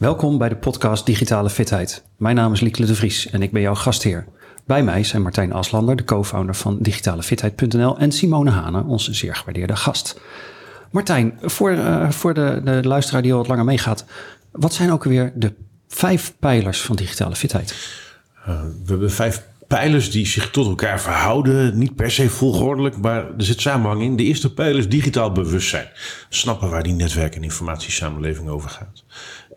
Welkom 0.00 0.38
bij 0.38 0.48
de 0.48 0.56
podcast 0.56 1.06
Digitale 1.06 1.50
Fitheid. 1.50 2.04
Mijn 2.16 2.36
naam 2.36 2.52
is 2.52 2.60
Lieke 2.60 2.86
de 2.86 2.94
Vries 2.94 3.30
en 3.30 3.42
ik 3.42 3.52
ben 3.52 3.62
jouw 3.62 3.74
gastheer. 3.74 4.26
Bij 4.66 4.82
mij 4.82 5.04
zijn 5.04 5.22
Martijn 5.22 5.52
Aslander, 5.52 5.96
de 5.96 6.04
co-founder 6.04 6.54
van 6.54 6.78
digitalefitheid.nl 6.80 7.98
en 7.98 8.12
Simone 8.12 8.50
Hane, 8.50 8.84
onze 8.84 9.14
zeer 9.14 9.34
gewaardeerde 9.34 9.76
gast. 9.76 10.20
Martijn, 10.90 11.38
voor, 11.42 11.72
uh, 11.72 12.10
voor 12.10 12.34
de, 12.34 12.60
de 12.64 12.80
luisteraar 12.82 13.22
die 13.22 13.32
al 13.32 13.38
wat 13.38 13.48
langer 13.48 13.64
meegaat, 13.64 14.04
wat 14.50 14.74
zijn 14.74 14.92
ook 14.92 15.04
weer 15.04 15.32
de 15.34 15.52
vijf 15.88 16.34
pijlers 16.38 16.80
van 16.80 16.96
digitale 16.96 17.36
fitheid? 17.36 17.70
Uh, 18.48 18.60
we 18.62 18.90
hebben 18.90 19.10
vijf 19.10 19.42
pijlers 19.66 20.10
die 20.10 20.26
zich 20.26 20.50
tot 20.50 20.66
elkaar 20.66 21.00
verhouden. 21.00 21.78
Niet 21.78 21.94
per 21.94 22.10
se 22.10 22.30
volgordelijk, 22.30 22.96
maar 22.96 23.24
er 23.24 23.44
zit 23.44 23.60
samenhang 23.60 24.02
in. 24.02 24.16
De 24.16 24.22
eerste 24.22 24.52
pijler 24.52 24.78
is 24.78 24.88
digitaal 24.88 25.32
bewustzijn. 25.32 25.88
Snappen 26.28 26.70
waar 26.70 26.82
die 26.82 26.92
netwerk- 26.92 27.34
en 27.34 27.42
informatiesamenleving 27.42 28.48
over 28.48 28.70
gaat. 28.70 29.04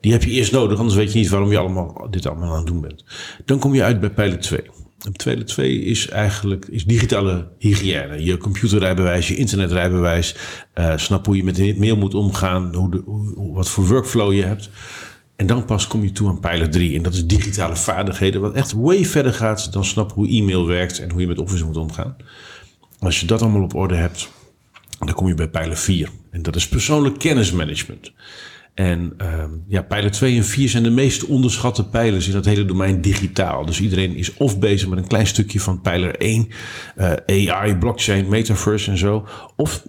Die 0.03 0.11
heb 0.11 0.23
je 0.23 0.31
eerst 0.31 0.51
nodig, 0.51 0.77
anders 0.77 0.95
weet 0.95 1.11
je 1.13 1.19
niet 1.19 1.29
waarom 1.29 1.51
je 1.51 1.57
allemaal, 1.57 2.07
dit 2.09 2.27
allemaal 2.27 2.51
aan 2.51 2.57
het 2.57 2.65
doen 2.65 2.81
bent. 2.81 3.03
Dan 3.45 3.59
kom 3.59 3.73
je 3.73 3.83
uit 3.83 3.99
bij 3.99 4.09
pijler 4.09 4.39
2. 4.39 4.61
Pijler 5.23 5.45
2 5.45 5.81
is 5.81 6.09
eigenlijk 6.09 6.65
is 6.67 6.85
digitale 6.85 7.47
hygiëne. 7.57 8.23
Je 8.23 8.37
computerrijbewijs, 8.37 9.27
je 9.27 9.35
internetrijbewijs. 9.35 10.35
Uh, 10.75 10.97
snap 10.97 11.25
hoe 11.25 11.35
je 11.35 11.43
met 11.43 11.55
de 11.55 11.75
mail 11.77 11.97
moet 11.97 12.13
omgaan. 12.13 12.75
Hoe 12.75 12.91
de, 12.91 13.03
wat 13.53 13.69
voor 13.69 13.87
workflow 13.87 14.33
je 14.33 14.43
hebt. 14.43 14.69
En 15.35 15.47
dan 15.47 15.65
pas 15.65 15.87
kom 15.87 16.03
je 16.03 16.11
toe 16.11 16.29
aan 16.29 16.39
pijler 16.39 16.69
3. 16.69 16.95
En 16.97 17.03
dat 17.03 17.13
is 17.13 17.27
digitale 17.27 17.75
vaardigheden. 17.75 18.41
Wat 18.41 18.53
echt 18.53 18.73
way 18.73 19.05
verder 19.05 19.33
gaat 19.33 19.73
dan 19.73 19.85
snap 19.85 20.11
hoe 20.11 20.27
e-mail 20.27 20.67
werkt. 20.67 20.99
En 20.99 21.11
hoe 21.11 21.21
je 21.21 21.27
met 21.27 21.39
Office 21.39 21.65
moet 21.65 21.77
omgaan. 21.77 22.15
Als 22.99 23.19
je 23.19 23.25
dat 23.25 23.41
allemaal 23.41 23.63
op 23.63 23.75
orde 23.75 23.95
hebt. 23.95 24.29
Dan 24.99 25.13
kom 25.13 25.27
je 25.27 25.33
bij 25.33 25.49
pijler 25.49 25.77
4. 25.77 26.09
En 26.31 26.41
dat 26.41 26.55
is 26.55 26.67
persoonlijk 26.67 27.19
kennismanagement. 27.19 28.11
En 28.73 29.13
uh, 29.21 29.43
ja, 29.67 29.81
pijler 29.81 30.11
2 30.11 30.35
en 30.35 30.45
4 30.45 30.69
zijn 30.69 30.83
de 30.83 30.89
meest 30.89 31.25
onderschatte 31.25 31.89
pijlers 31.89 32.27
in 32.27 32.33
dat 32.33 32.45
hele 32.45 32.65
domein 32.65 33.01
digitaal. 33.01 33.65
Dus 33.65 33.81
iedereen 33.81 34.15
is 34.15 34.33
of 34.33 34.59
bezig 34.59 34.89
met 34.89 34.97
een 34.97 35.07
klein 35.07 35.27
stukje 35.27 35.59
van 35.59 35.81
pijler 35.81 36.15
1, 36.15 36.47
uh, 37.27 37.51
AI, 37.51 37.75
blockchain, 37.75 38.29
metaverse 38.29 38.91
en 38.91 38.97
zo. 38.97 39.27
Of 39.55 39.83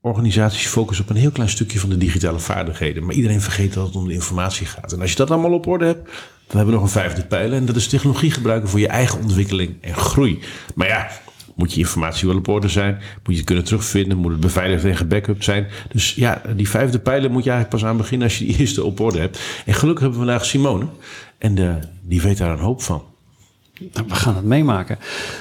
organisaties 0.00 0.66
focussen 0.66 1.04
op 1.04 1.10
een 1.10 1.16
heel 1.16 1.30
klein 1.30 1.48
stukje 1.48 1.78
van 1.78 1.88
de 1.88 1.98
digitale 1.98 2.38
vaardigheden. 2.38 3.04
Maar 3.04 3.14
iedereen 3.14 3.40
vergeet 3.40 3.72
dat 3.72 3.86
het 3.86 3.96
om 3.96 4.06
de 4.06 4.12
informatie 4.12 4.66
gaat. 4.66 4.92
En 4.92 5.00
als 5.00 5.10
je 5.10 5.16
dat 5.16 5.30
allemaal 5.30 5.52
op 5.52 5.66
orde 5.66 5.84
hebt, 5.84 6.04
dan 6.46 6.56
hebben 6.56 6.66
we 6.66 6.72
nog 6.72 6.82
een 6.82 7.00
vijfde 7.00 7.24
pijler. 7.24 7.58
En 7.58 7.66
dat 7.66 7.76
is 7.76 7.88
technologie 7.88 8.30
gebruiken 8.30 8.68
voor 8.68 8.80
je 8.80 8.88
eigen 8.88 9.20
ontwikkeling 9.20 9.76
en 9.80 9.94
groei. 9.94 10.38
Maar 10.74 10.88
ja, 10.88 11.08
moet 11.56 11.72
je 11.72 11.80
informatie 11.80 12.28
wel 12.28 12.36
op 12.36 12.48
orde 12.48 12.68
zijn. 12.68 12.94
Moet 12.94 13.32
je 13.32 13.36
het 13.36 13.44
kunnen 13.44 13.64
terugvinden. 13.64 14.18
Moet 14.18 14.32
het 14.32 14.40
beveiligd 14.40 14.84
en 14.84 14.96
gebackupt 14.96 15.44
zijn. 15.44 15.66
Dus 15.92 16.14
ja, 16.14 16.42
die 16.56 16.68
vijfde 16.68 16.98
pijler 16.98 17.30
moet 17.30 17.44
je 17.44 17.50
eigenlijk 17.50 17.80
pas 17.80 17.90
aan 17.90 17.96
beginnen 17.96 18.26
als 18.26 18.38
je 18.38 18.44
die 18.44 18.58
eerste 18.60 18.84
op 18.84 19.00
orde 19.00 19.18
hebt. 19.18 19.40
En 19.66 19.74
gelukkig 19.74 20.02
hebben 20.02 20.20
we 20.20 20.26
vandaag 20.26 20.44
Simone. 20.44 20.86
En 21.38 21.54
de, 21.54 21.78
die 22.02 22.22
weet 22.22 22.38
daar 22.38 22.52
een 22.52 22.58
hoop 22.58 22.82
van. 22.82 23.02
We 23.78 24.14
gaan 24.14 24.36
het 24.36 24.44
meemaken. 24.44 24.98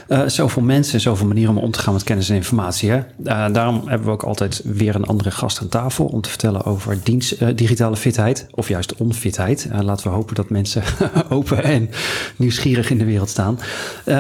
Uh, 0.08 0.28
zoveel 0.28 0.61
mensen 0.61 0.94
en 0.94 1.00
zoveel 1.00 1.28
manieren 1.28 1.58
om 1.58 1.64
om 1.64 1.72
te 1.72 1.80
gaan 1.80 1.94
met 1.94 2.03
kennis 2.03 2.30
en 2.30 2.36
informatie. 2.36 2.89
Hè? 2.89 2.97
Uh, 2.97 3.53
daarom 3.53 3.88
hebben 3.88 4.08
we 4.08 4.14
ook 4.14 4.23
altijd 4.23 4.61
weer 4.64 4.95
een 4.95 5.05
andere 5.05 5.31
gast 5.31 5.61
aan 5.61 5.67
tafel 5.67 6.05
om 6.05 6.22
te 6.22 6.30
vertellen 6.30 6.63
over 6.63 6.97
dienst, 7.03 7.41
uh, 7.41 7.50
digitale 7.56 7.95
fitheid 7.95 8.47
of 8.52 8.67
juist 8.67 8.95
onfitheid. 8.95 9.67
laten 9.81 10.08
we 10.08 10.13
hopen 10.13 10.36
dat 10.36 10.50
mensen 10.50 10.83
open 11.30 11.63
en 11.63 11.89
nieuwsgierig 12.36 12.89
in 12.89 12.97
de 12.97 13.06
wereld 13.06 13.30
staan. 13.30 13.59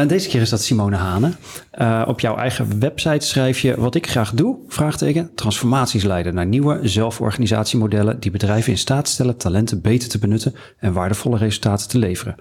deze 0.07 0.29
keer 0.29 0.41
is 0.41 0.49
dat 0.49 0.61
Simone 0.61 0.95
Hane. 0.95 1.31
op 2.07 2.19
jouw 2.19 2.37
eigen 2.37 2.79
website 2.79 3.25
schrijf 3.25 3.59
je 3.59 3.79
wat 3.79 3.95
ik 3.95 4.07
graag 4.07 4.31
doe, 4.31 4.57
vraagteken, 4.67 5.31
transformaties 5.35 6.03
leiden 6.03 6.33
naar 6.33 6.45
nieuwe 6.45 6.79
zelforganisatiemodellen 6.83 8.19
die 8.19 8.31
bedrijven 8.31 8.71
in 8.71 8.77
staat 8.77 9.07
stellen 9.07 9.37
talenten 9.37 9.81
beter 9.81 10.09
te 10.09 10.19
benutten 10.19 10.55
en 10.79 10.93
waardevolle 10.93 11.37
resultaten 11.37 11.89
te 11.89 11.97
leveren. 11.97 12.35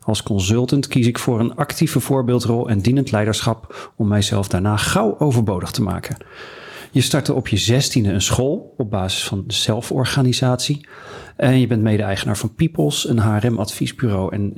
Als 0.00 0.22
consultant 0.22 0.86
kies 0.86 1.06
ik 1.06 1.18
voor 1.18 1.40
een 1.40 1.54
actieve 1.54 2.00
voorbeeldrol 2.00 2.68
en 2.68 2.80
dienend 2.80 3.10
leiderschap 3.10 3.90
om 3.96 4.08
mijzelf 4.08 4.48
daarna 4.48 4.76
gauw 4.76 5.18
overbodig 5.18 5.70
te 5.70 5.82
maken. 5.82 6.16
Je 6.90 7.00
startte 7.00 7.34
op 7.34 7.48
je 7.48 7.56
zestiende 7.56 8.12
een 8.12 8.22
school 8.22 8.74
op 8.76 8.90
basis 8.90 9.24
van 9.24 9.44
zelforganisatie. 9.46 10.88
En 11.36 11.60
je 11.60 11.66
bent 11.66 11.82
mede-eigenaar 11.82 12.36
van 12.36 12.54
Peoples, 12.54 13.08
een 13.08 13.18
HRM-adviesbureau. 13.18 14.34
En 14.34 14.54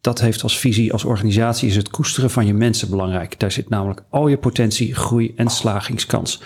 dat 0.00 0.20
heeft 0.20 0.42
als 0.42 0.58
visie, 0.58 0.92
als 0.92 1.04
organisatie, 1.04 1.68
is 1.68 1.76
het 1.76 1.90
koesteren 1.90 2.30
van 2.30 2.46
je 2.46 2.54
mensen 2.54 2.90
belangrijk. 2.90 3.40
Daar 3.40 3.52
zit 3.52 3.68
namelijk 3.68 4.04
al 4.10 4.28
je 4.28 4.38
potentie, 4.38 4.94
groei 4.94 5.32
en 5.36 5.48
slagingskans. 5.48 6.40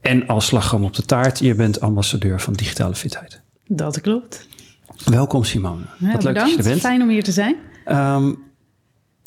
En 0.00 0.26
als 0.26 0.46
slagroom 0.46 0.84
op 0.84 0.94
de 0.94 1.02
taart, 1.04 1.38
je 1.38 1.54
bent 1.54 1.80
ambassadeur 1.80 2.40
van 2.40 2.52
digitale 2.52 2.94
fitheid. 2.94 3.40
Dat 3.66 4.00
klopt. 4.00 4.48
Welkom 5.10 5.44
Simone. 5.44 5.82
Ja, 5.98 6.12
Wat 6.12 6.22
leuk 6.22 6.34
dat 6.34 6.50
je 6.50 6.56
er 6.56 6.62
bent. 6.62 6.80
Fijn 6.80 7.02
om 7.02 7.08
hier 7.08 7.22
te 7.22 7.32
zijn. 7.32 7.56
Um, 7.86 8.38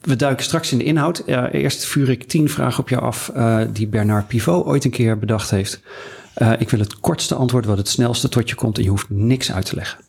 we 0.01 0.15
duiken 0.15 0.45
straks 0.45 0.71
in 0.71 0.77
de 0.77 0.83
inhoud. 0.83 1.23
Eerst 1.51 1.85
vuur 1.85 2.09
ik 2.09 2.23
tien 2.23 2.49
vragen 2.49 2.79
op 2.79 2.89
jou 2.89 3.01
af 3.01 3.31
uh, 3.35 3.61
die 3.73 3.87
Bernard 3.87 4.27
Pivot 4.27 4.65
ooit 4.65 4.85
een 4.85 4.91
keer 4.91 5.19
bedacht 5.19 5.49
heeft. 5.49 5.81
Uh, 6.37 6.53
ik 6.59 6.69
wil 6.69 6.79
het 6.79 6.99
kortste 6.99 7.35
antwoord 7.35 7.65
wat 7.65 7.77
het 7.77 7.87
snelste 7.87 8.29
tot 8.29 8.49
je 8.49 8.55
komt 8.55 8.77
en 8.77 8.83
je 8.83 8.89
hoeft 8.89 9.09
niks 9.09 9.51
uit 9.51 9.65
te 9.65 9.75
leggen. 9.75 10.03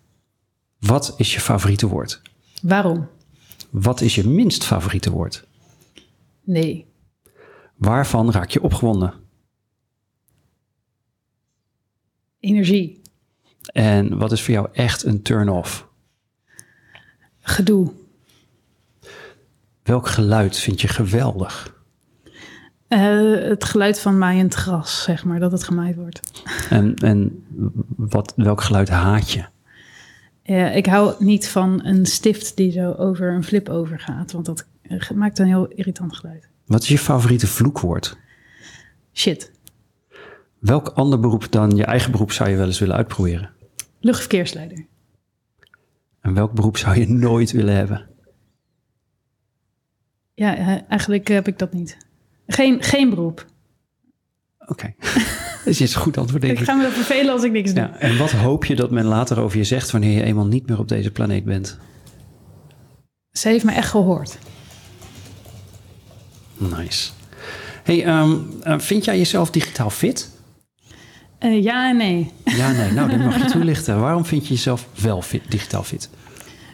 Wat 0.78 1.14
is 1.16 1.34
je 1.34 1.40
favoriete 1.40 1.86
woord? 1.86 2.22
Waarom? 2.62 3.08
Wat 3.70 4.00
is 4.00 4.14
je 4.14 4.28
minst 4.28 4.64
favoriete 4.64 5.10
woord? 5.10 5.46
Nee. 6.44 6.86
Waarvan 7.76 8.30
raak 8.30 8.50
je 8.50 8.62
opgewonden? 8.62 9.14
Energie. 12.40 13.01
En 13.62 14.18
wat 14.18 14.32
is 14.32 14.42
voor 14.42 14.54
jou 14.54 14.68
echt 14.72 15.04
een 15.04 15.22
turn-off? 15.22 15.86
Gedoe. 17.40 17.92
Welk 19.82 20.08
geluid 20.08 20.58
vind 20.58 20.80
je 20.80 20.88
geweldig? 20.88 21.80
Uh, 22.88 23.48
het 23.48 23.64
geluid 23.64 24.00
van 24.00 24.18
maaiend 24.18 24.54
gras, 24.54 25.02
zeg 25.02 25.24
maar, 25.24 25.40
dat 25.40 25.52
het 25.52 25.64
gemaaid 25.64 25.96
wordt. 25.96 26.42
En, 26.70 26.94
en 26.94 27.44
wat, 27.96 28.32
welk 28.36 28.60
geluid 28.60 28.88
haat 28.88 29.30
je? 29.30 29.44
Ja, 30.42 30.70
ik 30.70 30.86
hou 30.86 31.14
niet 31.18 31.48
van 31.48 31.80
een 31.84 32.06
stift 32.06 32.56
die 32.56 32.72
zo 32.72 32.92
over 32.92 33.32
een 33.32 33.44
flip 33.44 33.68
overgaat, 33.68 34.32
want 34.32 34.46
dat 34.46 34.66
maakt 35.14 35.38
een 35.38 35.46
heel 35.46 35.66
irritant 35.66 36.16
geluid. 36.16 36.48
Wat 36.66 36.82
is 36.82 36.88
je 36.88 36.98
favoriete 36.98 37.46
vloekwoord? 37.46 38.16
Shit. 39.12 39.50
Welk 40.62 40.88
ander 40.88 41.20
beroep 41.20 41.50
dan 41.50 41.76
je 41.76 41.84
eigen 41.84 42.10
beroep 42.10 42.32
zou 42.32 42.50
je 42.50 42.56
wel 42.56 42.66
eens 42.66 42.78
willen 42.78 42.96
uitproberen? 42.96 43.50
Luchtverkeersleider. 44.00 44.86
En 46.20 46.34
welk 46.34 46.52
beroep 46.52 46.76
zou 46.76 46.98
je 46.98 47.08
nooit 47.08 47.50
willen 47.50 47.74
hebben? 47.74 48.08
Ja, 50.34 50.56
eh, 50.56 50.78
eigenlijk 50.88 51.28
heb 51.28 51.48
ik 51.48 51.58
dat 51.58 51.72
niet. 51.72 51.96
Geen, 52.46 52.82
geen 52.82 53.10
beroep. 53.10 53.46
Oké. 54.58 54.72
Okay. 54.72 54.94
dat 55.64 55.80
is 55.80 55.94
goed 55.94 56.18
antwoord, 56.18 56.42
denk 56.42 56.54
ik. 56.54 56.60
Ik 56.60 56.64
ga 56.64 56.74
me 56.74 56.90
vervelen 56.90 57.32
als 57.32 57.42
ik 57.42 57.52
niks 57.52 57.72
doe. 57.72 57.82
Ja, 57.82 57.98
en 57.98 58.18
wat 58.18 58.30
hoop 58.30 58.64
je 58.64 58.76
dat 58.76 58.90
men 58.90 59.04
later 59.04 59.40
over 59.40 59.58
je 59.58 59.64
zegt 59.64 59.90
wanneer 59.90 60.16
je 60.16 60.22
eenmaal 60.22 60.46
niet 60.46 60.68
meer 60.68 60.78
op 60.78 60.88
deze 60.88 61.10
planeet 61.10 61.44
bent? 61.44 61.78
Ze 63.30 63.48
heeft 63.48 63.64
me 63.64 63.72
echt 63.72 63.90
gehoord. 63.90 64.38
Nice. 66.56 67.10
Hey, 67.82 68.20
um, 68.20 68.60
vind 68.80 69.04
jij 69.04 69.18
jezelf 69.18 69.50
digitaal 69.50 69.90
fit? 69.90 70.31
Uh, 71.44 71.62
ja 71.62 71.88
en 71.88 71.97
nee. 71.97 72.30
Ja 72.44 72.72
nee, 72.72 72.91
nou 72.91 73.10
dan 73.10 73.20
mag 73.20 73.38
je 73.38 73.50
toelichten. 73.58 74.00
Waarom 74.00 74.25
vind 74.25 74.47
je 74.47 74.54
jezelf 74.54 74.88
wel 75.00 75.22
fit, 75.22 75.42
digitaal 75.48 75.82
fit? 75.82 76.10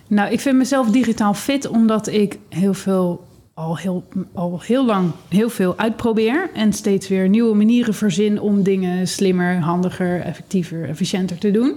Nou, 0.06 0.33
ik 0.33 0.41
vind 0.41 0.56
mezelf 0.56 0.91
digitaal 0.91 1.34
fit 1.34 1.69
omdat 1.69 2.06
ik 2.06 2.39
heel 2.49 2.75
veel, 2.75 3.27
al 3.55 3.77
heel, 3.77 4.05
al 4.34 4.61
heel 4.62 4.87
lang 4.87 5.11
heel 5.28 5.51
veel 5.51 5.78
uitprobeer. 5.78 6.51
En 6.55 6.73
steeds 6.73 7.09
weer 7.09 7.28
nieuwe 7.28 7.54
manieren 7.57 7.95
verzin 7.95 8.41
om 8.41 8.63
dingen 8.63 9.09
slimmer, 9.09 9.60
handiger, 9.60 10.21
effectiever, 10.21 10.89
efficiënter 10.89 11.39
te 11.39 11.51
doen. 11.51 11.75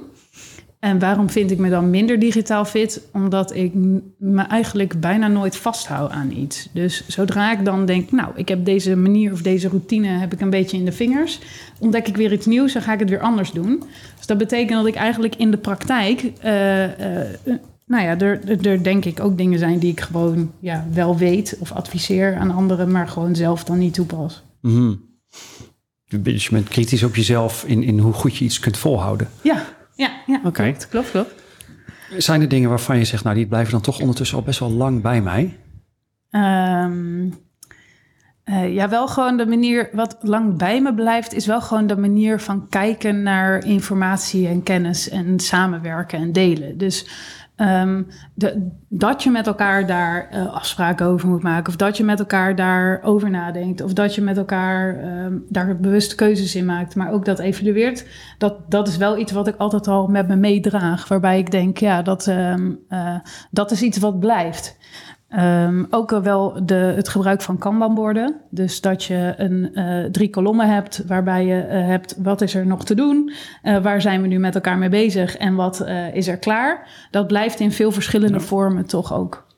En 0.81 0.99
waarom 0.99 1.29
vind 1.29 1.51
ik 1.51 1.57
me 1.57 1.69
dan 1.69 1.89
minder 1.89 2.19
digitaal 2.19 2.65
fit? 2.65 3.01
Omdat 3.13 3.55
ik 3.55 3.71
me 4.17 4.41
eigenlijk 4.41 4.99
bijna 4.99 5.27
nooit 5.27 5.55
vasthoud 5.55 6.11
aan 6.11 6.31
iets. 6.31 6.69
Dus 6.73 7.07
zodra 7.07 7.51
ik 7.51 7.65
dan 7.65 7.85
denk, 7.85 8.11
nou, 8.11 8.31
ik 8.35 8.47
heb 8.47 8.65
deze 8.65 8.95
manier 8.95 9.31
of 9.31 9.41
deze 9.41 9.67
routine 9.67 10.07
heb 10.07 10.33
ik 10.33 10.41
een 10.41 10.49
beetje 10.49 10.77
in 10.77 10.85
de 10.85 10.91
vingers, 10.91 11.39
ontdek 11.79 12.07
ik 12.07 12.17
weer 12.17 12.33
iets 12.33 12.45
nieuws 12.45 12.75
en 12.75 12.81
ga 12.81 12.93
ik 12.93 12.99
het 12.99 13.09
weer 13.09 13.19
anders 13.19 13.51
doen. 13.51 13.83
Dus 14.17 14.25
dat 14.25 14.37
betekent 14.37 14.77
dat 14.77 14.87
ik 14.87 14.95
eigenlijk 14.95 15.35
in 15.35 15.51
de 15.51 15.57
praktijk, 15.57 16.23
uh, 16.45 16.83
uh, 16.83 17.55
nou 17.85 18.03
ja, 18.03 18.19
er, 18.19 18.65
er 18.67 18.83
denk 18.83 19.05
ik 19.05 19.19
ook 19.19 19.37
dingen 19.37 19.59
zijn 19.59 19.79
die 19.79 19.91
ik 19.91 19.99
gewoon 19.99 20.51
ja, 20.59 20.87
wel 20.93 21.17
weet 21.17 21.57
of 21.59 21.71
adviseer 21.71 22.35
aan 22.35 22.51
anderen, 22.51 22.91
maar 22.91 23.07
gewoon 23.07 23.35
zelf 23.35 23.63
dan 23.63 23.77
niet 23.77 23.93
toepas. 23.93 24.43
Mm 24.61 24.71
-hmm. 24.71 25.09
Dus 26.21 26.45
je 26.45 26.51
bent 26.51 26.67
kritisch 26.67 27.03
op 27.03 27.15
jezelf 27.15 27.63
in, 27.67 27.83
in 27.83 27.99
hoe 27.99 28.13
goed 28.13 28.37
je 28.37 28.45
iets 28.45 28.59
kunt 28.59 28.77
volhouden. 28.77 29.29
Ja, 29.41 29.65
ja, 30.01 30.11
ja 30.25 30.37
Oké. 30.37 30.47
Okay. 30.47 30.71
klopt, 30.71 30.89
klopt, 30.89 31.11
klopt. 31.11 31.33
Zijn 32.17 32.41
er 32.41 32.47
dingen 32.47 32.69
waarvan 32.69 32.97
je 32.97 33.05
zegt, 33.05 33.23
nou, 33.23 33.35
die 33.35 33.47
blijven 33.47 33.71
dan 33.71 33.81
toch 33.81 33.99
ondertussen 33.99 34.37
al 34.37 34.43
best 34.43 34.59
wel 34.59 34.71
lang 34.71 35.01
bij 35.01 35.21
mij? 35.21 35.57
Um, 36.31 37.33
Uh, 38.45 38.73
ja, 38.73 38.89
wel 38.89 39.07
gewoon 39.07 39.37
de 39.37 39.45
manier, 39.45 39.89
wat 39.93 40.17
lang 40.21 40.57
bij 40.57 40.81
me 40.81 40.93
blijft, 40.93 41.33
is 41.33 41.45
wel 41.45 41.61
gewoon 41.61 41.87
de 41.87 41.97
manier 41.97 42.39
van 42.39 42.69
kijken 42.69 43.23
naar 43.23 43.65
informatie 43.65 44.47
en 44.47 44.63
kennis 44.63 45.09
en 45.09 45.39
samenwerken 45.39 46.19
en 46.19 46.31
delen. 46.31 46.77
Dus 46.77 47.05
de, 48.33 48.67
dat 48.87 49.23
je 49.23 49.29
met 49.29 49.47
elkaar 49.47 49.87
daar 49.87 50.29
uh, 50.33 50.53
afspraken 50.53 51.05
over 51.05 51.27
moet 51.27 51.43
maken, 51.43 51.69
of 51.69 51.75
dat 51.75 51.97
je 51.97 52.03
met 52.03 52.19
elkaar 52.19 52.55
daarover 52.55 53.29
nadenkt, 53.29 53.81
of 53.81 53.93
dat 53.93 54.15
je 54.15 54.21
met 54.21 54.37
elkaar 54.37 55.03
um, 55.25 55.45
daar 55.49 55.77
bewuste 55.77 56.15
keuzes 56.15 56.55
in 56.55 56.65
maakt, 56.65 56.95
maar 56.95 57.11
ook 57.11 57.25
dat 57.25 57.39
evalueert, 57.39 58.07
dat, 58.37 58.71
dat 58.71 58.87
is 58.87 58.97
wel 58.97 59.17
iets 59.17 59.31
wat 59.31 59.47
ik 59.47 59.55
altijd 59.57 59.87
al 59.87 60.07
met 60.07 60.27
me 60.27 60.35
meedraag, 60.35 61.07
waarbij 61.07 61.39
ik 61.39 61.51
denk, 61.51 61.77
ja, 61.77 62.01
dat, 62.01 62.27
um, 62.27 62.79
uh, 62.89 63.15
dat 63.51 63.71
is 63.71 63.81
iets 63.81 63.97
wat 63.97 64.19
blijft. 64.19 64.77
Um, 65.39 65.87
ook 65.89 66.09
wel 66.09 66.65
de, 66.65 66.75
het 66.75 67.09
gebruik 67.09 67.41
van 67.41 67.57
Kanban-borden. 67.57 68.35
Dus 68.49 68.81
dat 68.81 69.03
je 69.03 69.33
een, 69.37 69.71
uh, 69.73 70.05
drie 70.05 70.29
kolommen 70.29 70.69
hebt 70.69 71.03
waarbij 71.07 71.45
je 71.45 71.55
uh, 71.55 71.69
hebt 71.69 72.15
wat 72.17 72.41
is 72.41 72.55
er 72.55 72.65
nog 72.65 72.85
te 72.85 72.95
doen, 72.95 73.31
uh, 73.63 73.77
waar 73.77 74.01
zijn 74.01 74.21
we 74.21 74.27
nu 74.27 74.39
met 74.39 74.55
elkaar 74.55 74.77
mee 74.77 74.89
bezig 74.89 75.37
en 75.37 75.55
wat 75.55 75.85
is 76.13 76.27
er 76.27 76.37
klaar. 76.37 76.87
Dat 77.11 77.27
blijft 77.27 77.59
in 77.59 77.71
veel 77.71 77.91
verschillende 77.91 78.37
ja. 78.37 78.43
vormen 78.43 78.85
toch 78.85 79.13
ook 79.13 79.49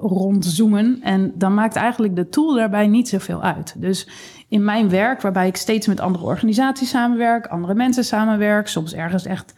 rondzoomen. 0.00 0.98
En 1.02 1.32
dan 1.34 1.54
maakt 1.54 1.76
eigenlijk 1.76 2.16
de 2.16 2.28
tool 2.28 2.54
daarbij 2.54 2.86
niet 2.86 3.08
zoveel 3.08 3.42
uit. 3.42 3.74
Dus 3.76 4.08
in 4.48 4.64
mijn 4.64 4.88
werk, 4.88 5.20
waarbij 5.20 5.46
ik 5.46 5.56
steeds 5.56 5.86
met 5.86 6.00
andere 6.00 6.24
organisaties 6.24 6.90
samenwerk, 6.90 7.46
andere 7.46 7.74
mensen 7.74 8.04
samenwerk, 8.04 8.68
soms 8.68 8.94
ergens 8.94 9.24
echt 9.24 9.54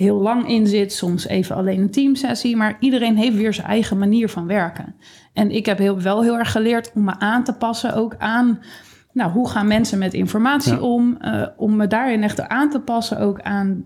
heel 0.00 0.20
lang 0.20 0.48
in 0.48 0.66
zit, 0.66 0.92
soms 0.92 1.26
even 1.26 1.56
alleen 1.56 1.80
een 1.80 1.90
teamsessie. 1.90 2.56
Maar 2.56 2.76
iedereen 2.80 3.16
heeft 3.16 3.36
weer 3.36 3.54
zijn 3.54 3.66
eigen 3.66 3.98
manier 3.98 4.28
van 4.28 4.46
werken. 4.46 4.94
En 5.32 5.50
ik 5.50 5.66
heb 5.66 5.78
heel, 5.78 6.00
wel 6.00 6.22
heel 6.22 6.38
erg 6.38 6.52
geleerd 6.52 6.92
om 6.94 7.04
me 7.04 7.18
aan 7.18 7.44
te 7.44 7.52
passen 7.52 7.94
ook 7.94 8.14
aan. 8.18 8.58
Nou, 9.12 9.32
hoe 9.32 9.48
gaan 9.48 9.66
mensen 9.66 9.98
met 9.98 10.14
informatie 10.14 10.72
ja. 10.72 10.80
om? 10.80 11.18
Uh, 11.20 11.46
om 11.56 11.76
me 11.76 11.86
daarin 11.86 12.22
echt 12.22 12.48
aan 12.48 12.70
te 12.70 12.80
passen 12.80 13.18
ook 13.18 13.40
aan 13.40 13.84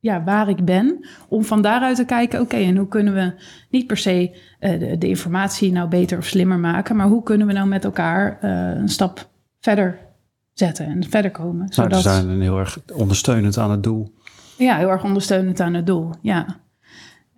ja, 0.00 0.24
waar 0.24 0.48
ik 0.48 0.64
ben. 0.64 1.06
Om 1.28 1.44
van 1.44 1.62
daaruit 1.62 1.96
te 1.96 2.04
kijken, 2.04 2.40
oké, 2.40 2.54
okay, 2.54 2.68
en 2.68 2.76
hoe 2.76 2.88
kunnen 2.88 3.14
we 3.14 3.32
niet 3.70 3.86
per 3.86 3.96
se 3.96 4.30
uh, 4.60 4.78
de, 4.78 4.98
de, 4.98 5.08
informatie 5.08 5.72
nou 5.72 5.88
beter 5.88 6.18
of 6.18 6.24
slimmer 6.24 6.58
maken, 6.58 6.96
maar 6.96 7.06
hoe 7.06 7.22
kunnen 7.22 7.46
we 7.46 7.52
nou 7.52 7.68
met 7.68 7.84
elkaar 7.84 8.38
uh, 8.42 8.80
een 8.80 8.88
stap 8.88 9.28
verder 9.60 9.98
zetten 10.52 10.86
en 10.86 11.04
verder 11.08 11.30
komen. 11.30 11.56
Nou, 11.56 11.72
zodat... 11.72 12.04
Nou, 12.04 12.24
zijn 12.24 12.40
heel 12.40 12.58
erg 12.58 12.78
ondersteunend 12.94 13.58
aan 13.58 13.70
het 13.70 13.82
doel. 13.82 14.14
Ja, 14.62 14.76
heel 14.76 14.90
erg 14.90 15.04
ondersteunend 15.04 15.60
aan 15.60 15.74
het 15.74 15.86
doel. 15.86 16.10
Ja. 16.20 16.46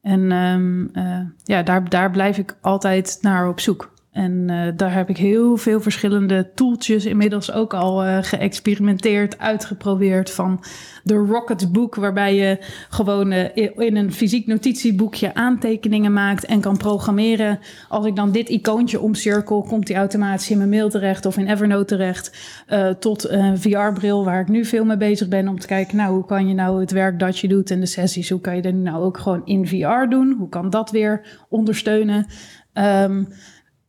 En 0.02 0.32
um, 0.32 0.90
uh, 0.92 1.20
ja, 1.44 1.62
daar, 1.62 1.88
daar 1.88 2.10
blijf 2.10 2.38
ik 2.38 2.56
altijd 2.60 3.18
naar 3.20 3.48
op 3.48 3.60
zoek. 3.60 3.93
En 4.14 4.48
uh, 4.50 4.68
daar 4.76 4.94
heb 4.94 5.08
ik 5.08 5.16
heel 5.16 5.56
veel 5.56 5.80
verschillende 5.80 6.50
toeltjes 6.54 7.04
inmiddels 7.04 7.52
ook 7.52 7.74
al 7.74 8.04
uh, 8.04 8.18
geëxperimenteerd, 8.20 9.38
uitgeprobeerd. 9.38 10.30
Van 10.30 10.60
de 11.02 11.14
Rocket 11.14 11.72
Book, 11.72 11.94
waarbij 11.94 12.34
je 12.34 12.58
gewoon 12.88 13.32
uh, 13.32 13.56
in 13.76 13.96
een 13.96 14.12
fysiek 14.12 14.46
notitieboekje 14.46 15.34
aantekeningen 15.34 16.12
maakt 16.12 16.44
en 16.44 16.60
kan 16.60 16.76
programmeren. 16.76 17.58
Als 17.88 18.06
ik 18.06 18.16
dan 18.16 18.32
dit 18.32 18.48
icoontje 18.48 19.00
omcirkel, 19.00 19.62
komt 19.62 19.86
die 19.86 19.96
automatisch 19.96 20.50
in 20.50 20.58
mijn 20.58 20.70
mail 20.70 20.90
terecht 20.90 21.26
of 21.26 21.36
in 21.36 21.48
Evernote 21.48 21.84
terecht. 21.84 22.56
tot 22.98 23.28
een 23.28 23.58
VR-bril, 23.58 24.24
waar 24.24 24.40
ik 24.40 24.48
nu 24.48 24.64
veel 24.64 24.84
mee 24.84 24.96
bezig 24.96 25.28
ben 25.28 25.48
om 25.48 25.58
te 25.58 25.66
kijken, 25.66 25.96
nou, 25.96 26.14
hoe 26.14 26.26
kan 26.26 26.48
je 26.48 26.54
nou 26.54 26.80
het 26.80 26.90
werk 26.90 27.18
dat 27.18 27.38
je 27.38 27.48
doet 27.48 27.70
en 27.70 27.80
de 27.80 27.86
sessies, 27.86 28.30
hoe 28.30 28.40
kan 28.40 28.56
je 28.56 28.62
dat 28.62 28.74
nou 28.74 29.04
ook 29.04 29.18
gewoon 29.18 29.42
in 29.44 29.66
VR 29.66 30.08
doen? 30.08 30.34
Hoe 30.38 30.48
kan 30.48 30.70
dat 30.70 30.90
weer 30.90 31.44
ondersteunen? 31.48 32.26
Um, 32.74 33.28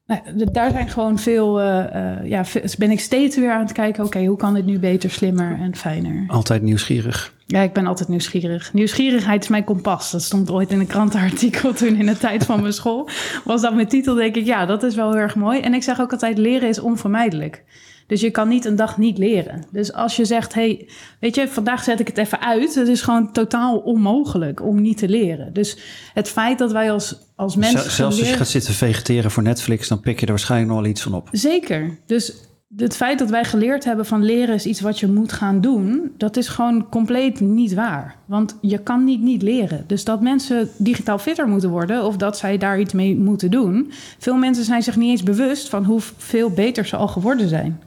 nou, 0.06 0.52
daar 0.52 0.72
zijn 0.72 0.90
gewoon 0.90 1.19
veel, 1.19 1.62
uh, 1.62 1.84
uh, 1.96 2.30
ja, 2.30 2.44
ben 2.78 2.92
ik 2.92 3.00
steeds 3.00 3.36
weer 3.36 3.52
aan 3.52 3.63
het 3.63 3.72
kijken, 3.72 4.04
oké, 4.04 4.16
okay, 4.16 4.28
hoe 4.28 4.38
kan 4.38 4.54
dit 4.54 4.66
nu 4.66 4.80
beter, 4.80 5.12
slimmer 5.12 5.60
en 5.60 5.75
fijner? 5.75 6.24
Altijd 6.28 6.62
nieuwsgierig. 6.62 7.34
Ja, 7.48 7.62
ik 7.62 7.74
ben 7.74 7.88
altijd 7.88 8.10
nieuwsgierig. 8.10 8.74
Nieuwsgierigheid 8.74 9.44
is 9.44 9.50
mijn 9.50 9.63
kompas. 9.63 10.12
Dat 10.12 10.22
stond 10.22 10.52
ooit 10.52 10.72
in 10.72 10.80
een 10.80 10.88
krantenartikel 10.88 11.74
toen 11.80 11.96
in 11.96 12.06
de 12.06 12.18
tijd 12.18 12.46
van 12.46 12.62
mijn 12.62 12.74
school. 12.74 13.10
Was 13.44 13.62
dat 13.62 13.75
mijn 13.75 13.88
titel, 13.88 14.16
denk 14.16 14.36
ik, 14.36 14.46
ja, 14.46 14.66
dat 14.66 14.84
is 14.84 14.96
wel 14.96 15.12
heel 15.12 15.22
erg 15.22 15.36
mooi. 15.36 15.60
En 15.60 15.74
ik 15.74 15.84
zeg 15.84 16.00
ook 16.00 16.12
altijd, 16.12 16.38
leren 16.38 16.69
is 16.69 16.80
onvermijdelijk. 16.80 17.63
Dus 18.07 18.22
je 18.22 18.31
kan 18.31 18.48
niet 18.48 18.66
een 18.66 18.75
dag 18.75 18.98
niet 18.98 19.18
leren. 19.18 19.63
Dus 19.72 19.94
als 19.94 20.16
je 20.16 20.25
zegt, 20.25 20.54
hey, 20.54 20.90
weet 21.19 21.36
je, 21.36 21.48
vandaag 21.48 21.84
zet 21.84 22.00
ik 22.00 22.07
het 22.07 22.18
even 22.18 22.42
uit. 22.42 22.75
Het 22.75 22.88
is 22.88 23.02
gewoon 23.02 23.31
totaal 23.31 23.78
onmogelijk 23.78 24.62
om 24.62 24.81
niet 24.81 24.98
te 24.98 25.10
leren. 25.10 25.54
Dus 25.54 25.78
het 26.13 26.30
feit 26.30 26.57
dat 26.57 26.72
wij 26.72 26.92
als, 26.92 27.18
als 27.36 27.56
mensen... 27.56 27.92
Zelfs 27.92 28.19
als 28.19 28.30
je 28.30 28.36
gaat 28.36 28.48
zitten 28.48 28.74
vegeteren 28.74 29.31
voor 29.31 29.44
Netflix, 29.44 29.88
dan 29.88 30.00
pik 30.00 30.19
je 30.19 30.25
er 30.25 30.31
waarschijnlijk 30.31 30.72
nog 30.72 30.81
wel 30.81 30.90
iets 30.90 31.02
van 31.02 31.13
op. 31.13 31.30
Zeker. 31.31 31.98
Dus 32.06 32.34
het 32.75 32.96
feit 32.96 33.19
dat 33.19 33.30
wij 33.30 33.44
geleerd 33.44 33.84
hebben 33.84 34.06
van 34.06 34.24
leren 34.24 34.56
is 34.56 34.66
iets 34.66 34.81
wat 34.81 35.00
je 35.00 35.07
moet 35.07 35.31
gaan 35.31 35.62
doen, 35.62 36.12
dat 36.18 36.38
is 36.38 36.48
gewoon 36.48 36.90
compleet 36.90 37.40
niet 37.40 37.74
waar. 37.74 38.16
Want 38.25 38.57
je 38.62 38.78
kan 38.78 39.04
niet 39.04 39.22
niet 39.22 39.42
leren. 39.42 39.84
Dus 39.88 40.04
dat 40.04 40.22
mensen 40.22 40.69
digitaal 40.78 41.18
fitter 41.18 41.48
moeten 41.48 41.69
worden 41.69 42.04
of 42.04 42.18
dat 42.18 42.38
zij 42.38 42.57
daar 42.57 42.80
iets 42.80 42.94
mee 42.94 43.16
moeten 43.16 43.52
doen. 43.52 43.92
Veel 44.19 44.36
mensen 44.36 44.66
zijn 44.66 44.84
zich 44.84 44.96
niet 44.96 45.10
eens 45.10 45.24
bewust 45.24 45.69
van 45.69 45.84
hoeveel 45.86 46.50
beter 46.50 46.86
ze 46.86 46.96
al 46.96 47.07
geworden 47.07 47.48
zijn. 47.50 47.80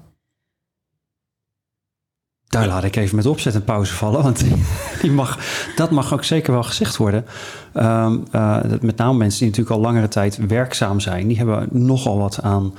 Daar 2.48 2.66
laat 2.66 2.84
ik 2.84 2.96
even 2.96 3.16
met 3.16 3.26
opzet 3.26 3.54
een 3.54 3.64
pauze 3.64 3.94
vallen, 3.94 4.22
want 4.22 4.44
die 5.02 5.10
mag, 5.10 5.38
dat 5.76 5.90
mag 5.90 6.12
ook 6.12 6.24
zeker 6.24 6.52
wel 6.52 6.62
gezegd 6.62 6.96
worden. 6.96 7.24
Um, 7.74 8.24
uh, 8.32 8.60
met 8.80 8.96
name 8.96 9.18
mensen 9.18 9.38
die 9.38 9.48
natuurlijk 9.48 9.76
al 9.76 9.82
langere 9.82 10.08
tijd 10.08 10.38
werkzaam 10.46 11.00
zijn, 11.00 11.28
die 11.28 11.36
hebben 11.36 11.68
nogal 11.70 12.18
wat 12.18 12.42
aan 12.42 12.74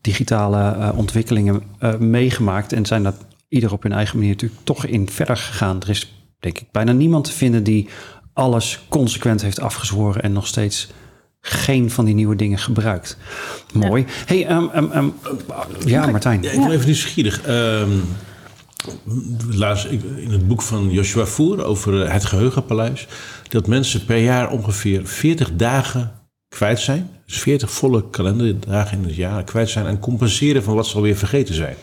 digitale 0.00 0.76
uh, 0.76 0.98
ontwikkelingen 0.98 1.62
uh, 1.80 1.96
meegemaakt 1.96 2.72
en 2.72 2.86
zijn 2.86 3.02
dat 3.02 3.16
ieder 3.48 3.72
op 3.72 3.82
hun 3.82 3.92
eigen 3.92 4.16
manier 4.16 4.32
natuurlijk 4.32 4.60
toch 4.64 4.84
in 4.86 5.08
verder 5.08 5.36
gegaan. 5.36 5.80
Er 5.80 5.88
is 5.88 6.24
denk 6.40 6.58
ik 6.58 6.66
bijna 6.70 6.92
niemand 6.92 7.24
te 7.24 7.32
vinden 7.32 7.64
die 7.64 7.88
alles 8.32 8.84
consequent 8.88 9.42
heeft 9.42 9.60
afgezworen 9.60 10.22
en 10.22 10.32
nog 10.32 10.46
steeds 10.46 10.90
geen 11.40 11.90
van 11.90 12.04
die 12.04 12.14
nieuwe 12.14 12.36
dingen 12.36 12.58
gebruikt. 12.58 13.16
Mooi. 13.72 14.04
Ja. 14.06 14.12
Hey, 14.26 14.50
um, 14.50 14.90
um, 14.94 15.14
ja, 15.86 16.06
Martijn. 16.06 16.42
Ja, 16.42 16.50
ik 16.50 16.60
ben 16.60 16.70
even 16.70 16.86
nieuwsgierig. 16.86 17.40
Um, 19.08 19.36
Laat 19.50 19.84
in 20.16 20.30
het 20.30 20.48
boek 20.48 20.62
van 20.62 20.90
Joshua 20.90 21.26
Voer 21.26 21.64
over 21.64 22.12
het 22.12 22.24
geheugenpaleis. 22.24 23.06
dat 23.48 23.66
mensen 23.66 24.04
per 24.04 24.18
jaar 24.18 24.50
ongeveer 24.50 25.06
40 25.06 25.56
dagen 25.56 26.12
kwijt 26.48 26.80
zijn. 26.80 27.10
Dus 27.26 27.38
40 27.38 27.70
volle 27.70 28.10
kalenderdagen 28.10 28.98
in 28.98 29.04
het 29.04 29.14
jaar 29.14 29.44
kwijt 29.44 29.68
zijn. 29.68 29.86
en 29.86 29.98
compenseren 29.98 30.62
van 30.62 30.74
wat 30.74 30.86
ze 30.86 30.96
alweer 30.96 31.16
vergeten 31.16 31.54
zijn. 31.54 31.76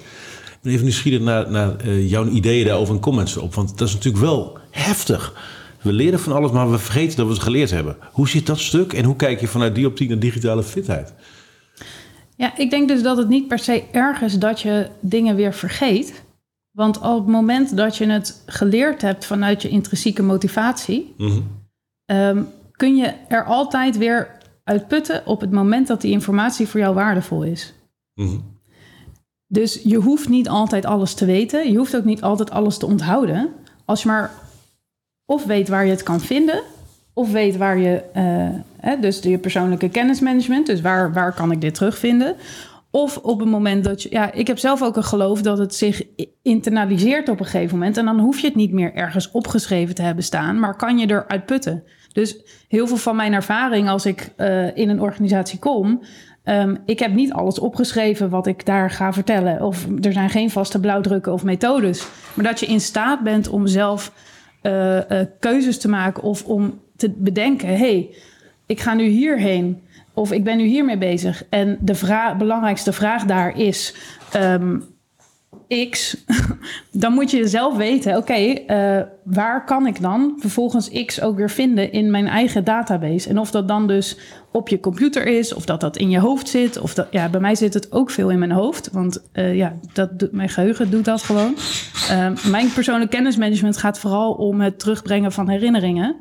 Ik 0.59 0.59
ben 0.61 0.71
even 0.71 0.83
nieuwsgierig 0.83 1.19
naar, 1.19 1.51
naar 1.51 1.85
uh, 1.85 2.09
jouw 2.09 2.27
ideeën 2.27 2.65
daarover 2.65 2.95
en 2.95 3.01
comments 3.01 3.35
erop. 3.35 3.53
Want 3.53 3.77
dat 3.77 3.87
is 3.87 3.93
natuurlijk 3.93 4.23
wel 4.23 4.57
heftig. 4.71 5.33
We 5.81 5.93
leren 5.93 6.19
van 6.19 6.33
alles, 6.33 6.51
maar 6.51 6.71
we 6.71 6.77
vergeten 6.77 7.17
dat 7.17 7.25
we 7.25 7.33
het 7.33 7.41
geleerd 7.41 7.71
hebben. 7.71 7.97
Hoe 8.11 8.29
zit 8.29 8.45
dat 8.45 8.59
stuk 8.59 8.93
en 8.93 9.05
hoe 9.05 9.15
kijk 9.15 9.39
je 9.39 9.47
vanuit 9.47 9.75
die 9.75 9.87
optiek 9.87 10.09
naar 10.09 10.19
digitale 10.19 10.63
fitheid? 10.63 11.13
Ja, 12.35 12.57
ik 12.57 12.69
denk 12.69 12.87
dus 12.87 13.03
dat 13.03 13.17
het 13.17 13.29
niet 13.29 13.47
per 13.47 13.59
se 13.59 13.83
erg 13.91 14.21
is 14.21 14.39
dat 14.39 14.61
je 14.61 14.87
dingen 15.01 15.35
weer 15.35 15.53
vergeet. 15.53 16.23
Want 16.79 16.97
op 16.99 17.17
het 17.17 17.27
moment 17.27 17.77
dat 17.77 17.97
je 17.97 18.05
het 18.05 18.43
geleerd 18.45 19.01
hebt 19.01 19.25
vanuit 19.25 19.61
je 19.61 19.69
intrinsieke 19.69 20.23
motivatie, 20.23 21.13
mm-hmm. 21.17 21.45
um, 22.05 22.47
kun 22.71 22.95
je 22.95 23.13
er 23.27 23.43
altijd 23.45 23.97
weer 23.97 24.37
uit 24.63 24.87
putten 24.87 25.25
op 25.25 25.41
het 25.41 25.51
moment 25.51 25.87
dat 25.87 26.01
die 26.01 26.11
informatie 26.11 26.67
voor 26.67 26.79
jou 26.79 26.93
waardevol 26.93 27.43
is. 27.43 27.73
Mm-hmm. 28.13 28.43
Dus 29.47 29.81
je 29.83 29.95
hoeft 29.95 30.29
niet 30.29 30.49
altijd 30.49 30.85
alles 30.85 31.13
te 31.13 31.25
weten. 31.25 31.71
Je 31.71 31.77
hoeft 31.77 31.95
ook 31.95 32.05
niet 32.05 32.21
altijd 32.21 32.51
alles 32.51 32.77
te 32.77 32.85
onthouden. 32.85 33.49
Als 33.85 34.01
je 34.01 34.07
maar 34.07 34.31
of 35.25 35.45
weet 35.45 35.67
waar 35.67 35.85
je 35.85 35.91
het 35.91 36.03
kan 36.03 36.19
vinden, 36.19 36.61
of 37.13 37.31
weet 37.31 37.57
waar 37.57 37.77
je, 37.77 38.03
uh, 38.15 38.59
hè, 38.77 38.99
dus 38.99 39.19
je 39.19 39.37
persoonlijke 39.37 39.89
kennismanagement, 39.89 40.65
dus 40.65 40.81
waar, 40.81 41.13
waar 41.13 41.33
kan 41.33 41.51
ik 41.51 41.61
dit 41.61 41.73
terugvinden? 41.73 42.35
Of 42.91 43.17
op 43.17 43.39
het 43.39 43.49
moment 43.49 43.83
dat 43.83 44.03
je. 44.03 44.09
Ja, 44.11 44.31
ik 44.31 44.47
heb 44.47 44.57
zelf 44.57 44.83
ook 44.83 44.95
een 44.95 45.03
geloof 45.03 45.41
dat 45.41 45.57
het 45.57 45.75
zich 45.75 46.03
internaliseert 46.41 47.29
op 47.29 47.39
een 47.39 47.45
gegeven 47.45 47.77
moment. 47.77 47.97
En 47.97 48.05
dan 48.05 48.19
hoef 48.19 48.39
je 48.39 48.47
het 48.47 48.55
niet 48.55 48.71
meer 48.71 48.93
ergens 48.93 49.31
opgeschreven 49.31 49.95
te 49.95 50.01
hebben 50.01 50.23
staan, 50.23 50.59
maar 50.59 50.75
kan 50.75 50.97
je 50.97 51.09
eruit 51.09 51.45
putten. 51.45 51.83
Dus 52.13 52.37
heel 52.67 52.87
veel 52.87 52.97
van 52.97 53.15
mijn 53.15 53.33
ervaring 53.33 53.89
als 53.89 54.05
ik 54.05 54.33
uh, 54.37 54.77
in 54.77 54.89
een 54.89 55.01
organisatie 55.01 55.59
kom. 55.59 56.01
Um, 56.43 56.77
ik 56.85 56.99
heb 56.99 57.13
niet 57.13 57.33
alles 57.33 57.59
opgeschreven 57.59 58.29
wat 58.29 58.47
ik 58.47 58.65
daar 58.65 58.91
ga 58.91 59.13
vertellen. 59.13 59.61
Of 59.61 59.87
er 60.01 60.13
zijn 60.13 60.29
geen 60.29 60.49
vaste 60.49 60.79
blauwdrukken 60.79 61.33
of 61.33 61.43
methodes. 61.43 62.07
Maar 62.33 62.45
dat 62.45 62.59
je 62.59 62.65
in 62.65 62.81
staat 62.81 63.23
bent 63.23 63.49
om 63.49 63.67
zelf 63.67 64.13
uh, 64.63 64.95
uh, 64.95 65.01
keuzes 65.39 65.77
te 65.79 65.89
maken 65.89 66.23
of 66.23 66.45
om 66.45 66.81
te 66.95 67.09
bedenken: 67.17 67.67
hé, 67.67 67.75
hey, 67.75 68.15
ik 68.65 68.79
ga 68.79 68.93
nu 68.93 69.03
hierheen. 69.03 69.81
Of 70.19 70.31
ik 70.31 70.43
ben 70.43 70.57
nu 70.57 70.65
hiermee 70.65 70.97
bezig. 70.97 71.43
En 71.49 71.77
de 71.81 71.95
vraag, 71.95 72.37
belangrijkste 72.37 72.93
vraag 72.93 73.25
daar 73.25 73.57
is: 73.57 73.95
um, 74.35 74.83
X, 75.89 76.17
dan 76.91 77.13
moet 77.13 77.31
je 77.31 77.47
zelf 77.47 77.75
weten, 77.75 78.17
oké, 78.17 78.33
eh, 78.33 79.01
waar 79.23 79.65
kan 79.65 79.87
ik 79.87 80.01
dan 80.01 80.35
vervolgens 80.39 81.05
X 81.05 81.21
ook 81.21 81.37
weer 81.37 81.49
vinden 81.49 81.91
in 81.91 82.11
mijn 82.11 82.27
eigen 82.27 82.63
database? 82.63 83.29
En 83.29 83.39
of 83.39 83.51
dat 83.51 83.67
dan 83.67 83.87
dus 83.87 84.17
op 84.51 84.69
je 84.69 84.79
computer 84.79 85.25
is, 85.27 85.53
of 85.53 85.65
dat 85.65 85.81
dat 85.81 85.97
in 85.97 86.09
je 86.09 86.19
hoofd 86.19 86.49
zit, 86.49 86.79
of 86.79 86.93
dat, 86.93 87.07
ja, 87.11 87.29
bij 87.29 87.39
mij 87.39 87.55
zit 87.55 87.73
het 87.73 87.91
ook 87.91 88.11
veel 88.11 88.29
in 88.29 88.39
mijn 88.39 88.51
hoofd, 88.51 88.89
want 88.91 89.23
uh, 89.33 89.55
ja, 89.55 89.75
dat 89.93 90.19
doet, 90.19 90.31
mijn 90.31 90.49
geheugen 90.49 90.91
doet 90.91 91.05
dat 91.05 91.21
gewoon. 91.21 91.55
Uh, 92.11 92.31
mijn 92.51 92.73
persoonlijk 92.73 93.11
kennismanagement 93.11 93.77
gaat 93.77 93.99
vooral 93.99 94.31
om 94.33 94.61
het 94.61 94.79
terugbrengen 94.79 95.31
van 95.31 95.49
herinneringen. 95.49 96.15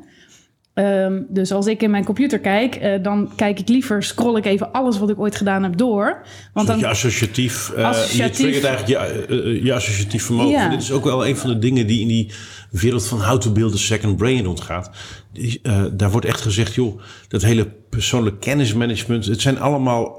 Um, 0.79 1.25
dus 1.29 1.51
als 1.51 1.65
ik 1.65 1.81
in 1.81 1.91
mijn 1.91 2.03
computer 2.03 2.39
kijk, 2.39 2.81
uh, 2.81 3.03
dan 3.03 3.31
kijk 3.35 3.59
ik 3.59 3.67
liever, 3.67 4.03
scroll 4.03 4.37
ik 4.37 4.45
even 4.45 4.71
alles 4.71 4.99
wat 4.99 5.09
ik 5.09 5.19
ooit 5.19 5.35
gedaan 5.35 5.63
heb 5.63 5.77
door. 5.77 6.21
Want 6.53 6.67
dan, 6.67 6.79
je 6.79 6.87
associatief, 6.87 7.71
uh, 7.77 7.85
associatief, 7.85 8.37
je 8.37 8.43
triggert 8.43 8.63
eigenlijk 8.63 9.27
je, 9.27 9.27
uh, 9.29 9.63
je 9.63 9.73
associatief 9.73 10.23
vermogen. 10.23 10.51
Ja. 10.51 10.69
Dit 10.69 10.81
is 10.81 10.91
ook 10.91 11.03
wel 11.03 11.27
een 11.27 11.37
van 11.37 11.49
de 11.49 11.59
dingen 11.59 11.87
die 11.87 12.01
in 12.01 12.07
die 12.07 12.31
wereld 12.71 13.07
van 13.07 13.21
how 13.21 13.39
to 13.39 13.51
build 13.51 13.73
a 13.73 13.77
second 13.77 14.17
brain 14.17 14.47
ontgaat. 14.47 14.91
Die, 15.33 15.61
daar 15.93 16.11
wordt 16.11 16.25
echt 16.25 16.41
gezegd, 16.41 16.75
joh, 16.75 17.01
dat 17.27 17.41
hele 17.41 17.71
persoonlijk 17.89 18.39
kennismanagement, 18.39 19.25
het 19.25 19.41
zijn 19.41 19.59
allemaal 19.59 20.15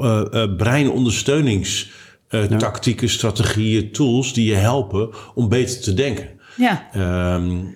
breinondersteunings 0.57 1.90
tactieken, 2.59 3.09
strategieën, 3.09 3.93
tools 3.93 4.35
die 4.35 4.49
je 4.49 4.55
helpen 4.55 5.11
om 5.35 5.49
beter 5.49 5.81
te 5.81 5.95
denken. 5.95 6.29
Ja. 6.57 6.88
Um, 7.35 7.75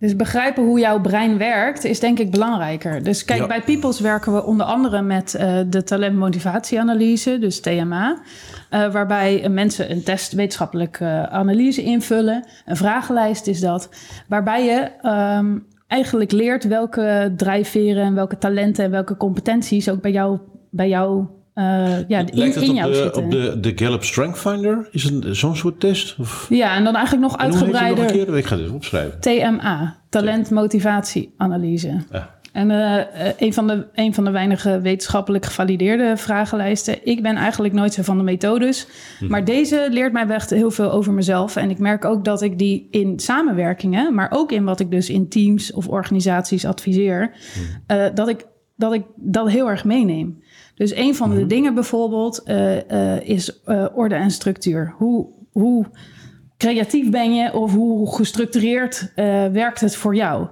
dus 0.00 0.16
begrijpen 0.16 0.64
hoe 0.64 0.78
jouw 0.78 1.00
brein 1.00 1.38
werkt 1.38 1.84
is 1.84 2.00
denk 2.00 2.18
ik 2.18 2.30
belangrijker. 2.30 3.02
Dus 3.02 3.24
kijk, 3.24 3.48
bij 3.48 3.62
Peoples 3.62 4.00
werken 4.00 4.34
we 4.34 4.44
onder 4.44 4.66
andere 4.66 5.02
met 5.02 5.34
uh, 5.34 5.58
de 5.66 5.82
talentmotivatieanalyse, 5.82 7.38
dus 7.38 7.60
TMA. 7.60 8.18
Uh, 8.70 8.92
waarbij 8.92 9.48
mensen 9.48 9.90
een 9.90 10.02
test 10.02 10.32
wetenschappelijke 10.32 11.04
uh, 11.04 11.22
analyse 11.22 11.82
invullen. 11.82 12.46
Een 12.64 12.76
vragenlijst 12.76 13.46
is 13.46 13.60
dat. 13.60 13.88
Waarbij 14.28 14.64
je 14.64 15.08
um, 15.38 15.66
eigenlijk 15.86 16.32
leert 16.32 16.64
welke 16.64 17.32
drijfveren 17.36 18.04
en 18.04 18.14
welke 18.14 18.38
talenten 18.38 18.84
en 18.84 18.90
welke 18.90 19.16
competenties 19.16 19.90
ook 19.90 20.00
bij 20.00 20.12
jou, 20.12 20.38
bij 20.70 20.88
jou 20.88 21.26
uh, 21.54 22.08
ja, 22.08 22.18
in, 22.18 22.28
Lijkt 22.32 22.54
het 22.54 22.64
in 22.64 22.84
op, 22.84 22.90
de, 22.90 22.94
zitten. 22.94 23.24
op 23.24 23.30
de, 23.30 23.60
de 23.60 23.72
Gallup 23.74 24.04
Strength 24.04 24.38
Finder? 24.38 24.88
Is 24.90 25.02
het 25.02 25.26
zo'n 25.30 25.56
soort 25.56 25.80
test? 25.80 26.16
Of? 26.18 26.46
Ja, 26.48 26.76
en 26.76 26.84
dan 26.84 26.94
eigenlijk 26.94 27.26
nog 27.26 27.38
uitgebreider. 27.38 28.04
Nog 28.04 28.12
een 28.12 28.24
keer? 28.24 28.36
Ik 28.36 28.46
ga 28.46 28.56
dit 28.56 28.70
opschrijven. 28.70 29.20
TMA, 29.20 29.96
talent-motivatieanalyse. 30.08 32.02
Ja. 32.10 32.38
En 32.52 32.70
uh, 32.70 33.02
een, 33.38 33.52
van 33.52 33.66
de, 33.66 33.86
een 33.94 34.14
van 34.14 34.24
de 34.24 34.30
weinige 34.30 34.80
wetenschappelijk 34.80 35.44
gevalideerde 35.44 36.16
vragenlijsten. 36.16 37.06
Ik 37.06 37.22
ben 37.22 37.36
eigenlijk 37.36 37.74
nooit 37.74 37.92
zo 37.92 38.02
van 38.02 38.16
de 38.16 38.22
methodes. 38.22 38.86
Mhm. 39.20 39.30
Maar 39.30 39.44
deze 39.44 39.88
leert 39.90 40.12
mij 40.12 40.26
echt 40.26 40.50
heel 40.50 40.70
veel 40.70 40.90
over 40.90 41.12
mezelf. 41.12 41.56
En 41.56 41.70
ik 41.70 41.78
merk 41.78 42.04
ook 42.04 42.24
dat 42.24 42.42
ik 42.42 42.58
die 42.58 42.88
in 42.90 43.18
samenwerkingen, 43.18 44.14
maar 44.14 44.30
ook 44.30 44.52
in 44.52 44.64
wat 44.64 44.80
ik 44.80 44.90
dus 44.90 45.10
in 45.10 45.28
teams 45.28 45.72
of 45.72 45.88
organisaties 45.88 46.64
adviseer, 46.64 47.30
uh, 47.86 48.04
dat, 48.14 48.28
ik, 48.28 48.46
dat 48.76 48.92
ik 48.92 49.04
dat 49.16 49.50
heel 49.50 49.70
erg 49.70 49.84
meeneem. 49.84 50.42
Dus 50.80 50.94
een 50.94 51.14
van 51.14 51.30
de 51.30 51.46
dingen 51.46 51.74
bijvoorbeeld 51.74 52.42
uh, 52.46 53.20
is 53.20 53.60
orde 53.94 54.14
en 54.14 54.30
structuur. 54.30 54.94
Hoe, 54.96 55.26
hoe 55.52 55.86
creatief 56.56 57.10
ben 57.10 57.34
je 57.34 57.52
of 57.52 57.72
hoe 57.72 58.14
gestructureerd 58.14 59.12
werkt 59.52 59.80
het 59.80 59.96
voor 59.96 60.14
jou? 60.14 60.46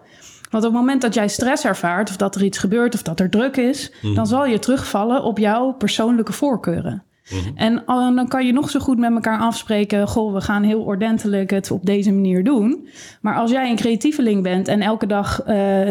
Want 0.50 0.64
op 0.64 0.70
het 0.70 0.80
moment 0.80 1.02
dat 1.02 1.14
jij 1.14 1.28
stress 1.28 1.64
ervaart, 1.64 2.10
of 2.10 2.16
dat 2.16 2.34
er 2.34 2.44
iets 2.44 2.58
gebeurt, 2.58 2.94
of 2.94 3.02
dat 3.02 3.20
er 3.20 3.30
druk 3.30 3.56
is, 3.56 3.92
mm. 4.02 4.14
dan 4.14 4.26
zal 4.26 4.46
je 4.46 4.58
terugvallen 4.58 5.22
op 5.22 5.38
jouw 5.38 5.72
persoonlijke 5.72 6.32
voorkeuren. 6.32 7.02
Mm. 7.30 7.56
En 7.56 7.82
dan 7.86 8.28
kan 8.28 8.46
je 8.46 8.52
nog 8.52 8.70
zo 8.70 8.80
goed 8.80 8.98
met 8.98 9.12
elkaar 9.12 9.38
afspreken: 9.38 10.08
Goh, 10.08 10.34
we 10.34 10.40
gaan 10.40 10.62
heel 10.62 10.80
ordentelijk 10.80 11.50
het 11.50 11.70
op 11.70 11.86
deze 11.86 12.12
manier 12.12 12.44
doen. 12.44 12.88
Maar 13.20 13.34
als 13.34 13.50
jij 13.50 13.70
een 13.70 13.76
creatieveling 13.76 14.42
bent 14.42 14.68
en 14.68 14.80
elke 14.80 15.06
dag 15.06 15.40
uh, 15.40 15.46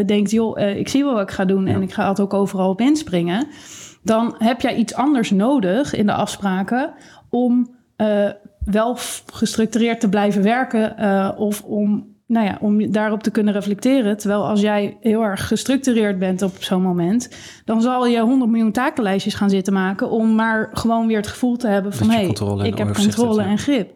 denkt: 0.05 0.31
joh, 0.31 0.59
uh, 0.59 0.77
ik 0.77 0.87
zie 0.87 1.03
wel 1.03 1.13
wat 1.13 1.21
ik 1.21 1.31
ga 1.31 1.45
doen 1.45 1.65
ja. 1.65 1.73
en 1.73 1.81
ik 1.81 1.93
ga 1.93 2.09
het 2.09 2.19
ook 2.19 2.33
overal 2.33 2.69
op 2.69 2.81
inspringen, 2.81 3.47
dan 4.03 4.35
heb 4.37 4.61
jij 4.61 4.75
iets 4.75 4.93
anders 4.93 5.31
nodig 5.31 5.93
in 5.93 6.05
de 6.05 6.13
afspraken 6.13 6.93
om 7.29 7.75
wel 8.63 8.97
gestructureerd 9.33 9.99
te 9.99 10.09
blijven 10.09 10.43
werken 10.43 10.97
of 11.37 11.63
om 11.63 12.15
nou 12.27 12.45
ja, 12.45 12.57
om 12.61 12.91
daarop 12.91 13.23
te 13.23 13.31
kunnen 13.31 13.53
reflecteren. 13.53 14.17
Terwijl 14.17 14.47
als 14.47 14.61
jij 14.61 14.97
heel 15.01 15.21
erg 15.21 15.47
gestructureerd 15.47 16.19
bent 16.19 16.41
op 16.41 16.55
zo'n 16.59 16.81
moment, 16.81 17.29
dan 17.65 17.81
zal 17.81 18.07
je 18.07 18.19
100 18.19 18.51
miljoen 18.51 18.71
takenlijstjes 18.71 19.33
gaan 19.33 19.49
zitten 19.49 19.73
maken 19.73 20.09
om 20.09 20.35
maar 20.35 20.69
gewoon 20.73 21.07
weer 21.07 21.17
het 21.17 21.27
gevoel 21.27 21.57
te 21.57 21.67
hebben 21.67 21.93
van 21.93 22.09
hé, 22.09 22.15
hey, 22.15 22.67
ik 22.67 22.77
heb 22.77 22.93
controle 22.93 23.41
en 23.41 23.57
grip. 23.57 23.91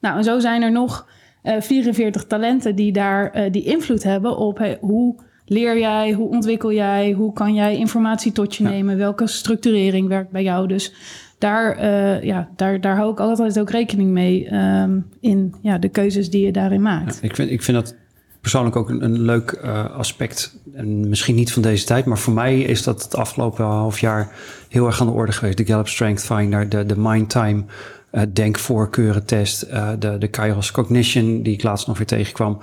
Nou, 0.00 0.16
en 0.16 0.24
zo 0.24 0.38
zijn 0.38 0.62
er 0.62 0.72
nog 0.72 1.08
uh, 1.42 1.60
44 1.60 2.24
talenten 2.24 2.74
die 2.74 2.92
daar 2.92 3.50
die 3.50 3.64
invloed 3.64 4.02
hebben 4.02 4.36
op 4.36 4.58
hey, 4.58 4.78
hoe 4.80 5.20
leer 5.48 5.78
jij, 5.78 6.12
hoe 6.12 6.28
ontwikkel 6.28 6.72
jij, 6.72 7.12
hoe 7.12 7.32
kan 7.32 7.54
jij 7.54 7.76
informatie 7.76 8.32
tot 8.32 8.54
je 8.54 8.64
ja. 8.64 8.70
nemen, 8.70 8.96
welke 8.96 9.26
structurering 9.26 10.08
werkt 10.08 10.30
bij 10.30 10.42
jou. 10.42 10.68
Dus 10.68 10.94
daar, 11.38 11.76
uh, 11.76 12.22
ja, 12.22 12.48
daar, 12.56 12.80
daar 12.80 12.96
hou 12.96 13.12
ik 13.12 13.20
altijd 13.20 13.60
ook 13.60 13.70
rekening 13.70 14.10
mee 14.10 14.54
um, 14.54 15.06
in 15.20 15.54
ja, 15.62 15.78
de 15.78 15.88
keuzes 15.88 16.30
die 16.30 16.46
je 16.46 16.52
daarin 16.52 16.82
maakt. 16.82 17.14
Ja, 17.14 17.28
ik, 17.28 17.34
vind, 17.34 17.50
ik 17.50 17.62
vind 17.62 17.76
dat 17.76 17.94
persoonlijk 18.40 18.76
ook 18.76 18.88
een, 18.88 19.04
een 19.04 19.20
leuk 19.20 19.60
uh, 19.64 19.90
aspect. 19.96 20.58
En 20.74 21.08
misschien 21.08 21.34
niet 21.34 21.52
van 21.52 21.62
deze 21.62 21.84
tijd, 21.84 22.04
maar 22.04 22.18
voor 22.18 22.32
mij 22.32 22.60
is 22.60 22.82
dat 22.82 23.02
het 23.02 23.16
afgelopen 23.16 23.64
half 23.64 24.00
jaar 24.00 24.32
heel 24.68 24.86
erg 24.86 25.00
aan 25.00 25.06
de 25.06 25.12
orde 25.12 25.32
geweest. 25.32 25.56
De 25.56 25.66
Gallup 25.66 25.88
Strength 25.88 26.24
Finder, 26.24 26.68
de, 26.68 26.86
de 26.86 26.98
Mind 26.98 27.30
Time 27.30 27.64
uh, 28.12 28.22
denkvoorkeurentest, 28.32 29.66
uh, 29.72 29.90
de, 29.98 30.18
de 30.18 30.28
Kairos 30.28 30.70
Cognition, 30.70 31.42
die 31.42 31.54
ik 31.54 31.62
laatst 31.62 31.86
nog 31.86 31.98
weer 31.98 32.06
tegenkwam. 32.06 32.58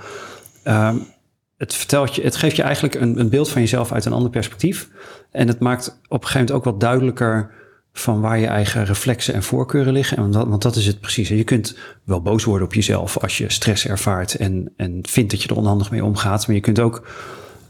Um, 0.64 1.06
het, 1.56 1.74
vertelt 1.74 2.14
je, 2.14 2.22
het 2.22 2.36
geeft 2.36 2.56
je 2.56 2.62
eigenlijk 2.62 2.94
een, 2.94 3.20
een 3.20 3.28
beeld 3.28 3.50
van 3.50 3.60
jezelf 3.60 3.92
uit 3.92 4.04
een 4.04 4.12
ander 4.12 4.30
perspectief. 4.30 4.88
En 5.30 5.48
het 5.48 5.60
maakt 5.60 5.88
op 5.88 5.94
een 6.22 6.26
gegeven 6.26 6.40
moment 6.40 6.56
ook 6.56 6.64
wat 6.64 6.80
duidelijker 6.80 7.50
van 7.92 8.20
waar 8.20 8.38
je 8.38 8.46
eigen 8.46 8.84
reflexen 8.84 9.34
en 9.34 9.42
voorkeuren 9.42 9.92
liggen. 9.92 10.30
Dat, 10.30 10.48
want 10.48 10.62
dat 10.62 10.76
is 10.76 10.86
het 10.86 11.00
precies. 11.00 11.28
Je 11.28 11.44
kunt 11.44 11.78
wel 12.04 12.22
boos 12.22 12.44
worden 12.44 12.66
op 12.66 12.74
jezelf 12.74 13.18
als 13.18 13.38
je 13.38 13.52
stress 13.52 13.86
ervaart 13.86 14.34
en, 14.34 14.72
en 14.76 14.98
vindt 15.02 15.30
dat 15.30 15.42
je 15.42 15.48
er 15.48 15.56
onhandig 15.56 15.90
mee 15.90 16.04
omgaat. 16.04 16.46
Maar 16.46 16.56
je 16.56 16.62
kunt 16.62 16.80
ook 16.80 17.06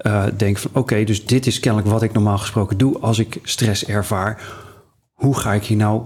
uh, 0.07 0.25
denken 0.37 0.63
van 0.63 0.71
oké, 0.75 1.05
dus 1.05 1.27
dit 1.27 1.47
is 1.47 1.61
kennelijk 1.61 1.91
wat 1.91 2.03
ik 2.03 2.13
normaal 2.13 2.39
gesproken 2.39 2.79
doe 2.79 2.99
als 2.99 3.19
ik 3.19 3.39
stress 3.43 3.85
ervaar. 3.85 4.43
Hoe 5.13 5.39
ga 5.39 5.53
ik 5.53 5.65
hier 5.65 5.77
nou 5.77 6.03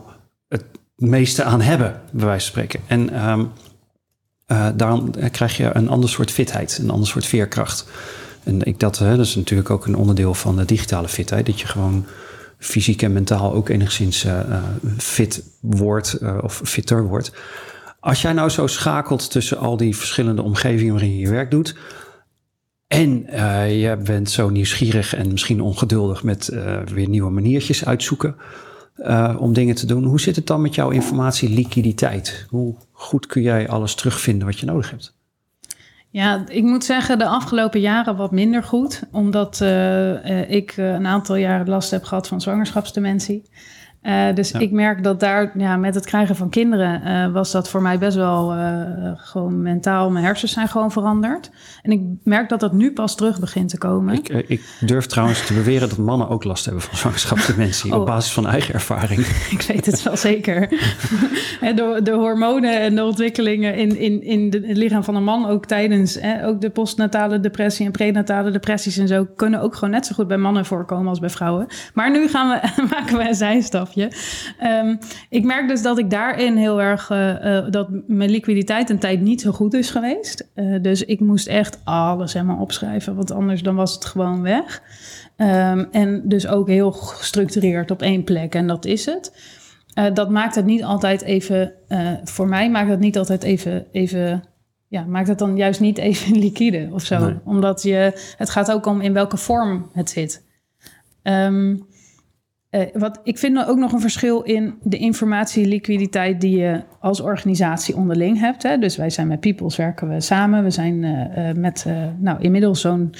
het 0.49 0.65
meeste 0.97 1.45
aan 1.45 1.61
hebben, 1.61 2.01
bij 2.13 2.27
wijze 2.27 2.53
van 2.53 2.63
spreken. 2.63 2.81
En 2.87 3.29
um, 3.29 3.51
uh, 4.53 4.69
krijg 5.31 5.57
je 5.57 5.71
een 5.73 5.89
ander 5.89 6.09
soort 6.09 6.31
fitheid, 6.31 6.79
een 6.83 6.91
ander 6.91 7.09
soort 7.09 7.27
veerkracht. 7.27 7.89
En 8.45 8.63
ik 8.63 8.81
dat, 8.81 8.99
hè, 8.99 9.17
dat 9.17 9.27
is 9.27 9.35
natuurlijk 9.35 9.71
ook 9.71 9.87
een 9.87 9.95
onderdeel 9.95 10.35
van 10.35 10.57
de 10.57 10.65
digitale 10.65 11.09
fitheid. 11.09 11.47
Dat 11.47 11.61
je 11.61 11.67
gewoon 11.67 12.07
fysiek 12.59 13.03
en 13.03 13.13
mentaal 13.13 13.53
ook 13.53 13.69
enigszins 13.69 14.25
uh, 14.25 14.41
fit 14.99 15.43
wordt 15.61 16.19
of 16.43 16.61
fitter 16.65 17.07
wordt. 17.07 17.33
Als 18.01 18.23
jij 18.23 18.33
nou 18.33 18.49
zo 18.49 18.67
schakelt 18.67 19.31
tussen 19.31 19.59
al 19.59 19.77
die 19.77 19.97
verschillende 19.97 20.43
omgevingen 20.43 20.93
waarin 20.93 21.13
je 21.13 21.19
je 21.21 21.31
werk 21.31 21.51
doet. 21.51 21.77
En 22.87 23.11
je 23.79 23.97
bent 24.05 24.31
zo 24.31 24.49
nieuwsgierig 24.49 25.15
en 25.15 25.31
misschien 25.31 25.61
ongeduldig 25.61 26.23
met 26.23 26.51
weer 26.93 27.09
nieuwe 27.09 27.31
maniertjes 27.31 27.85
uitzoeken 27.85 28.37
om 29.39 29.53
dingen 29.53 29.75
te 29.75 29.87
doen. 29.87 30.05
Hoe 30.05 30.21
zit 30.21 30.37
het 30.37 30.47
dan 30.47 30.61
met 30.61 30.75
jouw 30.75 30.91
informatieliquiditeit? 30.91 32.47
Hoe 32.49 32.75
goed 32.93 33.27
kun 33.27 33.43
jij 33.43 33.69
alles 33.69 33.95
terugvinden 33.95 34.47
wat 34.47 34.59
je 34.59 34.67
nodig 34.67 34.91
hebt? 34.91 35.19
Ja, 36.13 36.45
ik 36.49 36.63
moet 36.63 36.85
zeggen 36.85 37.19
de 37.19 37.27
afgelopen 37.27 37.81
jaren 37.81 38.17
wat 38.17 38.31
minder 38.31 38.63
goed. 38.63 39.03
Omdat 39.13 39.61
uh, 39.63 40.51
ik 40.51 40.77
een 40.77 41.07
aantal 41.07 41.37
jaren 41.37 41.69
last 41.69 41.91
heb 41.91 42.05
gehad 42.05 42.29
van 42.29 42.41
zwangerschapsdementie. 42.41 43.43
Uh, 44.03 44.35
dus 44.35 44.51
ja. 44.51 44.59
ik 44.59 44.71
merk 44.71 45.05
dat 45.05 45.21
daar 45.21 45.53
ja, 45.59 45.77
met 45.77 45.95
het 45.95 46.07
krijgen 46.07 46.37
van 46.37 46.49
kinderen 46.49 47.03
uh, 47.07 47.33
was 47.33 47.51
dat 47.51 47.69
voor 47.69 47.83
mij 47.83 47.99
best 47.99 48.17
wel 48.17 48.57
uh, 48.57 48.63
gewoon 49.15 49.63
mentaal. 49.63 50.11
Mijn 50.11 50.25
hersens 50.25 50.53
zijn 50.53 50.69
gewoon 50.69 50.93
veranderd. 50.93 51.51
En 51.83 51.91
ik 51.91 52.01
merk 52.25 52.49
dat 52.49 52.61
dat 52.61 52.73
nu 52.73 52.93
pas 52.93 53.17
terug 53.17 53.41
begint 53.41 53.69
te 53.69 53.79
komen. 53.79 54.15
Ik, 54.15 54.29
ik 54.29 54.63
durf 54.81 55.07
trouwens 55.07 55.47
te 55.47 55.55
beweren 55.55 55.89
dat 55.89 55.99
mannen 55.99 56.29
ook 56.29 56.45
last 56.45 56.65
hebben 56.65 56.83
van 56.83 56.99
zwangerschapsdementie. 56.99 57.93
oh. 57.93 58.01
Op 58.01 58.07
basis 58.07 58.33
van 58.33 58.47
eigen 58.47 58.75
ervaring. 58.75 59.27
ik 59.57 59.63
weet 59.63 59.87
het 59.87 60.03
wel 60.03 60.17
zeker. 60.17 60.69
de, 61.61 62.01
de 62.03 62.13
hormonen 62.13 62.81
en 62.81 62.95
de 62.95 63.05
ontwikkelingen 63.05 63.75
in, 63.75 63.97
in, 63.97 64.23
in, 64.23 64.51
de, 64.51 64.63
het 64.67 64.77
lichaam 64.77 65.05
van 65.05 65.15
een 65.15 65.25
man, 65.25 65.47
ook 65.47 65.67
tijdens 65.67 66.19
ook 66.45 66.61
de 66.61 66.71
postnatale 66.71 67.41
depressie 67.41 67.87
en 67.87 67.93
prenatale 67.93 68.51
depressies 68.51 68.99
en 68.99 69.09
zo, 69.09 69.27
kunnen 69.37 69.61
ook 69.61 69.75
gewoon 69.75 69.91
net 69.91 70.07
zo 70.07 70.15
goed 70.15 70.29
bij 70.29 70.37
mannen 70.37 70.67
voorkomen 70.67 71.09
als 71.09 71.19
bij 71.19 71.31
vrouwen. 71.31 71.67
Maar 71.95 72.11
nu 72.11 72.29
gaan 72.29 72.49
we, 72.49 72.83
maken 72.95 73.17
we 73.17 73.29
een 73.29 73.35
zijstap. 73.35 73.89
Um, 73.97 74.99
ik 75.29 75.45
merk 75.45 75.69
dus 75.69 75.83
dat 75.83 75.99
ik 75.99 76.11
daarin 76.11 76.57
heel 76.57 76.81
erg 76.81 77.11
uh, 77.11 77.45
uh, 77.45 77.71
dat 77.71 77.89
mijn 78.07 78.31
liquiditeit 78.31 78.91
een 78.91 78.99
tijd 78.99 79.21
niet 79.21 79.41
zo 79.41 79.51
goed 79.51 79.75
is 79.75 79.91
geweest. 79.91 80.51
Uh, 80.55 80.83
dus 80.83 81.05
ik 81.05 81.21
moest 81.21 81.47
echt 81.47 81.81
alles 81.85 82.33
helemaal 82.33 82.61
opschrijven, 82.61 83.15
want 83.15 83.31
anders 83.31 83.63
dan 83.63 83.75
was 83.75 83.95
het 83.95 84.05
gewoon 84.05 84.43
weg. 84.43 84.83
Um, 85.37 85.89
en 85.91 86.23
dus 86.25 86.47
ook 86.47 86.69
heel 86.69 86.93
gestructureerd 86.93 87.91
op 87.91 88.03
één 88.03 88.25
plek 88.25 88.55
en 88.55 88.67
dat 88.67 88.85
is 88.85 89.07
het. 89.07 89.33
Eh, 89.95 90.15
dat 90.15 90.31
maakt 90.31 90.55
het 90.55 90.65
niet 90.65 90.85
altijd 90.85 91.23
even, 91.23 91.73
eh, 91.89 92.13
voor 92.25 92.49
mij 92.49 92.71
maakt 92.71 92.91
het 92.91 93.01
niet 93.01 93.19
altijd 93.19 93.43
even, 93.43 93.87
even 93.93 94.45
ja, 94.89 95.05
maakt 95.05 95.29
het 95.29 95.39
dan 95.39 95.57
juist 95.57 95.81
niet 95.81 95.99
even 95.99 96.39
liquide 96.45 96.89
of 96.93 97.05
zo. 97.05 97.19
Nee. 97.19 97.39
Omdat 97.45 97.83
je, 97.83 98.13
het 98.37 98.51
gaat 98.51 98.73
ook 98.73 98.87
om 98.87 99.01
in 99.01 99.13
welke 99.13 99.37
vorm 99.37 99.91
het 99.93 100.11
zit. 100.11 100.45
Ehm, 101.23 101.77
eh, 102.71 102.87
wat, 102.93 103.21
ik 103.23 103.39
vind 103.39 103.67
ook 103.67 103.79
nog 103.79 103.93
een 103.93 104.01
verschil 104.01 104.43
in 104.43 104.75
de 104.83 104.97
informatieliquiditeit 104.97 106.41
die 106.41 106.57
je 106.57 106.83
als 107.01 107.21
organisatie 107.21 107.97
onderling 107.97 108.39
hebt. 108.39 108.63
Hè. 108.63 108.79
Dus 108.79 108.97
wij 108.97 109.11
zijn 109.11 109.27
met 109.27 109.41
Peoples, 109.41 109.77
werken 109.77 110.09
we 110.09 110.21
samen. 110.21 110.65
We 110.65 110.71
zijn 110.71 111.05
eh, 111.05 111.49
eh, 111.49 111.57
met 111.57 111.85
eh, 111.87 112.07
nou, 112.19 112.41
inmiddels 112.41 112.81
zo'n 112.81 113.15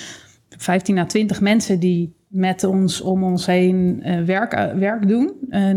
15 0.49 0.99
à 0.99 1.05
20 1.05 1.41
mensen 1.41 1.81
die 1.81 2.19
met 2.29 2.65
ons 2.65 3.01
om 3.01 3.25
ons 3.25 3.47
heen 3.47 4.03
werk, 4.27 4.75
werk 4.75 5.09
doen. 5.09 5.33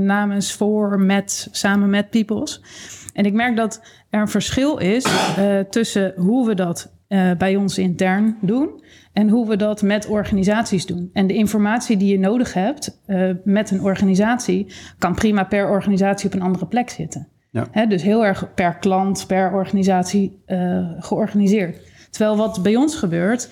namens, 0.06 0.54
voor, 0.54 1.00
met, 1.00 1.48
samen 1.52 1.90
met 1.90 2.10
Peoples. 2.10 2.64
En 3.14 3.26
ik 3.26 3.34
merk 3.34 3.56
dat 3.56 3.82
er 4.10 4.22
een 4.22 4.28
verschil 4.28 4.78
is 4.78 5.06
tussen 5.70 6.14
hoe 6.16 6.48
we 6.48 6.56
dat 6.56 6.94
bij 7.38 7.56
ons 7.56 7.78
intern 7.78 8.38
doen 8.42 8.84
en 9.14 9.30
hoe 9.30 9.48
we 9.48 9.56
dat 9.56 9.82
met 9.82 10.08
organisaties 10.08 10.86
doen. 10.86 11.10
En 11.14 11.28
de 11.28 11.34
informatie 11.34 11.98
die 11.98 12.12
je 12.12 12.20
nodig 12.20 12.54
hebt 12.54 13.00
eh, 13.06 13.30
met 13.44 13.72
een 13.72 13.82
organisatie 13.82 14.68
kan 14.98 15.16
prima 15.16 15.44
per 15.44 15.70
organisatie 15.70 16.28
op 16.28 16.34
een 16.34 16.42
andere 16.42 16.66
plek 16.66 16.90
zitten. 16.90 17.28
Ja. 17.50 17.68
Hè, 17.72 17.88
dus 17.88 18.02
heel 18.02 18.26
erg 18.26 18.54
per 18.54 18.76
klant, 18.76 19.28
per 19.28 19.52
organisatie 19.52 20.42
eh, 20.46 20.90
georganiseerd. 21.00 21.78
Terwijl 22.10 22.38
wat 22.38 22.64
bij 22.64 22.76
ons 22.76 22.96
gebeurt, 22.96 23.50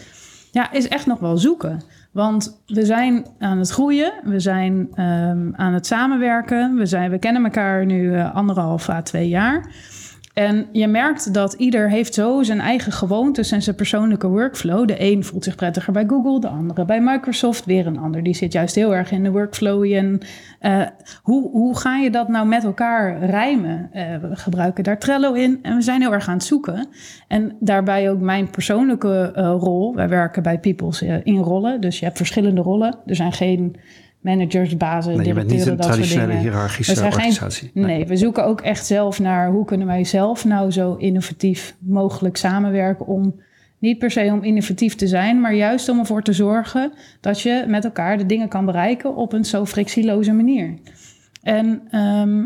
ja, 0.52 0.72
is 0.72 0.88
echt 0.88 1.06
nog 1.06 1.20
wel 1.20 1.38
zoeken. 1.38 1.82
Want 2.12 2.62
we 2.66 2.86
zijn 2.86 3.26
aan 3.40 3.58
het 3.58 3.70
groeien, 3.70 4.14
we 4.24 4.40
zijn 4.40 4.88
ehm, 4.94 5.50
aan 5.54 5.74
het 5.74 5.86
samenwerken. 5.86 6.76
We, 6.76 6.86
zijn, 6.86 7.12
we 7.12 7.20
kennen 7.20 7.44
elkaar 7.44 7.86
nu 7.86 8.16
eh, 8.16 8.36
anderhalf 8.36 8.90
à 8.90 9.02
twee 9.02 9.28
jaar. 9.28 9.66
En 10.34 10.68
je 10.72 10.88
merkt 10.88 11.34
dat 11.34 11.54
ieder 11.54 11.90
heeft 11.90 12.14
zo 12.14 12.44
zijn 12.44 12.60
eigen 12.60 12.92
gewoontes 12.92 13.52
en 13.52 13.62
zijn 13.62 13.76
persoonlijke 13.76 14.28
workflow. 14.28 14.88
De 14.88 14.96
een 15.00 15.24
voelt 15.24 15.44
zich 15.44 15.56
prettiger 15.56 15.94
bij 15.94 16.06
Google, 16.08 16.40
de 16.40 16.48
andere 16.48 16.86
bij 16.86 17.02
Microsoft. 17.02 17.66
Weer 17.66 17.88
een 17.88 17.98
ander 17.98 18.24
die 18.24 18.36
zit 18.36 18.54
juist 18.54 18.76
heel 18.76 18.96
erg 18.96 19.12
in 19.12 19.24
de 19.24 19.32
workflow. 19.32 19.94
En 19.94 20.20
eh, 20.60 20.82
hoe, 21.22 21.50
hoe 21.50 21.78
ga 21.78 21.98
je 21.98 22.10
dat 22.10 22.28
nou 22.28 22.48
met 22.48 22.64
elkaar 22.64 23.26
rijmen? 23.26 23.90
Eh, 23.92 24.18
we 24.18 24.36
gebruiken 24.36 24.84
daar 24.84 25.00
Trello 25.00 25.34
in 25.34 25.60
en 25.62 25.76
we 25.76 25.82
zijn 25.82 26.02
heel 26.02 26.14
erg 26.14 26.28
aan 26.28 26.34
het 26.34 26.44
zoeken. 26.44 26.88
En 27.28 27.56
daarbij 27.60 28.10
ook 28.10 28.20
mijn 28.20 28.50
persoonlijke 28.50 29.32
eh, 29.36 29.56
rol. 29.60 29.96
Wij 29.96 30.10
werken 30.10 30.44
bij 30.44 30.60
Peoples 30.60 31.02
in 31.02 31.38
rollen, 31.38 31.82
dus 31.82 32.00
je 32.00 32.06
hebt 32.06 32.18
verschillende 32.18 32.62
rollen. 32.62 32.96
Er 33.06 33.16
zijn 33.16 33.32
geen 33.32 33.76
managers, 34.22 34.78
bazen, 34.78 35.18
Nee, 35.18 35.26
je 35.28 35.34
bent 35.34 35.50
niet 35.50 35.66
een 35.66 35.78
dat 35.78 35.86
traditionele 35.86 36.34
hiërarchische 36.34 36.94
zijn 36.96 37.12
geen- 37.12 37.22
organisatie. 37.22 37.72
Nee. 37.74 38.06
we 38.06 38.16
zoeken 38.16 38.46
ook 38.46 38.62
echt 38.62 38.86
zelf 38.86 39.20
naar 39.20 39.52
hoe 39.52 39.66
kunnen 39.66 39.88
wij 39.88 40.04
zelf 40.04 40.46
nou 40.46 40.72
zo 40.72 40.96
innovatief 40.96 41.76
mogelijk 41.80 42.38
samenwerken 42.38 43.06
om 43.06 43.42
niet 43.80 43.98
per 43.98 44.12
se 44.12 44.30
om 44.34 44.44
innovatief 44.44 44.96
te 44.96 45.08
zijn, 45.08 45.42
maar 45.42 45.56
juist 45.56 45.90
om 45.90 46.00
ervoor 46.00 46.22
te 46.24 46.34
zorgen 46.34 46.94
dat 47.22 47.42
je 47.42 47.66
met 47.68 47.84
elkaar 47.86 48.18
de 48.18 48.26
dingen 48.26 48.48
kan 48.48 48.66
bereiken 48.66 49.16
op 49.16 49.34
een 49.34 49.46
zo 49.46 49.66
frictieloze 49.66 50.32
manier. 50.32 50.74
En 51.42 51.82
ehm, 51.92 52.46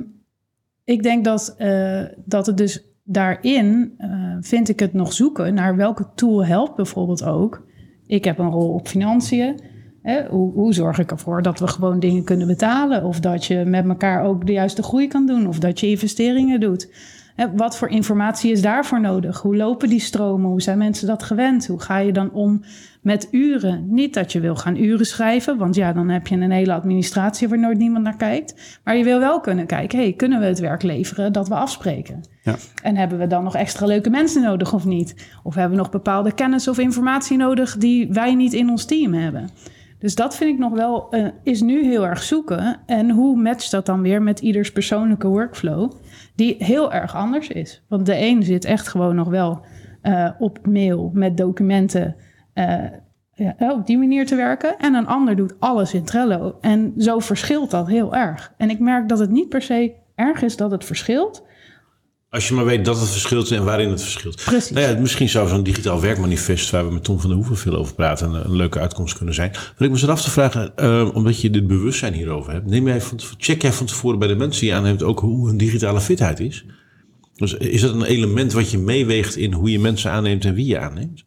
ik 0.83 1.03
denk 1.03 1.25
dat, 1.25 1.55
eh, 1.57 2.03
dat 2.25 2.45
het 2.45 2.57
dus 2.57 2.83
daarin 3.03 3.93
eh, 3.97 4.09
vind 4.41 4.69
ik 4.69 4.79
het 4.79 4.93
nog 4.93 5.13
zoeken 5.13 5.53
naar 5.53 5.75
welke 5.75 6.07
tool 6.15 6.45
helpt 6.45 6.75
bijvoorbeeld 6.75 7.23
ook. 7.23 7.65
Ik 8.07 8.23
heb 8.23 8.37
een 8.39 8.49
rol 8.51 8.73
op 8.73 8.87
financiën. 8.87 9.59
Hè, 10.05 10.25
hoe, 10.29 10.53
hoe 10.53 10.73
zorg 10.73 10.99
ik 10.99 11.11
ervoor 11.11 11.41
dat 11.41 11.59
we 11.59 11.67
gewoon 11.67 11.99
dingen 11.99 12.23
kunnen 12.23 12.47
betalen? 12.47 13.03
Of 13.03 13.19
dat 13.19 13.45
je 13.45 13.63
met 13.65 13.87
elkaar 13.87 14.23
ook 14.23 14.45
de 14.45 14.51
juiste 14.51 14.83
groei 14.83 15.07
kan 15.07 15.25
doen? 15.25 15.47
Of 15.47 15.59
dat 15.59 15.79
je 15.79 15.89
investeringen 15.89 16.59
doet? 16.59 16.89
Hè, 17.35 17.55
wat 17.55 17.77
voor 17.77 17.89
informatie 17.89 18.51
is 18.51 18.61
daarvoor 18.61 19.01
nodig? 19.01 19.41
Hoe 19.41 19.55
lopen 19.55 19.89
die 19.89 19.99
stromen? 19.99 20.49
Hoe 20.49 20.61
zijn 20.61 20.77
mensen 20.77 21.07
dat 21.07 21.23
gewend? 21.23 21.67
Hoe 21.67 21.81
ga 21.81 21.97
je 21.97 22.11
dan 22.11 22.31
om 22.31 22.63
met 23.01 23.27
uren? 23.31 23.85
Niet 23.89 24.13
dat 24.13 24.31
je 24.31 24.39
wil 24.39 24.55
gaan 24.55 24.77
uren 24.77 25.05
schrijven, 25.05 25.57
want 25.57 25.75
ja, 25.75 25.93
dan 25.93 26.09
heb 26.09 26.27
je 26.27 26.35
een 26.35 26.51
hele 26.51 26.73
administratie 26.73 27.47
waar 27.47 27.59
nooit 27.59 27.77
niemand 27.77 28.03
naar 28.03 28.17
kijkt. 28.17 28.79
Maar 28.83 28.97
je 28.97 29.03
wil 29.03 29.19
wel 29.19 29.39
kunnen 29.39 29.65
kijken, 29.65 29.99
hey, 29.99 30.13
kunnen 30.13 30.39
we 30.39 30.45
het 30.45 30.59
werk 30.59 30.83
leveren 30.83 31.33
dat 31.33 31.47
we 31.47 31.55
afspreken? 31.55 32.23
Ja. 32.43 32.55
En 32.83 32.95
hebben 32.95 33.17
we 33.17 33.27
dan 33.27 33.43
nog 33.43 33.55
extra 33.55 33.85
leuke 33.85 34.09
mensen 34.09 34.41
nodig 34.41 34.73
of 34.73 34.85
niet? 34.85 35.29
Of 35.43 35.55
hebben 35.55 35.77
we 35.77 35.83
nog 35.83 35.91
bepaalde 35.91 36.31
kennis 36.31 36.67
of 36.67 36.77
informatie 36.77 37.37
nodig 37.37 37.77
die 37.77 38.07
wij 38.11 38.35
niet 38.35 38.53
in 38.53 38.69
ons 38.69 38.85
team 38.85 39.13
hebben? 39.13 39.49
Dus 40.05 40.15
dat 40.15 40.35
vind 40.35 40.51
ik 40.51 40.57
nog 40.57 40.73
wel, 40.73 41.09
eh, 41.09 41.27
is 41.43 41.61
nu 41.61 41.83
heel 41.83 42.05
erg 42.05 42.23
zoeken. 42.23 42.77
En 42.85 43.09
hoe 43.09 43.35
matcht 43.35 43.71
dat 43.71 43.85
dan 43.85 44.01
weer 44.01 44.21
met 44.21 44.39
ieders 44.39 44.71
persoonlijke 44.71 45.27
workflow, 45.27 45.91
die 46.35 46.55
heel 46.59 46.93
erg 46.93 47.15
anders 47.15 47.47
is? 47.47 47.83
Want 47.87 48.05
de 48.05 48.17
een 48.17 48.43
zit 48.43 48.65
echt 48.65 48.87
gewoon 48.87 49.15
nog 49.15 49.27
wel 49.27 49.65
eh, 50.01 50.29
op 50.39 50.67
mail 50.67 51.11
met 51.13 51.37
documenten 51.37 52.15
eh, 52.53 52.83
ja, 53.33 53.55
op 53.57 53.85
die 53.85 53.97
manier 53.97 54.25
te 54.25 54.35
werken. 54.35 54.77
En 54.79 54.93
een 54.93 55.07
ander 55.07 55.35
doet 55.35 55.55
alles 55.59 55.93
in 55.93 56.03
Trello. 56.03 56.57
En 56.61 56.93
zo 56.97 57.19
verschilt 57.19 57.71
dat 57.71 57.87
heel 57.87 58.15
erg. 58.15 58.53
En 58.57 58.69
ik 58.69 58.79
merk 58.79 59.09
dat 59.09 59.19
het 59.19 59.29
niet 59.29 59.49
per 59.49 59.61
se 59.61 59.93
erg 60.15 60.41
is 60.41 60.57
dat 60.57 60.71
het 60.71 60.85
verschilt. 60.85 61.45
Als 62.35 62.47
je 62.47 62.53
maar 62.53 62.65
weet 62.65 62.85
dat 62.85 62.99
het 62.99 63.09
verschilt 63.09 63.51
en 63.51 63.63
waarin 63.63 63.89
het 63.89 64.01
verschilt. 64.01 64.43
Precies. 64.45 64.71
Nou 64.71 64.87
ja, 64.87 64.99
misschien 64.99 65.29
zou 65.29 65.47
zo'n 65.47 65.63
digitaal 65.63 66.01
werkmanifest, 66.01 66.69
waar 66.69 66.87
we 66.87 66.93
met 66.93 67.03
Tom 67.03 67.19
van 67.19 67.29
der 67.29 67.37
Hoeven 67.37 67.57
veel 67.57 67.75
over 67.75 67.93
praten, 67.93 68.33
een, 68.33 68.45
een 68.45 68.55
leuke 68.55 68.79
uitkomst 68.79 69.17
kunnen 69.17 69.35
zijn. 69.35 69.51
Wat 69.51 69.87
ik 69.87 70.01
me 70.01 70.11
af 70.11 70.21
te 70.21 70.29
vragen, 70.29 70.75
eh, 70.75 71.09
omdat 71.13 71.41
je 71.41 71.49
dit 71.49 71.67
bewustzijn 71.67 72.13
hierover 72.13 72.51
hebt, 72.51 72.65
neem 72.65 72.87
jij 72.87 73.01
van, 73.01 73.19
check 73.37 73.61
jij 73.61 73.71
van 73.71 73.85
tevoren 73.85 74.19
bij 74.19 74.27
de 74.27 74.35
mensen 74.35 74.61
die 74.61 74.69
je 74.69 74.75
aanneemt 74.75 75.03
ook 75.03 75.19
hoe 75.19 75.47
hun 75.47 75.57
digitale 75.57 76.01
fitheid 76.01 76.39
is? 76.39 76.65
Dus 77.35 77.53
is 77.53 77.81
dat 77.81 77.93
een 77.93 78.03
element 78.03 78.53
wat 78.53 78.71
je 78.71 78.77
meeweegt 78.77 79.35
in 79.35 79.53
hoe 79.53 79.71
je 79.71 79.79
mensen 79.79 80.11
aanneemt 80.11 80.45
en 80.45 80.53
wie 80.53 80.65
je 80.65 80.79
aanneemt? 80.79 81.23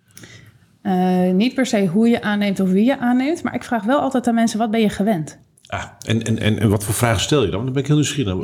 Eh, 0.82 1.30
niet 1.30 1.54
per 1.54 1.66
se 1.66 1.86
hoe 1.86 2.08
je 2.08 2.22
aanneemt 2.22 2.60
of 2.60 2.70
wie 2.70 2.84
je 2.84 2.98
aanneemt. 2.98 3.42
Maar 3.42 3.54
ik 3.54 3.64
vraag 3.64 3.84
wel 3.84 4.00
altijd 4.00 4.26
aan 4.26 4.34
mensen, 4.34 4.58
wat 4.58 4.70
ben 4.70 4.80
je 4.80 4.88
gewend? 4.88 5.38
Ah, 5.68 5.84
en, 6.06 6.22
en, 6.22 6.38
en, 6.38 6.58
en 6.58 6.68
wat 6.68 6.84
voor 6.84 6.94
vragen 6.94 7.20
stel 7.20 7.44
je 7.44 7.50
dan? 7.50 7.62
Want 7.62 7.64
dan 7.64 7.72
ben 7.72 7.82
ik 7.82 7.88
heel 7.88 7.96
nieuwsgierig. 7.96 8.34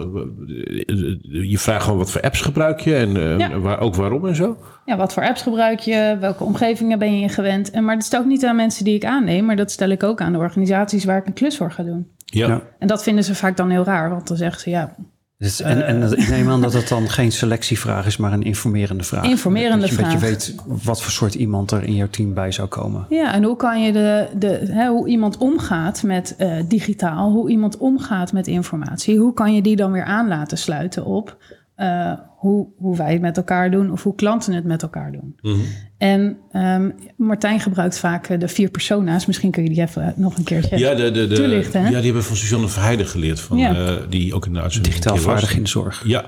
Je 1.51 1.59
vraagt 1.59 1.83
gewoon 1.85 1.99
wat 1.99 2.11
voor 2.11 2.21
apps 2.21 2.41
gebruik 2.41 2.81
je 2.81 2.95
en 2.95 3.17
eh, 3.17 3.39
Ja. 3.39 3.59
waar, 3.59 3.81
ook 3.81 3.95
waarom 3.95 4.27
en 4.27 4.35
zo? 4.35 4.57
Ja, 4.85 4.97
wat 4.97 5.13
voor 5.13 5.27
apps 5.27 5.43
gebruik 5.43 5.81
je? 5.81 6.17
Welke 6.21 6.45
omgevingen 6.45 6.99
ben 6.99 7.17
je 7.17 7.23
in 7.23 7.31
gewend? 7.31 7.71
En, 7.71 7.85
maar 7.85 7.95
dat 7.95 8.05
stel 8.05 8.21
ik 8.21 8.27
niet 8.27 8.45
aan 8.45 8.57
mensen 8.57 8.85
die 8.85 8.95
ik 8.95 9.05
aanneem, 9.05 9.45
maar 9.45 9.57
dat 9.57 9.71
stel 9.71 9.89
ik 9.89 10.03
ook 10.03 10.21
aan 10.21 10.33
de 10.33 10.39
organisaties 10.39 11.05
waar 11.05 11.19
ik 11.19 11.27
een 11.27 11.33
klus 11.33 11.57
voor 11.57 11.71
ga 11.73 11.83
doen. 11.83 12.09
Ja. 12.25 12.47
Ja. 12.47 12.63
En 12.79 12.87
dat 12.89 13.03
vinden 13.03 13.25
ze 13.25 13.35
vaak 13.35 13.57
dan 13.57 13.71
heel 13.71 13.85
raar, 13.85 14.11
want 14.11 14.29
dan 14.29 14.37
zeggen 14.37 14.61
ze 14.61 14.71
ja, 14.71 14.95
Dus, 15.38 15.61
en, 15.61 15.87
en 15.87 16.12
ik 16.12 16.29
neem 16.29 16.51
aan 16.51 16.61
dat 16.61 16.73
het 16.73 16.88
dan 16.88 17.09
geen 17.09 17.33
selectievraag 17.33 18.07
is, 18.07 18.16
maar 18.16 18.33
een 18.33 18.42
informerende 18.42 19.05
vraag. 19.05 19.25
Informerende 19.25 19.81
dat 19.81 19.88
je 19.88 19.97
een 19.97 20.03
beetje 20.03 20.18
vraag. 20.18 20.31
weet 20.31 20.55
wat 20.85 21.03
voor 21.03 21.12
soort 21.12 21.35
iemand 21.35 21.70
er 21.70 21.83
in 21.83 21.94
jouw 21.94 22.09
team 22.09 22.35
bij 22.35 22.53
zou 22.53 22.68
komen. 22.68 23.07
Ja, 23.09 23.33
en 23.33 23.42
hoe 23.42 23.57
kan 23.57 23.83
je 23.83 23.92
de, 23.92 24.29
de, 24.37 24.49
hè, 24.49 24.88
hoe 24.88 25.09
iemand 25.09 25.37
omgaat 25.37 26.03
met 26.03 26.35
eh, 26.37 26.57
digitaal, 26.68 27.31
hoe 27.31 27.51
iemand 27.51 27.77
omgaat 27.77 28.33
met 28.33 28.47
informatie, 28.47 29.18
hoe 29.18 29.35
kan 29.35 29.55
je 29.55 29.62
die 29.62 29.77
dan 29.77 29.92
weer 29.92 30.05
aan 30.05 30.29
laten 30.29 30.59
sluiten 30.59 31.05
op 31.05 31.37
eh, 31.75 32.13
hoe, 32.37 32.67
hoe 32.77 32.97
wij 32.97 33.13
het 33.13 33.21
met 33.21 33.37
elkaar 33.37 33.71
doen 33.71 33.93
of 33.93 34.03
hoe 34.03 34.15
klanten 34.15 34.53
het 34.53 34.65
met 34.65 34.83
elkaar 34.83 35.13
doen. 35.13 35.37
Mhm. 35.41 35.61
En 35.99 36.37
ehm, 36.53 36.91
Martijn 37.17 37.61
gebruikt 37.61 37.99
vaak 37.99 38.27
eh, 38.29 38.39
de 38.39 38.49
vier 38.49 38.71
persona's. 38.71 39.27
Misschien 39.27 39.51
kun 39.51 39.63
je 39.63 39.69
die 39.69 39.81
even 39.81 40.15
nog 40.17 40.37
een 40.39 40.45
keertje 40.45 40.79
Ja, 40.79 40.95
de, 40.95 41.11
de, 41.11 41.27
de, 41.27 41.35
toelichten. 41.35 41.81
hè? 41.81 41.87
ja, 41.87 41.95
die 41.97 42.05
hebben 42.05 42.25
van 42.25 42.37
Suzanne 42.37 42.69
Verheijden 42.69 43.07
geleerd. 43.07 43.41
Van, 43.41 43.57
Ja. 43.59 43.75
eh, 43.75 43.95
die 44.09 44.35
ook 44.35 44.47
in 44.47 44.53
de 44.53 44.61
uitzending 44.61 44.95
Digitaal 44.95 45.17
vaardig 45.23 45.57
in 45.57 45.63
de 45.63 45.69
zorg. 45.69 46.03
Ja, 46.07 46.25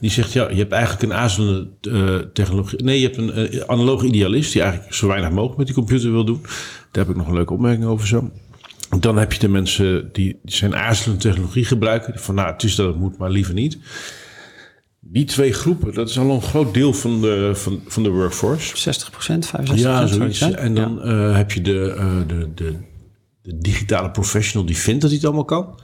die 0.00 0.10
zegt 0.10 0.32
ja, 0.32 0.48
je 0.50 0.56
hebt 0.56 0.72
eigenlijk 0.72 1.02
een 1.02 1.12
azelende 1.18 1.68
eh, 1.80 2.16
technologie. 2.32 2.82
Nee, 2.82 3.00
je 3.00 3.04
hebt 3.06 3.16
een 3.16 3.32
eh, 3.32 3.60
analoge 3.66 4.06
idealist 4.06 4.52
die 4.52 4.62
eigenlijk 4.62 4.94
zo 4.94 5.06
weinig 5.06 5.30
mogelijk 5.30 5.56
met 5.58 5.66
die 5.66 5.74
computer 5.76 6.10
wil 6.12 6.24
doen. 6.24 6.40
Daar 6.90 7.04
heb 7.04 7.08
ik 7.08 7.16
nog 7.16 7.26
een 7.28 7.34
leuke 7.34 7.52
opmerking 7.52 7.84
over 7.84 8.06
zo. 8.06 8.30
Dan 9.00 9.18
heb 9.18 9.32
je 9.32 9.38
de 9.38 9.48
mensen 9.48 10.08
die 10.12 10.38
zijn 10.44 10.76
aarzelende 10.76 11.22
technologie 11.22 11.64
gebruiken. 11.64 12.18
Van 12.18 12.34
nou, 12.34 12.52
het 12.52 12.62
is 12.62 12.74
dat 12.74 12.86
het 12.86 12.96
moet, 12.96 13.18
maar 13.18 13.30
liever 13.30 13.54
niet. 13.54 13.78
Die 15.00 15.24
twee 15.24 15.52
groepen, 15.52 15.94
dat 15.94 16.08
is 16.08 16.18
al 16.18 16.30
een 16.30 16.42
groot 16.42 16.74
deel 16.74 16.92
van 16.92 17.20
de, 17.20 17.50
van, 17.54 17.80
van 17.86 18.02
de 18.02 18.10
workforce. 18.10 18.76
60 18.76 19.10
procent, 19.10 19.46
65 19.46 19.86
Ja, 19.86 19.98
procent. 19.98 20.36
zoiets. 20.36 20.56
En 20.56 20.74
dan 20.74 21.02
eh, 21.02 21.36
heb 21.36 21.52
je 21.52 21.60
de, 21.60 21.94
eh, 21.98 22.16
de, 22.26 22.54
de, 22.54 22.76
de 23.42 23.58
digitale 23.58 24.10
professional 24.10 24.66
die 24.66 24.76
vindt 24.76 25.00
dat 25.00 25.10
hij 25.10 25.18
het 25.18 25.28
allemaal 25.28 25.44
kan. 25.44 25.80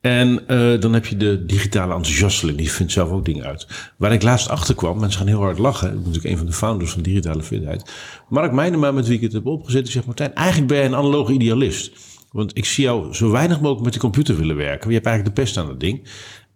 En 0.00 0.48
eh, 0.48 0.80
dan 0.80 0.92
heb 0.92 1.06
je 1.06 1.16
de 1.16 1.44
digitale 1.46 1.94
enthousiasteling, 1.94 2.58
die 2.58 2.72
vindt 2.72 2.92
zelf 2.92 3.10
ook 3.10 3.24
dingen 3.24 3.44
uit. 3.44 3.66
Waar 3.96 4.12
ik 4.12 4.22
laatst 4.22 4.48
achter 4.48 4.74
kwam, 4.74 5.00
mensen 5.00 5.18
gaan 5.18 5.28
heel 5.28 5.40
hard 5.40 5.58
lachen. 5.58 5.86
Ik 5.88 5.94
ben 5.94 6.02
natuurlijk 6.02 6.30
een 6.32 6.38
van 6.38 6.46
de 6.46 6.52
founders 6.52 6.90
van 6.90 7.02
digitale 7.02 7.42
fitheid. 7.42 7.92
Mark 8.28 8.52
Meijnema, 8.52 8.90
met 8.92 9.06
wie 9.06 9.16
ik 9.16 9.22
het 9.22 9.32
heb 9.32 9.46
opgezet, 9.46 9.82
die 9.82 9.92
zegt... 9.92 10.06
Martijn, 10.06 10.34
eigenlijk 10.34 10.68
ben 10.68 10.76
jij 10.76 10.86
een 10.86 10.94
analoge 10.94 11.32
idealist. 11.32 11.92
Want 12.32 12.56
ik 12.56 12.64
zie 12.64 12.84
jou 12.84 13.14
zo 13.14 13.30
weinig 13.30 13.60
mogelijk 13.60 13.84
met 13.84 13.92
de 13.92 13.98
computer 13.98 14.36
willen 14.36 14.56
werken. 14.56 14.88
Je 14.88 14.94
hebt 14.94 15.06
eigenlijk 15.06 15.36
de 15.36 15.42
pest 15.42 15.56
aan 15.56 15.68
het 15.68 15.80
ding. 15.80 16.08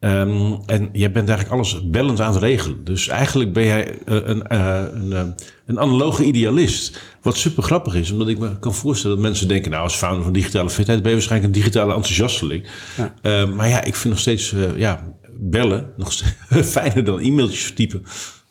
Ehm, 0.05 0.53
en 0.67 0.89
jij 0.93 1.13
bent 1.13 1.29
eigenlijk 1.29 1.51
alles 1.51 1.91
bellend 1.91 2.21
aan 2.21 2.33
het 2.33 2.43
regelen. 2.43 2.85
Dus 2.85 3.09
eigenlijk 3.09 3.53
ben 3.53 3.65
jij 3.65 3.99
eh, 4.05 4.17
een, 4.25 4.47
eh, 4.47 4.83
een, 4.93 5.13
eh, 5.13 5.23
een 5.67 5.81
analoge 5.81 6.25
idealist. 6.25 7.01
Wat 7.23 7.37
super 7.37 7.63
grappig 7.63 7.95
is, 7.95 8.11
omdat 8.11 8.29
ik 8.29 8.39
me 8.39 8.59
kan 8.59 8.75
voorstellen 8.75 9.17
dat 9.17 9.25
mensen 9.25 9.49
denken... 9.49 9.71
nou, 9.71 9.83
als 9.83 9.95
founder 9.95 10.23
van 10.25 10.33
digitale 10.33 10.71
fitheid 10.71 10.99
ben 10.99 11.09
je 11.09 11.17
waarschijnlijk 11.17 11.55
een 11.55 11.61
digitale 11.61 11.95
enthousiasteling. 11.95 12.67
Ja. 12.97 13.15
Eh, 13.23 13.51
maar 13.51 13.69
ja, 13.69 13.85
ik 13.85 13.95
vind 13.95 14.13
nog 14.15 14.23
steeds... 14.23 14.55
ja, 14.77 15.05
bellen 15.39 15.93
nog 15.97 16.13
steeds 16.13 16.69
fijner 16.79 17.05
dan 17.05 17.19
e-mailtjes 17.19 17.73
typen. 17.73 18.03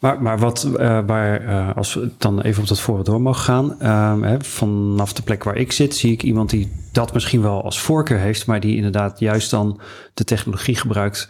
Maar, 0.04 0.22
maar 0.22 0.40
wat, 0.40 0.68
uh, 0.70 1.00
waar, 1.06 1.44
uh, 1.44 1.76
als 1.76 1.94
we 1.94 2.10
dan 2.18 2.42
even 2.42 2.62
op 2.62 2.68
dat 2.68 2.80
voorbeeld 2.80 3.06
door 3.06 3.22
mogen 3.22 3.44
gaan. 3.44 3.76
Uh, 3.82 4.22
hè, 4.22 4.42
vanaf 4.42 5.14
de 5.14 5.22
plek 5.22 5.44
waar 5.44 5.56
ik 5.56 5.72
zit, 5.72 5.96
zie 5.96 6.12
ik 6.12 6.24
iemand 6.24 6.50
die 6.50 6.72
dat 6.92 7.14
misschien 7.14 7.42
wel 7.42 7.64
als 7.64 7.80
voorkeur 7.80 8.20
heeft, 8.20 8.46
maar 8.48 8.60
die 8.60 8.76
inderdaad 8.76 9.20
juist 9.20 9.50
dan 9.50 9.80
de 10.14 10.24
technologie 10.24 10.76
gebruikt 10.76 11.30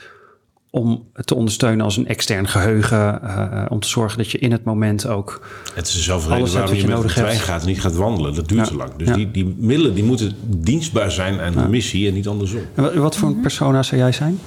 om 0.73 1.09
te 1.25 1.35
ondersteunen 1.35 1.85
als 1.85 1.97
een 1.97 2.07
extern 2.07 2.47
geheugen. 2.47 3.19
Uh, 3.23 3.65
om 3.69 3.79
te 3.79 3.87
zorgen 3.87 4.17
dat 4.17 4.31
je 4.31 4.37
in 4.37 4.51
het 4.51 4.63
moment 4.63 5.07
ook. 5.07 5.47
Het 5.73 5.87
is 5.87 5.93
dezelfde 5.93 6.33
reden 6.33 6.53
waarom 6.53 6.75
je, 6.75 6.81
je 6.81 6.87
met 6.87 7.01
de 7.01 7.07
trein 7.07 7.39
gaat 7.39 7.61
en 7.61 7.67
niet 7.67 7.81
gaat 7.81 7.95
wandelen. 7.95 8.35
Dat 8.35 8.47
duurt 8.47 8.61
ja. 8.61 8.67
te 8.67 8.75
lang. 8.75 8.95
Dus 8.95 9.07
ja. 9.07 9.13
die, 9.13 9.31
die 9.31 9.55
middelen 9.57 9.93
die 9.93 10.03
moeten 10.03 10.35
dienstbaar 10.45 11.11
zijn 11.11 11.39
aan 11.39 11.53
de 11.53 11.67
missie 11.67 12.07
en 12.07 12.13
niet 12.13 12.27
andersom. 12.27 12.61
En 12.75 12.83
wat, 12.83 12.93
wat 12.93 13.15
voor 13.15 13.27
mm 13.27 13.33
-hmm. 13.33 13.41
persona 13.41 13.83
zou 13.83 14.01
jij 14.01 14.11
zijn? 14.11 14.39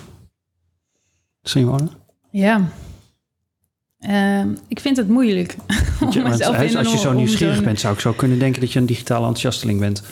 Simone? 1.43 1.89
Ja. 2.31 2.69
Uh, 4.01 4.45
ik 4.69 4.81
vind 4.81 4.97
het 4.97 5.09
moeilijk. 5.09 5.57
Je, 6.11 6.23
want, 6.23 6.45
als, 6.45 6.77
als 6.77 6.93
je 6.93 6.99
zo 6.99 7.13
nieuwsgierig 7.13 7.65
bent, 7.65 7.81
zou 7.81 7.95
ik 7.95 8.01
zo 8.01 8.13
kunnen 8.13 8.39
denken 8.39 8.61
dat 8.61 8.73
je 8.73 8.79
een 8.79 8.87
digitale 8.87 9.27
enthousiasteling 9.27 9.81
bent 9.81 10.03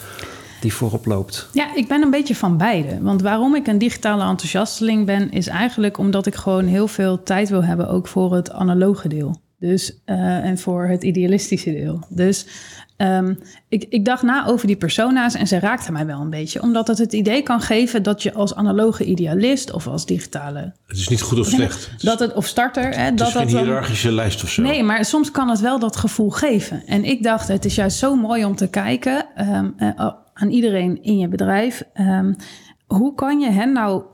die 0.64 0.74
voorop 0.74 1.07
loopt. 1.07 1.48
Ja, 1.53 1.74
ik 1.74 1.88
ben 1.88 2.03
een 2.03 2.11
beetje 2.11 2.35
van 2.35 2.57
beide. 2.57 3.03
Want 3.03 3.22
waarom 3.22 3.55
ik 3.55 3.66
een 3.66 3.79
digitale 3.79 4.24
enthousiasteling 4.24 5.07
ben, 5.07 5.31
is 5.31 5.46
eigenlijk 5.46 5.98
omdat 5.98 6.27
ik 6.27 6.35
gewoon 6.35 6.66
heel 6.66 6.88
veel 6.88 7.22
tijd 7.22 7.48
wil 7.48 7.64
hebben, 7.64 7.88
ook 7.88 8.09
voor 8.09 8.35
het 8.35 8.50
analoge 8.50 9.09
deel. 9.09 9.42
Dus, 9.59 10.00
uh, 10.07 10.16
en 10.44 10.59
voor 10.59 10.87
het 10.87 11.03
idealistische 11.03 11.72
deel. 11.72 12.07
Dus 12.09 12.46
um, 12.96 13.38
ik, 13.68 13.85
ik 13.88 14.05
dacht 14.05 14.22
na 14.22 14.46
over 14.46 14.66
die 14.66 14.77
persona's 14.77 15.35
en 15.35 15.46
ze 15.46 15.59
raakten 15.59 15.92
mij 15.92 16.07
wel 16.07 16.20
een 16.20 16.31
beetje. 16.31 16.62
Omdat 16.62 16.88
het 16.88 16.98
het 16.98 17.12
idee 17.12 17.42
kan 17.42 17.61
geven 17.61 18.03
dat 18.03 18.22
je 18.22 18.33
als 18.33 18.55
analoge 18.55 19.05
idealist 19.05 19.72
of 19.72 19.87
als 19.87 20.07
digitale... 20.07 20.72
Het 20.87 20.96
is 20.96 21.09
niet 21.09 21.22
goed 21.22 21.38
of 21.38 21.46
slecht. 21.46 21.90
Dat 21.98 22.18
het, 22.18 22.35
of 22.35 22.46
starter. 22.46 22.83
Hè, 22.83 23.03
het 23.03 23.18
dat 23.18 23.27
is 23.29 23.35
geen 23.35 23.50
dat 23.50 23.61
hiërarchische 23.61 24.12
lijst 24.12 24.42
of 24.42 24.50
zo. 24.50 24.62
Nee, 24.62 24.83
maar 24.83 25.05
soms 25.05 25.31
kan 25.31 25.48
het 25.48 25.61
wel 25.61 25.79
dat 25.79 25.96
gevoel 25.96 26.31
geven. 26.31 26.83
En 26.87 27.05
ik 27.05 27.22
dacht, 27.22 27.48
het 27.48 27.64
is 27.64 27.74
juist 27.74 27.98
zo 27.98 28.16
mooi 28.16 28.44
om 28.44 28.57
te 28.57 28.68
kijken 28.68 29.27
um, 29.38 29.74
uh, 29.79 30.11
aan 30.35 30.49
iedereen 30.49 31.03
in 31.03 31.18
je 31.18 31.29
bedrijf. 31.29 31.83
Um, 32.01 32.37
hoe 32.87 33.14
kan 33.14 33.40
je 33.40 33.51
hen 33.51 33.73
nou 33.73 34.05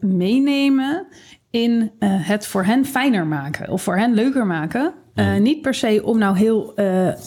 meenemen 0.00 1.06
in 1.50 1.70
uh, 1.70 1.88
het 2.00 2.46
voor 2.46 2.64
hen 2.64 2.84
fijner 2.84 3.26
maken 3.26 3.68
of 3.68 3.82
voor 3.82 3.96
hen 3.96 4.14
leuker 4.14 4.46
maken? 4.46 4.94
Uh, 5.14 5.36
niet 5.36 5.60
per 5.60 5.74
se 5.74 6.00
om 6.04 6.18
nou 6.18 6.36
heel 6.36 6.70
uh, 6.70 6.74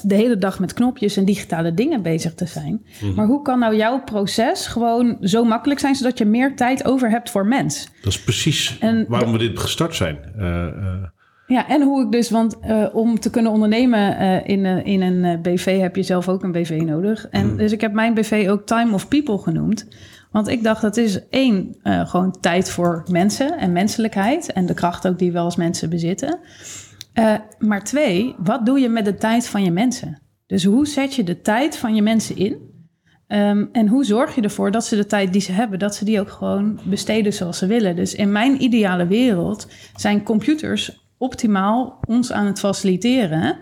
de 0.04 0.16
hele 0.16 0.38
dag 0.38 0.60
met 0.60 0.74
knopjes 0.74 1.18
en 1.18 1.26
digitale 1.26 1.74
dingen 1.74 2.02
bezig 2.02 2.34
te 2.34 2.46
zijn. 2.46 2.86
Mm. 3.02 3.14
Maar 3.14 3.26
hoe 3.26 3.42
kan 3.42 3.60
nou 3.60 3.76
jouw 3.76 4.04
proces 4.04 4.68
gewoon 4.68 5.18
zo 5.22 5.44
makkelijk 5.44 5.80
zijn, 5.80 5.96
zodat 5.96 6.18
je 6.18 6.26
meer 6.26 6.56
tijd 6.56 6.86
over 6.86 7.10
hebt 7.10 7.30
voor 7.30 7.46
mens? 7.46 7.90
Dat 8.02 8.14
is 8.14 8.24
precies 8.24 8.80
en 8.80 9.06
waarom 9.08 9.32
we 9.32 9.38
dit 9.38 9.60
gestart 9.60 9.96
zijn. 9.96 10.18
Ja, 11.48 11.68
en 11.68 11.82
hoe 11.82 12.06
ik 12.06 12.12
dus, 12.12 12.30
want 12.30 12.58
om 12.94 13.20
te 13.20 13.30
kunnen 13.30 13.52
ondernemen 13.52 14.18
in, 14.46 14.66
in 14.66 15.02
een 15.02 15.42
BV 15.42 15.80
heb 15.80 15.96
je 15.96 16.04
zelf 16.04 16.30
ook 16.30 16.44
een 16.44 16.52
BV 16.52 16.82
nodig. 16.86 17.28
En 17.30 17.52
mm. 17.52 17.58
dus 17.58 17.72
ik 17.72 17.82
heb 17.82 17.94
mijn 17.94 18.14
BV 18.14 18.48
ook 18.50 18.66
Time 18.66 18.94
of 18.94 19.08
People 19.08 19.38
genoemd. 19.38 19.88
Want 20.32 20.48
ik 20.48 20.64
dacht, 20.64 20.82
dat 20.82 20.98
is 20.98 21.28
één, 21.30 21.76
gewoon 21.84 22.38
tijd 22.40 22.70
voor 22.70 23.04
mensen 23.12 23.58
en 23.58 23.72
menselijkheid. 23.72 24.54
En 24.54 24.66
de 24.66 24.74
kracht 24.74 25.08
ook 25.08 25.20
die 25.20 25.32
we 25.32 25.40
als 25.40 25.56
mensen 25.56 25.90
bezitten. 25.90 26.40
Maar 27.60 27.84
twee, 27.84 28.36
wat 28.38 28.66
doe 28.66 28.80
je 28.80 28.90
met 28.90 29.06
de 29.06 29.16
tijd 29.16 29.48
van 29.48 29.64
je 29.64 29.72
mensen? 29.72 30.22
Dus 30.48 30.64
hoe 30.64 30.88
zet 30.88 31.16
je 31.16 31.24
de 31.24 31.42
tijd 31.42 31.78
van 31.78 31.96
je 31.96 32.02
mensen 32.02 32.38
in? 32.38 32.74
Um, 33.28 33.70
en 33.72 33.88
hoe 33.88 34.06
zorg 34.06 34.36
je 34.36 34.42
ervoor 34.42 34.72
dat 34.72 34.86
ze 34.86 34.96
de 34.96 35.06
tijd 35.06 35.34
die 35.34 35.42
ze 35.42 35.52
hebben, 35.52 35.80
dat 35.80 35.96
ze 35.96 36.06
die 36.06 36.20
ook 36.20 36.30
gewoon 36.30 36.80
besteden 36.84 37.34
zoals 37.34 37.58
ze 37.58 37.66
willen? 37.66 37.96
Dus 37.96 38.16
in 38.16 38.32
mijn 38.32 38.64
ideale 38.64 39.08
wereld 39.08 39.68
zijn 39.96 40.24
computers 40.24 41.05
optimaal 41.18 42.00
ons 42.08 42.32
aan 42.32 42.46
het 42.46 42.60
faciliteren. 42.60 43.58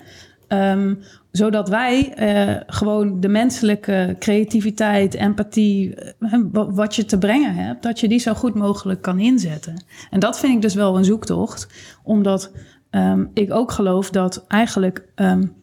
Um, 0.48 1.00
zodat 1.32 1.70
wij 1.70 2.14
uh, 2.20 2.62
gewoon 2.68 3.20
de 3.20 3.28
menselijke 3.28 4.16
creativiteit, 4.20 5.14
empathie, 5.14 5.96
uh, 6.20 6.34
wat 6.52 6.96
je 6.96 7.06
te 7.06 7.18
brengen 7.18 7.56
hebt, 7.56 7.84
dat 7.84 8.00
je 8.00 8.08
die 8.08 8.20
zo 8.20 8.34
goed 8.34 8.54
mogelijk 8.54 9.02
kan 9.02 9.20
inzetten. 9.20 9.84
En 10.10 10.20
dat 10.20 10.40
vind 10.40 10.54
ik 10.54 10.62
dus 10.62 10.74
wel 10.74 10.98
een 10.98 11.06
zoektocht, 11.06 11.68
omdat 12.04 12.52
um, 12.92 13.32
ik 13.34 13.54
ook 13.54 13.72
geloof 13.72 14.10
dat 14.10 14.46
eigenlijk 14.48 15.08
um, 15.16 15.54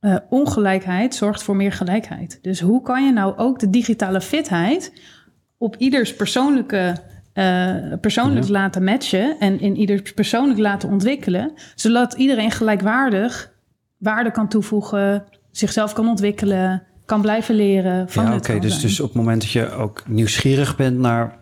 uh, 0.00 0.16
ongelijkheid 0.30 1.14
zorgt 1.14 1.42
voor 1.42 1.56
meer 1.56 1.72
gelijkheid. 1.72 2.38
Dus 2.42 2.60
hoe 2.60 2.82
kan 2.82 3.06
je 3.06 3.12
nou 3.12 3.36
ook 3.36 3.58
de 3.58 3.70
digitale 3.70 4.20
fitheid 4.20 4.92
op 5.58 5.76
ieders 5.76 6.16
persoonlijke 6.16 6.96
uh, 7.34 7.74
persoonlijk 8.00 8.46
ja. 8.46 8.52
laten 8.52 8.84
matchen 8.84 9.36
en 9.38 9.60
in 9.60 9.76
ieders 9.76 10.12
persoonlijk 10.12 10.58
laten 10.58 10.88
ontwikkelen, 10.88 11.52
zodat 11.74 12.12
iedereen 12.12 12.50
gelijkwaardig 12.50 13.52
waarde 13.98 14.30
kan 14.30 14.48
toevoegen, 14.48 15.24
zichzelf 15.50 15.92
kan 15.92 16.08
ontwikkelen, 16.08 16.82
kan 17.04 17.20
blijven 17.20 17.54
leren. 17.54 18.08
Van 18.08 18.24
ja, 18.24 18.30
oké. 18.30 18.38
Okay, 18.38 18.60
dus, 18.60 18.80
dus 18.80 19.00
op 19.00 19.06
het 19.06 19.16
moment 19.16 19.40
dat 19.40 19.50
je 19.50 19.70
ook 19.70 20.02
nieuwsgierig 20.06 20.76
bent 20.76 20.98
naar 20.98 21.38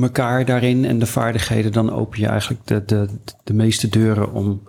elkaar 0.00 0.44
daarin 0.44 0.84
en 0.84 0.98
de 0.98 1.06
vaardigheden, 1.06 1.72
dan 1.72 1.92
open 1.92 2.20
je 2.20 2.26
eigenlijk 2.26 2.66
de, 2.66 2.84
de, 2.84 3.08
de 3.44 3.54
meeste 3.54 3.88
deuren 3.88 4.32
om 4.32 4.62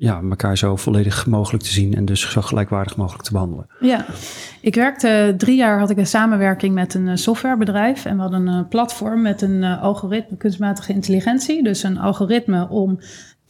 ja, 0.00 0.20
elkaar 0.30 0.58
zo 0.58 0.76
volledig 0.76 1.26
mogelijk 1.26 1.62
te 1.62 1.72
zien 1.72 1.94
en 1.94 2.04
dus 2.04 2.30
zo 2.30 2.40
gelijkwaardig 2.40 2.96
mogelijk 2.96 3.24
te 3.24 3.32
behandelen. 3.32 3.66
Ja, 3.80 4.06
ik 4.60 4.74
werkte 4.74 5.34
drie 5.36 5.56
jaar, 5.56 5.78
had 5.78 5.90
ik 5.90 5.96
een 5.96 6.06
samenwerking 6.06 6.74
met 6.74 6.94
een 6.94 7.18
softwarebedrijf 7.18 8.04
en 8.04 8.16
we 8.16 8.22
hadden 8.22 8.46
een 8.46 8.68
platform 8.68 9.22
met 9.22 9.42
een 9.42 9.64
algoritme 9.64 10.36
kunstmatige 10.36 10.92
intelligentie. 10.92 11.62
Dus 11.62 11.82
een 11.82 11.98
algoritme 11.98 12.68
om 12.68 12.98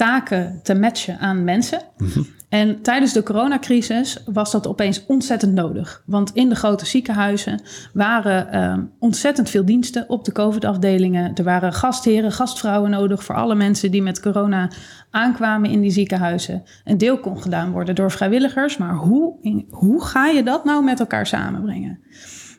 taken 0.00 0.60
te 0.62 0.74
matchen 0.74 1.18
aan 1.18 1.44
mensen. 1.44 1.82
Mm-hmm. 1.96 2.26
En 2.48 2.82
tijdens 2.82 3.12
de 3.12 3.22
coronacrisis 3.22 4.22
was 4.32 4.50
dat 4.50 4.66
opeens 4.66 5.06
ontzettend 5.06 5.54
nodig. 5.54 6.02
Want 6.06 6.30
in 6.34 6.48
de 6.48 6.54
grote 6.54 6.86
ziekenhuizen 6.86 7.60
waren 7.92 8.48
uh, 8.54 8.84
ontzettend 8.98 9.50
veel 9.50 9.64
diensten 9.64 10.08
op 10.08 10.24
de 10.24 10.32
COVID-afdelingen. 10.32 11.34
Er 11.34 11.44
waren 11.44 11.72
gastheren, 11.72 12.32
gastvrouwen 12.32 12.90
nodig 12.90 13.24
voor 13.24 13.34
alle 13.34 13.54
mensen 13.54 13.90
die 13.90 14.02
met 14.02 14.20
corona 14.20 14.70
aankwamen 15.10 15.70
in 15.70 15.80
die 15.80 15.90
ziekenhuizen. 15.90 16.62
Een 16.84 16.98
deel 16.98 17.18
kon 17.18 17.42
gedaan 17.42 17.72
worden 17.72 17.94
door 17.94 18.10
vrijwilligers. 18.10 18.76
Maar 18.76 18.94
hoe, 18.94 19.34
in, 19.40 19.66
hoe 19.70 20.04
ga 20.04 20.26
je 20.26 20.42
dat 20.42 20.64
nou 20.64 20.84
met 20.84 21.00
elkaar 21.00 21.26
samenbrengen? 21.26 21.98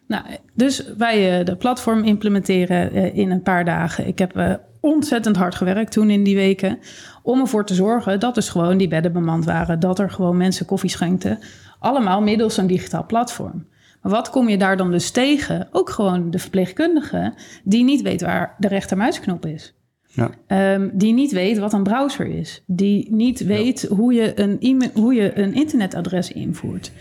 Nou, 0.08 0.24
dus 0.54 0.84
wij 0.98 1.40
uh, 1.40 1.46
de 1.46 1.56
platform 1.56 2.04
implementeren 2.04 2.96
uh, 2.96 3.18
in 3.18 3.32
een 3.32 3.42
paar 3.42 3.66
dagen. 3.66 4.08
Ik 4.08 4.20
heb 4.20 4.38
uh, 4.38 4.54
ontzettend 4.82 5.36
hard 5.36 5.56
gewerkt 5.56 5.92
toen 5.92 6.10
in 6.10 6.24
die 6.24 6.36
weken. 6.36 6.80
Om 7.24 7.40
ervoor 7.40 7.66
te 7.66 7.74
zorgen 7.74 8.20
dat 8.20 8.36
dus 8.36 8.50
gewoon 8.50 8.78
die 8.78 8.88
bedden 8.88 9.14
bemand 9.14 9.46
waren. 9.46 9.80
Dat 9.80 10.00
er 10.00 10.10
gewoon 10.10 10.38
mensen 10.38 10.66
koffie 10.66 10.90
schenkten. 10.90 11.40
Allemaal 11.80 12.22
middels 12.22 12.58
een 12.58 12.68
digitaal 12.68 13.06
platform. 13.06 13.68
Maar 14.02 14.12
wat 14.12 14.30
kom 14.30 14.50
je 14.50 14.58
daar 14.58 14.78
dan 14.78 14.92
dus 14.92 15.12
tegen? 15.12 15.68
Ook 15.72 15.90
gewoon 15.90 16.32
de 16.32 16.40
verpleegkundige 16.40 17.34
die 17.64 17.84
niet 17.84 18.02
weet 18.02 18.22
waar 18.22 18.56
de 18.58 18.68
rechtermuisknop 18.68 19.46
is. 19.46 19.74
Ja. 20.14 20.30
Um, 20.74 20.92
die 20.94 21.14
niet 21.14 21.32
weet 21.32 21.58
wat 21.58 21.74
een 21.74 21.84
browser 21.84 22.28
is. 22.28 22.64
Die 22.66 23.08
niet 23.12 23.46
weet 23.46 23.82
ja. 23.82 23.96
hoe, 23.96 24.14
je 24.14 24.40
een 24.40 24.58
e 24.60 24.90
hoe 24.94 25.14
je 25.14 25.38
een 25.40 25.54
internetadres 25.54 26.32
invoert. 26.32 26.92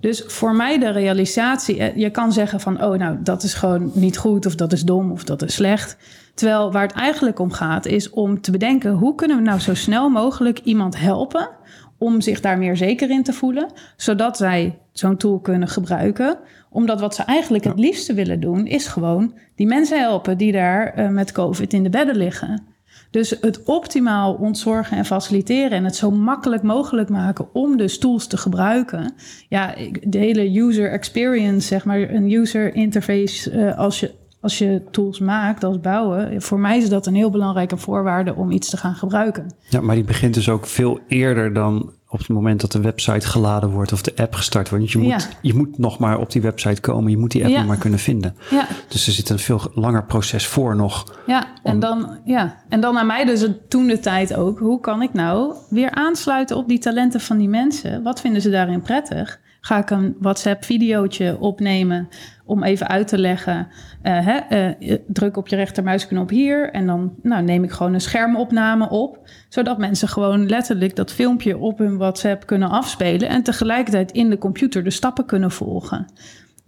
Dus 0.00 0.22
voor 0.26 0.54
mij 0.54 0.78
de 0.78 0.90
realisatie, 0.90 1.98
je 1.98 2.10
kan 2.10 2.32
zeggen 2.32 2.60
van, 2.60 2.82
oh 2.84 2.98
nou, 2.98 3.16
dat 3.22 3.42
is 3.42 3.54
gewoon 3.54 3.90
niet 3.94 4.18
goed 4.18 4.46
of 4.46 4.54
dat 4.54 4.72
is 4.72 4.82
dom 4.82 5.12
of 5.12 5.24
dat 5.24 5.42
is 5.42 5.54
slecht. 5.54 5.96
Terwijl 6.38 6.72
waar 6.72 6.86
het 6.86 6.92
eigenlijk 6.96 7.38
om 7.38 7.52
gaat, 7.52 7.86
is 7.86 8.10
om 8.10 8.40
te 8.40 8.50
bedenken 8.50 8.92
hoe 8.92 9.14
kunnen 9.14 9.36
we 9.36 9.42
nou 9.42 9.60
zo 9.60 9.74
snel 9.74 10.08
mogelijk 10.08 10.58
iemand 10.58 10.98
helpen 10.98 11.50
om 11.96 12.20
zich 12.20 12.40
daar 12.40 12.58
meer 12.58 12.76
zeker 12.76 13.10
in 13.10 13.22
te 13.22 13.32
voelen, 13.32 13.70
zodat 13.96 14.36
zij 14.36 14.78
zo'n 14.92 15.16
tool 15.16 15.40
kunnen 15.40 15.68
gebruiken. 15.68 16.38
Omdat 16.70 17.00
wat 17.00 17.14
ze 17.14 17.22
eigenlijk 17.22 17.64
het 17.64 17.78
liefste 17.78 18.14
willen 18.14 18.40
doen, 18.40 18.66
is 18.66 18.86
gewoon 18.86 19.34
die 19.54 19.66
mensen 19.66 20.00
helpen 20.00 20.38
die 20.38 20.52
daar 20.52 20.98
uh, 20.98 21.08
met 21.08 21.32
COVID 21.32 21.72
in 21.72 21.82
de 21.82 21.90
bedden 21.90 22.16
liggen. 22.16 22.66
Dus 23.10 23.30
het 23.40 23.62
optimaal 23.62 24.34
ontzorgen 24.34 24.96
en 24.96 25.04
faciliteren 25.04 25.70
en 25.70 25.84
het 25.84 25.96
zo 25.96 26.10
makkelijk 26.10 26.62
mogelijk 26.62 27.08
maken 27.08 27.54
om 27.54 27.76
dus 27.76 27.98
tools 27.98 28.26
te 28.26 28.36
gebruiken. 28.36 29.12
Ja, 29.48 29.74
de 30.02 30.18
hele 30.18 30.60
user 30.60 30.90
experience, 30.90 31.66
zeg 31.66 31.84
maar, 31.84 32.10
een 32.10 32.30
user 32.32 32.74
interface, 32.74 33.52
uh, 33.52 33.78
als 33.78 34.00
je 34.00 34.26
als 34.40 34.58
je 34.58 34.82
tools 34.90 35.18
maakt 35.18 35.64
als 35.64 35.80
bouwen, 35.80 36.42
voor 36.42 36.58
mij 36.58 36.78
is 36.78 36.88
dat 36.88 37.06
een 37.06 37.14
heel 37.14 37.30
belangrijke 37.30 37.76
voorwaarde 37.76 38.34
om 38.34 38.50
iets 38.50 38.70
te 38.70 38.76
gaan 38.76 38.94
gebruiken. 38.94 39.54
Ja, 39.68 39.80
maar 39.80 39.94
die 39.94 40.04
begint 40.04 40.34
dus 40.34 40.48
ook 40.48 40.66
veel 40.66 41.00
eerder 41.08 41.52
dan 41.52 41.92
op 42.10 42.18
het 42.18 42.28
moment 42.28 42.60
dat 42.60 42.72
de 42.72 42.80
website 42.80 43.26
geladen 43.26 43.70
wordt 43.70 43.92
of 43.92 44.02
de 44.02 44.12
app 44.16 44.34
gestart 44.34 44.68
wordt. 44.68 44.92
Want 44.92 45.04
je 45.04 45.10
moet, 45.10 45.22
ja. 45.22 45.28
je 45.42 45.54
moet 45.54 45.78
nog 45.78 45.98
maar 45.98 46.18
op 46.18 46.32
die 46.32 46.42
website 46.42 46.80
komen, 46.80 47.10
je 47.10 47.16
moet 47.18 47.30
die 47.30 47.42
app 47.42 47.50
ja. 47.50 47.58
nog 47.58 47.66
maar 47.66 47.76
kunnen 47.76 47.98
vinden. 47.98 48.36
Ja. 48.50 48.66
Dus 48.88 49.06
er 49.06 49.12
zit 49.12 49.28
een 49.28 49.38
veel 49.38 49.60
langer 49.74 50.04
proces 50.04 50.46
voor 50.46 50.76
nog. 50.76 51.18
Ja, 51.26 51.46
om... 51.62 51.72
en, 51.72 51.80
dan, 51.80 52.18
ja. 52.24 52.56
en 52.68 52.80
dan 52.80 52.98
aan 52.98 53.06
mij 53.06 53.24
dus 53.24 53.48
toen 53.68 53.86
de 53.86 54.00
tijd 54.00 54.34
ook, 54.34 54.58
hoe 54.58 54.80
kan 54.80 55.02
ik 55.02 55.12
nou 55.12 55.54
weer 55.68 55.90
aansluiten 55.90 56.56
op 56.56 56.68
die 56.68 56.78
talenten 56.78 57.20
van 57.20 57.38
die 57.38 57.48
mensen? 57.48 58.02
Wat 58.02 58.20
vinden 58.20 58.42
ze 58.42 58.50
daarin 58.50 58.82
prettig? 58.82 59.40
Ga 59.60 59.78
ik 59.78 59.90
een 59.90 60.16
WhatsApp-videootje 60.20 61.38
opnemen 61.40 62.08
om 62.44 62.62
even 62.62 62.88
uit 62.88 63.08
te 63.08 63.18
leggen. 63.18 63.68
eh, 64.02 64.26
hè, 64.26 64.36
eh, 64.36 64.98
druk 65.06 65.36
op 65.36 65.48
je 65.48 65.56
rechtermuisknop 65.56 66.30
hier 66.30 66.70
en 66.70 66.86
dan 66.86 67.14
nou, 67.22 67.42
neem 67.42 67.64
ik 67.64 67.70
gewoon 67.70 67.94
een 67.94 68.00
schermopname 68.00 68.88
op. 68.88 69.28
Zodat 69.48 69.78
mensen 69.78 70.08
gewoon 70.08 70.46
letterlijk 70.48 70.96
dat 70.96 71.12
filmpje 71.12 71.58
op 71.58 71.78
hun 71.78 71.96
WhatsApp 71.96 72.46
kunnen 72.46 72.70
afspelen 72.70 73.28
en 73.28 73.42
tegelijkertijd 73.42 74.12
in 74.12 74.30
de 74.30 74.38
computer 74.38 74.84
de 74.84 74.90
stappen 74.90 75.26
kunnen 75.26 75.50
volgen. 75.50 76.06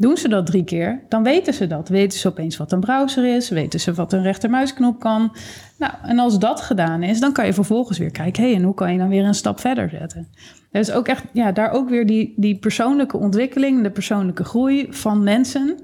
Doen 0.00 0.16
ze 0.16 0.28
dat 0.28 0.46
drie 0.46 0.64
keer, 0.64 1.02
dan 1.08 1.22
weten 1.22 1.54
ze 1.54 1.66
dat. 1.66 1.88
Weten 1.88 2.18
ze 2.18 2.28
opeens 2.28 2.56
wat 2.56 2.72
een 2.72 2.80
browser 2.80 3.36
is, 3.36 3.48
weten 3.48 3.80
ze 3.80 3.94
wat 3.94 4.12
een 4.12 4.22
rechtermuisknop 4.22 5.00
kan. 5.00 5.32
Nou, 5.78 5.92
en 6.02 6.18
als 6.18 6.38
dat 6.38 6.60
gedaan 6.60 7.02
is, 7.02 7.20
dan 7.20 7.32
kan 7.32 7.46
je 7.46 7.52
vervolgens 7.52 7.98
weer 7.98 8.10
kijken, 8.10 8.42
hé, 8.42 8.48
hey, 8.48 8.58
en 8.58 8.64
hoe 8.64 8.74
kan 8.74 8.92
je 8.92 8.98
dan 8.98 9.08
weer 9.08 9.24
een 9.24 9.34
stap 9.34 9.60
verder 9.60 9.88
zetten? 9.90 10.28
Dus 10.70 10.92
ook 10.92 11.08
echt, 11.08 11.24
ja, 11.32 11.52
daar 11.52 11.70
ook 11.70 11.88
weer 11.88 12.06
die, 12.06 12.34
die 12.36 12.58
persoonlijke 12.58 13.16
ontwikkeling, 13.16 13.82
de 13.82 13.90
persoonlijke 13.90 14.44
groei 14.44 14.86
van 14.90 15.22
mensen. 15.22 15.76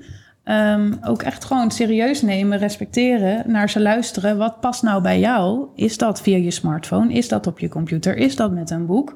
ehm, 0.45 0.93
ook 1.05 1.23
echt 1.23 1.45
gewoon 1.45 1.71
serieus 1.71 2.23
nemen, 2.23 2.59
respecteren, 2.59 3.43
naar 3.47 3.71
ze 3.71 3.81
luisteren. 3.81 4.37
Wat 4.37 4.61
past 4.61 4.83
nou 4.83 5.03
bij 5.03 5.19
jou? 5.21 5.67
Is 5.75 5.99
dat 5.99 6.21
via 6.21 6.37
je 6.37 6.51
smartphone? 6.51 7.13
Is 7.13 7.29
dat 7.29 7.47
op 7.47 7.59
je 7.59 7.69
computer? 7.69 8.17
Is 8.17 8.37
dat 8.37 8.53
met 8.53 8.71
een 8.71 8.87
boek? 8.87 9.13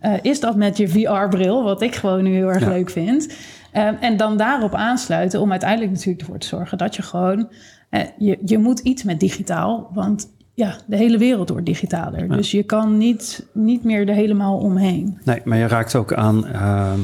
Eh, 0.00 0.12
is 0.22 0.40
dat 0.40 0.56
met 0.56 0.76
je 0.76 0.88
VR-bril, 0.88 1.62
wat 1.62 1.82
ik 1.82 1.94
gewoon 1.94 2.22
nu 2.22 2.34
heel 2.34 2.48
erg 2.48 2.60
Ja. 2.60 2.68
leuk 2.68 2.90
vind? 2.90 3.34
Ehm, 3.72 3.94
en 4.00 4.16
dan 4.16 4.36
daarop 4.36 4.74
aansluiten 4.74 5.40
om 5.40 5.50
uiteindelijk 5.50 5.90
natuurlijk 5.90 6.20
ervoor 6.20 6.38
te 6.38 6.46
zorgen 6.46 6.78
dat 6.78 6.96
je 6.96 7.02
gewoon... 7.02 7.48
eh, 7.90 8.00
je, 8.18 8.38
je 8.44 8.58
moet 8.58 8.78
iets 8.78 9.02
met 9.02 9.20
digitaal, 9.20 9.90
want 9.92 10.28
ja, 10.54 10.76
de 10.86 10.96
hele 10.96 11.18
wereld 11.18 11.48
wordt 11.48 11.66
digitaler. 11.66 12.28
Dus 12.28 12.50
je 12.50 12.62
kan 12.62 12.98
niet, 12.98 13.46
niet 13.52 13.84
meer 13.84 14.08
er 14.08 14.14
helemaal 14.14 14.58
omheen. 14.58 15.18
Nee, 15.24 15.40
maar 15.44 15.58
je 15.58 15.66
raakt 15.66 15.94
ook 15.94 16.12
aan 16.12 16.46
ehm, 16.46 17.00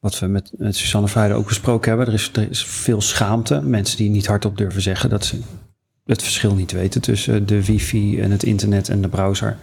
wat 0.00 0.18
we 0.18 0.26
met, 0.26 0.52
met 0.56 0.76
Susanne 0.76 1.08
Vrijden 1.08 1.36
ook 1.36 1.46
besproken 1.46 1.88
hebben. 1.88 2.06
Er 2.06 2.12
is, 2.12 2.30
er 2.32 2.50
is 2.50 2.64
veel 2.64 3.00
schaamte. 3.00 3.60
Mensen 3.60 3.96
die 3.96 4.10
niet 4.10 4.26
hardop 4.26 4.56
durven 4.56 4.82
zeggen 4.82 5.10
dat 5.10 5.24
ze 5.24 5.40
het 6.04 6.22
verschil 6.22 6.54
niet 6.54 6.72
weten 6.72 7.00
tussen 7.00 7.46
de 7.46 7.64
wifi 7.64 8.20
en 8.20 8.30
het 8.30 8.42
internet 8.42 8.88
en 8.88 9.02
de 9.02 9.08
browser. 9.08 9.56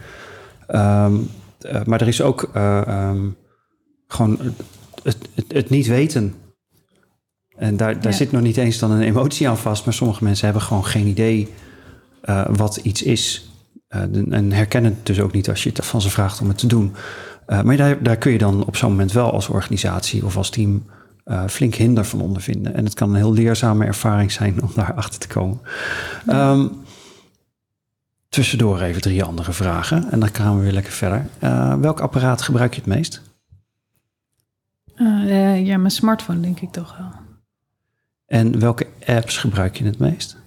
Ehm, 0.68 1.16
eh, 1.60 1.84
maar 1.84 2.02
er 2.02 2.08
is 2.08 2.22
ook 2.22 2.50
eh, 2.54 3.12
gewoon 4.08 4.40
het, 5.06 5.18
het, 5.34 5.46
het 5.48 5.70
niet 5.70 5.88
weten. 5.88 6.34
En 7.56 7.78
daar, 7.78 7.94
daar 7.94 8.12
Ja. 8.12 8.18
zit 8.18 8.32
nog 8.32 8.42
niet 8.42 8.58
eens 8.58 8.80
dan 8.80 8.92
een 8.92 9.02
emotie 9.02 9.50
aan 9.50 9.58
vast. 9.58 9.86
Maar 9.86 9.94
sommige 9.94 10.24
mensen 10.24 10.46
hebben 10.46 10.64
gewoon 10.64 10.86
geen 10.86 11.08
idee 11.08 11.54
eh, 12.22 12.46
wat 12.56 12.76
iets 12.76 13.04
is. 13.04 13.50
Eh, 13.88 14.02
en 14.30 14.52
herkennen 14.52 14.92
het 14.92 15.06
dus 15.06 15.20
ook 15.20 15.32
niet 15.32 15.50
als 15.50 15.64
je 15.64 15.70
het 15.70 15.86
van 15.86 16.02
ze 16.02 16.10
vraagt 16.10 16.42
om 16.42 16.48
het 16.48 16.58
te 16.58 16.68
doen. 16.68 16.94
Eh, 17.46 17.62
maar 17.62 17.78
daar, 17.78 18.04
daar 18.04 18.18
kun 18.18 18.32
je 18.32 18.38
dan 18.38 18.66
op 18.66 18.76
zo'n 18.76 18.90
moment 18.90 19.12
wel 19.12 19.32
als 19.32 19.48
organisatie 19.48 20.26
of 20.26 20.38
als 20.38 20.50
team 20.50 20.86
flink 21.48 21.76
hinder 21.76 22.06
van 22.06 22.22
ondervinden. 22.22 22.74
En 22.76 22.86
het 22.86 22.94
kan 22.94 23.10
een 23.10 23.16
heel 23.16 23.34
leerzame 23.34 23.86
ervaring 23.86 24.32
zijn 24.32 24.62
om 24.62 24.72
daar 24.76 24.94
achter 24.94 25.20
te 25.20 25.28
komen. 25.28 25.60
Ehm, 26.28 26.68
tussendoor 28.30 28.82
even 28.82 29.02
drie 29.02 29.24
andere 29.24 29.54
vragen 29.54 30.12
en 30.12 30.20
dan 30.20 30.30
gaan 30.34 30.58
we 30.58 30.64
weer 30.64 30.72
lekker 30.72 30.92
verder. 30.94 31.26
Welk 31.82 32.00
apparaat 32.00 32.42
gebruik 32.42 32.74
je 32.74 32.82
het 32.82 32.90
meest? 32.90 33.22
Eh, 34.96 35.66
ja, 35.66 35.78
mijn 35.78 35.92
smartphone 35.92 36.40
denk 36.40 36.60
ik 36.60 36.72
toch 36.72 36.98
wel. 36.98 37.12
En 38.28 38.60
welke 38.60 38.88
apps 39.06 39.38
gebruik 39.38 39.78
je 39.78 39.86
het 39.86 40.00
meest? 40.00 40.38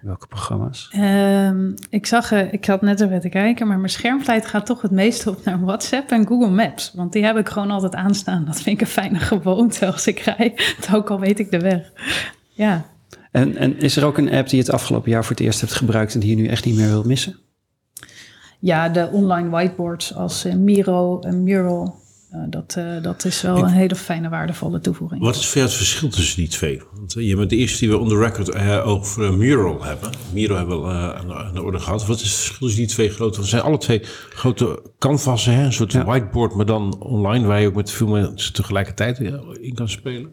Welke 0.00 0.26
programma's? 0.26 0.88
Ehm, 0.92 1.72
ik 1.90 2.06
zag, 2.06 2.32
eh, 2.32 2.52
ik 2.52 2.64
had 2.64 2.82
net 2.82 3.00
even 3.00 3.20
te 3.20 3.28
kijken, 3.28 3.66
maar 3.66 3.78
mijn 3.78 3.90
schermtijd 3.90 4.46
gaat 4.46 4.66
toch 4.66 4.82
het 4.82 4.90
meest 4.90 5.26
op 5.26 5.44
naar 5.44 5.60
WhatsApp 5.60 6.10
en 6.10 6.26
Google 6.26 6.50
Maps. 6.50 6.92
Want 6.94 7.12
die 7.12 7.24
heb 7.24 7.36
ik 7.36 7.48
gewoon 7.48 7.70
altijd 7.70 7.94
aanstaan. 7.94 8.44
Dat 8.44 8.62
vind 8.62 8.76
ik 8.76 8.80
een 8.80 8.92
fijne 8.92 9.18
gewoonte 9.18 9.86
als 9.86 10.06
ik 10.06 10.18
rij. 10.18 10.54
Ook 10.94 11.10
al 11.10 11.20
weet 11.20 11.38
ik 11.38 11.50
de 11.50 11.60
weg. 11.60 11.92
Ja, 12.48 12.84
En, 13.30 13.56
en 13.56 13.78
is 13.78 13.96
er 13.96 14.04
ook 14.04 14.18
een 14.18 14.32
app 14.32 14.48
die 14.48 14.58
je 14.58 14.64
het 14.64 14.74
afgelopen 14.74 15.10
jaar 15.10 15.24
voor 15.24 15.36
het 15.36 15.44
eerst 15.44 15.60
hebt 15.60 15.74
gebruikt 15.74 16.14
en 16.14 16.20
die 16.20 16.30
je 16.30 16.42
nu 16.42 16.46
echt 16.46 16.64
niet 16.64 16.76
meer 16.76 16.88
wilt 16.88 17.06
missen? 17.06 17.36
ja 18.58 18.88
de 18.88 19.08
online 19.12 19.48
whiteboards 19.48 20.14
als 20.14 20.44
eh, 20.44 20.54
Miro 20.54 21.20
en 21.20 21.42
Mural. 21.42 22.04
Eh, 22.30 22.40
dat, 22.50 22.74
eh, 22.78 23.02
dat 23.02 23.24
is 23.24 23.42
wel 23.42 23.56
Ik- 23.56 23.62
een 23.64 23.68
hele 23.70 23.94
fijne, 23.94 24.28
waardevolle 24.28 24.80
toevoeging. 24.80 25.22
Wat 25.22 25.34
is 25.36 25.54
het 25.54 25.72
verschil 25.72 26.08
tussen 26.08 26.36
die 26.36 26.48
twee? 26.48 26.82
Want 26.94 27.16
eh, 27.16 27.28
je 27.28 27.36
bent 27.36 27.50
de 27.50 27.56
eerste 27.56 27.78
die 27.78 27.88
we 27.88 27.98
on 27.98 28.08
the 28.08 28.18
record 28.18 28.54
over 28.84 29.32
Mural 29.34 29.84
hebben. 29.84 30.10
Miro 30.32 30.56
hebben 30.56 30.80
we 30.82 30.86
al 30.86 30.92
aan, 30.92 31.26
de, 31.26 31.34
aan 31.34 31.54
de 31.54 31.62
orde 31.62 31.78
gehad. 31.78 32.06
Wat 32.06 32.16
is 32.20 32.22
het 32.22 32.32
verschil 32.32 32.58
tussen 32.66 32.80
die 32.86 32.90
twee 32.94 33.10
grote? 33.10 33.40
Het 33.40 33.48
zijn 33.48 33.62
alle 33.62 33.78
twee 33.78 34.02
grote 34.30 34.82
canvassen, 34.98 35.54
hè? 35.54 35.64
een 35.64 35.72
soort 35.72 35.92
Ja. 35.92 36.04
whiteboard, 36.04 36.54
maar 36.54 36.66
dan 36.66 36.96
online, 37.00 37.46
waar 37.46 37.60
je 37.60 37.66
ook 37.66 37.74
met 37.74 37.90
veel 37.90 38.06
mensen 38.08 38.52
tegelijkertijd 38.52 39.18
in 39.60 39.74
kan 39.74 39.88
spelen. 39.88 40.30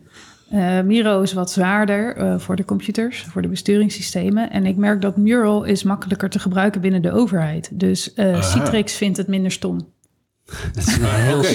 Miro 0.86 1.21
is 1.21 1.34
wat 1.34 1.51
zwaarder 1.51 2.39
voor 2.41 2.56
de 2.56 2.65
computers, 2.65 3.23
voor 3.23 3.41
de 3.41 3.47
besturingssystemen. 3.47 4.51
En 4.51 4.65
ik 4.65 4.75
merk 4.75 5.01
dat 5.01 5.17
Mural 5.17 5.63
is 5.63 5.84
makkelijker 5.84 6.29
te 6.29 6.39
gebruiken 6.39 6.82
binnen 6.82 7.01
de 7.01 7.12
overheid. 7.12 7.69
Dus. 7.79 8.13
Citrix 8.39 8.93
vindt 8.95 9.17
het 9.17 9.27
minder 9.27 9.51
stom. 9.51 9.92
Dat 10.73 10.88
is 10.88 10.97
een 10.97 11.06
heel, 11.06 11.38
Oké. 11.38 11.47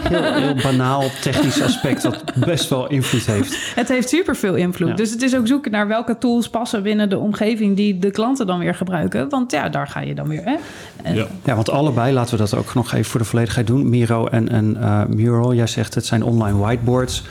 heel, 0.00 0.34
heel 0.34 0.54
banaal 0.62 1.02
technisch 1.22 1.62
aspect 1.62 2.02
wat 2.02 2.24
best 2.34 2.68
wel 2.68 2.88
invloed 2.88 3.26
heeft. 3.26 3.74
Het 3.74 3.88
heeft 3.88 4.08
superveel 4.08 4.54
invloed. 4.54 4.88
Ja. 4.88 4.94
Dus 4.94 5.10
het 5.10 5.22
is 5.22 5.36
ook 5.36 5.46
zoeken 5.46 5.70
naar 5.70 5.88
welke 5.88 6.18
tools 6.18 6.48
passen 6.48 6.82
binnen 6.82 7.08
de 7.08 7.18
omgeving 7.18 7.76
die 7.76 7.98
de 7.98 8.10
klanten 8.10 8.46
dan 8.46 8.58
weer 8.58 8.74
gebruiken. 8.74 9.28
Want 9.28 9.50
ja, 9.52 9.68
daar 9.68 9.88
ga 9.88 10.00
je 10.00 10.14
dan 10.14 10.28
weer. 10.28 10.42
Hè? 10.44 10.56
En- 11.02 11.14
Ja. 11.14 11.26
Ja, 11.44 11.54
want 11.54 11.70
allebei, 11.70 12.12
laten 12.12 12.30
we 12.36 12.36
dat 12.40 12.54
ook 12.54 12.74
nog 12.74 12.92
even 12.92 13.10
voor 13.10 13.20
de 13.20 13.26
volledigheid 13.26 13.66
doen. 13.66 13.88
Miro 13.88 14.26
en, 14.26 14.48
en 14.48 14.76
eh, 14.82 15.04
Mural, 15.06 15.54
jij 15.54 15.66
zegt 15.66 15.94
het 15.94 16.06
zijn 16.06 16.22
online 16.22 16.58
whiteboards. 16.58 17.22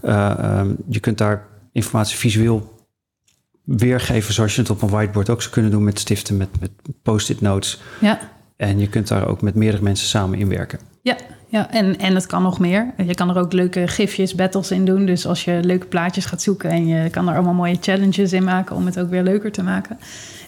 Eh, 0.00 0.30
ehm, 0.38 0.68
je 0.88 1.00
kunt 1.00 1.18
daar 1.18 1.46
informatie 1.72 2.16
visueel 2.16 2.78
weergeven 3.64 4.34
zoals 4.34 4.54
je 4.54 4.60
het 4.60 4.70
op 4.70 4.82
een 4.82 4.88
whiteboard 4.88 5.30
ook 5.30 5.40
zou 5.40 5.52
kunnen 5.52 5.70
doen 5.70 5.84
met 5.84 5.98
stiften, 5.98 6.36
met, 6.36 6.48
met 6.60 6.70
post-it 7.02 7.40
notes. 7.40 7.80
ja. 8.00 8.18
En 8.60 8.78
je 8.78 8.88
kunt 8.88 9.08
daar 9.08 9.28
ook 9.28 9.42
met 9.42 9.54
meerdere 9.54 9.82
mensen 9.82 10.06
samen 10.06 10.38
in 10.38 10.48
werken. 10.48 10.78
Ja, 11.02 11.16
ja 11.50 11.70
en, 11.70 11.98
en 11.98 12.14
het 12.14 12.26
kan 12.26 12.42
nog 12.42 12.58
meer. 12.58 12.92
Je 13.06 13.14
kan 13.14 13.28
er 13.30 13.38
ook 13.38 13.52
leuke 13.52 13.88
gifjes, 13.88 14.34
battles 14.34 14.70
in 14.70 14.84
doen. 14.84 15.06
Dus 15.06 15.26
als 15.26 15.44
je 15.44 15.60
leuke 15.62 15.86
plaatjes 15.86 16.24
gaat 16.24 16.42
zoeken 16.42 16.70
en 16.70 16.86
je 16.86 17.10
kan 17.10 17.28
er 17.28 17.34
allemaal 17.34 17.54
mooie 17.54 17.76
challenges 17.80 18.32
in 18.32 18.44
maken 18.44 18.76
om 18.76 18.86
het 18.86 18.98
ook 19.00 19.10
weer 19.10 19.22
leuker 19.22 19.52
te 19.52 19.62
maken. 19.62 19.98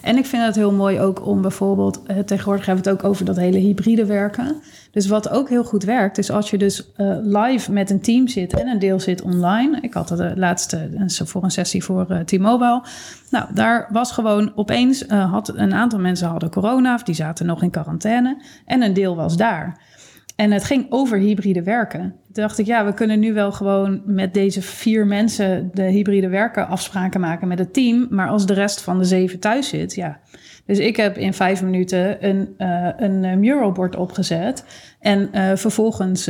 En 0.01 0.17
ik 0.17 0.25
vind 0.25 0.43
het 0.45 0.55
heel 0.55 0.71
mooi 0.71 0.99
ook 0.99 1.25
om 1.25 1.41
bijvoorbeeld, 1.41 2.01
eh, 2.07 2.17
tegenwoordig 2.19 2.65
hebben 2.65 2.83
we 2.83 2.89
het 2.89 2.99
ook 2.99 3.09
over 3.09 3.25
dat 3.25 3.35
hele 3.35 3.57
hybride 3.57 4.05
werken. 4.05 4.55
Dus 4.91 5.07
wat 5.07 5.29
ook 5.29 5.49
heel 5.49 5.63
goed 5.63 5.83
werkt, 5.83 6.17
is 6.17 6.31
als 6.31 6.49
je 6.49 6.57
dus 6.57 6.91
eh, 6.95 7.15
live 7.21 7.71
met 7.71 7.89
een 7.89 8.01
team 8.01 8.27
zit 8.27 8.59
en 8.59 8.67
een 8.67 8.79
deel 8.79 8.99
zit 8.99 9.21
online. 9.21 9.77
Ik 9.81 9.93
had 9.93 10.07
de 10.07 10.33
laatste 10.35 10.89
een- 10.95 11.27
voor 11.27 11.43
een 11.43 11.51
sessie 11.51 11.83
voor 11.83 12.05
eh, 12.09 12.19
T-Mobile. 12.19 12.83
Nou, 13.29 13.45
daar 13.53 13.87
was 13.91 14.11
gewoon 14.11 14.51
opeens, 14.55 15.05
eh, 15.05 15.31
had 15.31 15.51
een 15.55 15.73
aantal 15.73 15.99
mensen 15.99 16.27
hadden 16.27 16.49
corona, 16.49 16.93
of 16.93 17.03
die 17.03 17.15
zaten 17.15 17.45
nog 17.45 17.61
in 17.63 17.69
quarantaine. 17.69 18.37
En 18.65 18.81
een 18.81 18.93
deel 18.93 19.15
was 19.15 19.37
daar. 19.37 19.91
En 20.35 20.51
het 20.51 20.63
ging 20.63 20.85
over 20.89 21.17
hybride 21.17 21.63
werken. 21.63 22.01
Toen 22.01 22.43
dacht 22.43 22.57
ik, 22.57 22.65
ja, 22.65 22.85
we 22.85 22.93
kunnen 22.93 23.19
nu 23.19 23.33
wel 23.33 23.51
gewoon 23.51 24.01
met 24.05 24.33
deze 24.33 24.61
vier 24.61 25.07
mensen 25.07 25.69
de 25.73 25.83
hybride 25.83 26.29
werken 26.29 26.67
afspraken 26.67 27.19
maken 27.19 27.47
met 27.47 27.59
het 27.59 27.73
team. 27.73 28.07
Maar 28.09 28.27
als 28.27 28.45
de 28.45 28.53
rest 28.53 28.81
van 28.81 28.97
de 28.97 29.03
zeven 29.03 29.39
thuis 29.39 29.67
zit, 29.67 29.95
ja. 29.95 30.19
Dus 30.65 30.79
ik 30.79 30.95
heb 30.95 31.17
in 31.17 31.33
vijf 31.33 31.63
minuten 31.63 32.27
een, 32.29 32.53
eh 32.57 32.89
een 32.97 33.23
eh, 33.23 33.35
muralbord 33.35 33.95
opgezet. 33.95 34.65
En 34.99 35.29
eh, 35.31 35.55
vervolgens 35.55 36.29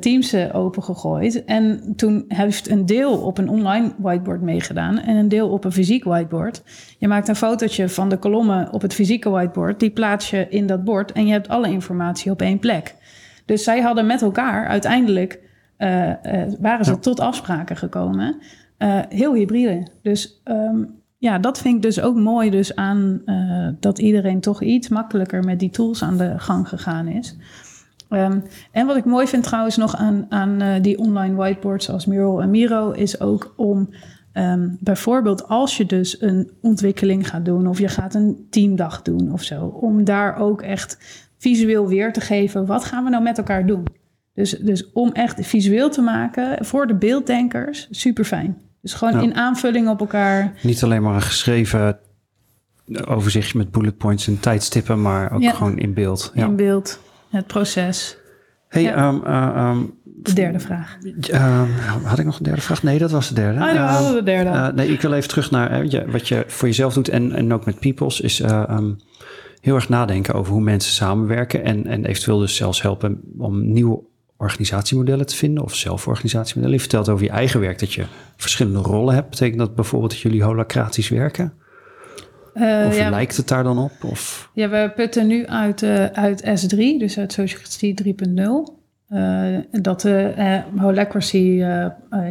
Teams 0.00 0.34
opengegooid. 0.52 1.44
En 1.44 1.92
toen 1.96 2.24
heeft 2.28 2.70
een 2.70 2.86
deel 2.86 3.18
op 3.18 3.38
een 3.38 3.48
online 3.48 3.92
whiteboard 3.98 4.42
meegedaan. 4.42 4.98
En 4.98 5.16
een 5.16 5.28
deel 5.28 5.48
op 5.48 5.64
een 5.64 5.72
fysiek 5.72 6.04
whiteboard. 6.04 6.62
Je 6.98 7.08
maakt 7.08 7.28
een 7.28 7.36
fotootje 7.36 7.88
van 7.88 8.08
de 8.08 8.16
kolommen 8.16 8.72
op 8.72 8.82
het 8.82 8.94
fysieke 8.94 9.30
whiteboard. 9.30 9.80
Die 9.80 9.90
plaats 9.90 10.30
je 10.30 10.46
in 10.48 10.66
dat 10.66 10.84
bord. 10.84 11.12
En 11.12 11.26
je 11.26 11.32
hebt 11.32 11.48
alle 11.48 11.70
informatie 11.70 12.30
op 12.30 12.42
één 12.42 12.58
plek. 12.58 12.94
Dus 13.52 13.64
zij 13.64 13.80
hadden 13.80 14.06
met 14.06 14.22
elkaar 14.22 14.66
uiteindelijk 14.66 15.38
eh, 15.76 16.10
eh, 16.42 16.52
waren 16.60 16.84
ze 16.84 16.90
Ja. 16.90 16.96
tot 16.96 17.20
afspraken 17.20 17.76
gekomen. 17.76 18.36
Eh, 18.76 18.98
heel 19.08 19.34
hybride. 19.34 19.86
Dus 20.02 20.40
ehm, 20.44 20.84
ja, 21.18 21.38
dat 21.38 21.58
vind 21.58 21.76
ik 21.76 21.82
dus 21.82 22.00
ook 22.00 22.16
mooi 22.16 22.50
dus 22.50 22.76
aan 22.76 23.22
dat 23.80 23.98
iedereen 23.98 24.40
toch 24.40 24.62
iets 24.62 24.88
makkelijker 24.88 25.44
met 25.44 25.58
die 25.58 25.70
tools 25.70 26.02
aan 26.02 26.16
de 26.16 26.34
gang 26.36 26.68
gegaan 26.68 27.06
is. 27.06 27.36
Ehm, 28.08 28.38
en 28.70 28.86
wat 28.86 28.96
ik 28.96 29.04
mooi 29.04 29.26
vind 29.26 29.42
trouwens 29.42 29.76
nog 29.76 29.96
aan, 29.96 30.26
aan 30.28 30.82
die 30.82 30.98
online 30.98 31.34
whiteboards 31.34 31.86
zoals 31.86 32.06
Mural 32.06 32.42
en 32.42 32.50
Miro 32.50 32.90
is 32.90 33.20
ook 33.20 33.54
om 33.56 33.88
ehm, 34.32 34.68
bijvoorbeeld 34.80 35.48
als 35.48 35.76
je 35.76 35.86
dus 35.86 36.22
een 36.22 36.50
ontwikkeling 36.60 37.28
gaat 37.28 37.44
doen 37.44 37.66
of 37.66 37.78
je 37.78 37.88
gaat 37.88 38.14
een 38.14 38.46
teamdag 38.50 39.02
doen 39.02 39.32
of 39.32 39.42
zo, 39.42 39.64
om 39.64 40.04
daar 40.04 40.36
ook 40.36 40.62
echt 40.62 40.98
visueel 41.42 41.88
weer 41.88 42.12
te 42.12 42.20
geven. 42.20 42.66
Wat 42.66 42.84
gaan 42.84 43.04
we 43.04 43.10
nou 43.10 43.22
met 43.22 43.38
elkaar 43.38 43.66
doen? 43.66 43.84
Dus, 44.34 44.50
dus 44.50 44.92
om 44.92 45.12
echt 45.12 45.46
visueel 45.46 45.90
te 45.90 46.00
maken 46.00 46.64
voor 46.64 46.86
de 46.86 46.94
beelddenkers, 46.94 47.88
super 47.90 48.24
fijn. 48.24 48.58
Dus 48.82 48.92
gewoon 48.94 49.14
Ja. 49.14 49.20
in 49.20 49.34
aanvulling 49.34 49.88
op 49.88 50.00
elkaar. 50.00 50.52
Niet 50.62 50.82
alleen 50.82 51.02
maar 51.02 51.14
een 51.14 51.22
geschreven 51.22 51.98
overzichtje 53.06 53.58
met 53.58 53.70
bullet 53.70 53.96
points 53.96 54.26
en 54.26 54.40
tijdstippen, 54.40 55.02
maar 55.02 55.32
ook 55.32 55.42
Ja. 55.42 55.52
gewoon 55.52 55.78
in 55.78 55.94
beeld. 55.94 56.32
Ja. 56.34 56.44
in 56.46 56.56
beeld, 56.56 57.00
het 57.30 57.46
proces. 57.46 58.16
Hey, 58.68 58.82
Ja. 58.82 58.94
ehm, 58.94 59.24
eh, 59.24 59.56
ehm, 59.56 59.78
De 60.04 60.32
derde 60.32 60.60
vraag. 60.60 60.98
ehm, 61.30 61.68
had 62.04 62.18
ik 62.18 62.24
nog 62.24 62.38
een 62.38 62.44
derde 62.44 62.60
vraag? 62.60 62.82
Nee, 62.82 62.98
dat 62.98 63.10
was 63.10 63.28
de 63.28 63.34
derde. 63.34 63.60
Ah, 63.60 64.12
de 64.12 64.22
derde. 64.22 64.50
Eh, 64.50 64.68
nee, 64.68 64.88
ik 64.88 65.00
wil 65.00 65.12
even 65.12 65.28
terug 65.28 65.50
naar 65.50 65.70
eh, 65.70 66.00
wat 66.12 66.28
je 66.28 66.44
voor 66.46 66.68
jezelf 66.68 66.94
doet 66.94 67.08
en, 67.08 67.32
en 67.32 67.52
ook 67.52 67.64
met 67.64 67.78
Peoples. 67.80 68.20
Is 68.20 68.42
heel 69.62 69.74
erg 69.74 69.88
nadenken 69.88 70.34
over 70.34 70.52
hoe 70.52 70.62
mensen 70.62 70.92
samenwerken. 70.92 71.64
En, 71.64 71.86
en 71.86 72.04
eventueel 72.04 72.38
dus 72.38 72.56
zelfs 72.56 72.82
helpen 72.82 73.20
om 73.38 73.72
nieuwe 73.72 74.00
organisatiemodellen 74.36 75.26
te 75.26 75.36
vinden. 75.36 75.64
Of 75.64 75.74
zelforganisatiemodellen. 75.74 76.76
Je 76.76 76.82
vertelt 76.82 77.08
over 77.08 77.24
je 77.24 77.30
eigen 77.30 77.60
werk 77.60 77.78
dat 77.78 77.92
je 77.92 78.04
verschillende 78.36 78.78
rollen 78.78 79.14
hebt. 79.14 79.30
Betekent 79.30 79.58
dat 79.58 79.74
bijvoorbeeld 79.74 80.10
dat 80.10 80.20
jullie 80.20 80.42
holacratisch 80.42 81.08
werken? 81.08 81.52
Eh, 82.54 82.84
Of 82.86 82.96
ja, 82.96 83.10
lijkt 83.10 83.36
het 83.36 83.48
daar 83.48 83.62
dan 83.62 83.78
op? 83.78 83.92
Of, 84.04 84.50
Ja, 84.54 84.68
we 84.68 84.92
putten 84.94 85.26
nu 85.26 85.46
uit, 85.46 85.82
eh, 85.82 86.04
uit 86.04 86.42
S3, 86.42 86.76
dus 86.98 87.18
uit 87.18 87.32
Sociocracy 87.32 87.94
3.0. 87.94 88.80
Eh, 89.08 89.56
dat 89.70 90.00
de 90.00 90.62
Holacracy 90.76 91.38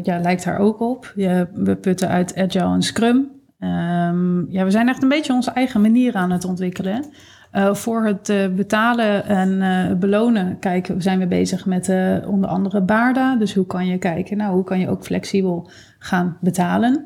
ja, 0.03 0.19
lijkt 0.21 0.43
daar 0.43 0.59
ook 0.59 0.79
op. 0.79 1.13
We 1.53 1.77
putten 1.81 2.09
uit 2.09 2.35
Agile 2.35 2.73
en 2.73 2.81
Scrum. 2.81 3.40
Ehm, 3.61 4.51
ja, 4.51 4.63
we 4.63 4.71
zijn 4.71 4.89
echt 4.89 5.03
een 5.03 5.09
beetje 5.09 5.33
onze 5.33 5.51
eigen 5.51 5.81
manier 5.81 6.15
aan 6.15 6.31
het 6.31 6.45
ontwikkelen. 6.45 7.05
Eh, 7.51 7.73
voor 7.73 8.05
het 8.05 8.29
eh, 8.29 8.47
betalen 8.47 9.25
en 9.25 9.61
eh, 9.61 9.95
belonen 9.97 10.59
kijken, 10.59 11.01
zijn 11.01 11.19
we 11.19 11.27
bezig 11.27 11.65
met 11.65 11.89
onder 12.25 12.49
andere 12.49 12.81
Baarda. 12.81 13.35
Dus 13.35 13.53
hoe 13.53 13.65
kan 13.65 13.87
je 13.87 13.97
kijken, 13.97 14.37
nou, 14.37 14.53
hoe 14.53 14.63
kan 14.63 14.79
je 14.79 14.89
ook 14.89 15.03
flexibel 15.03 15.69
gaan 15.99 16.37
betalen? 16.41 17.05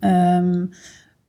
Ehm, 0.00 0.64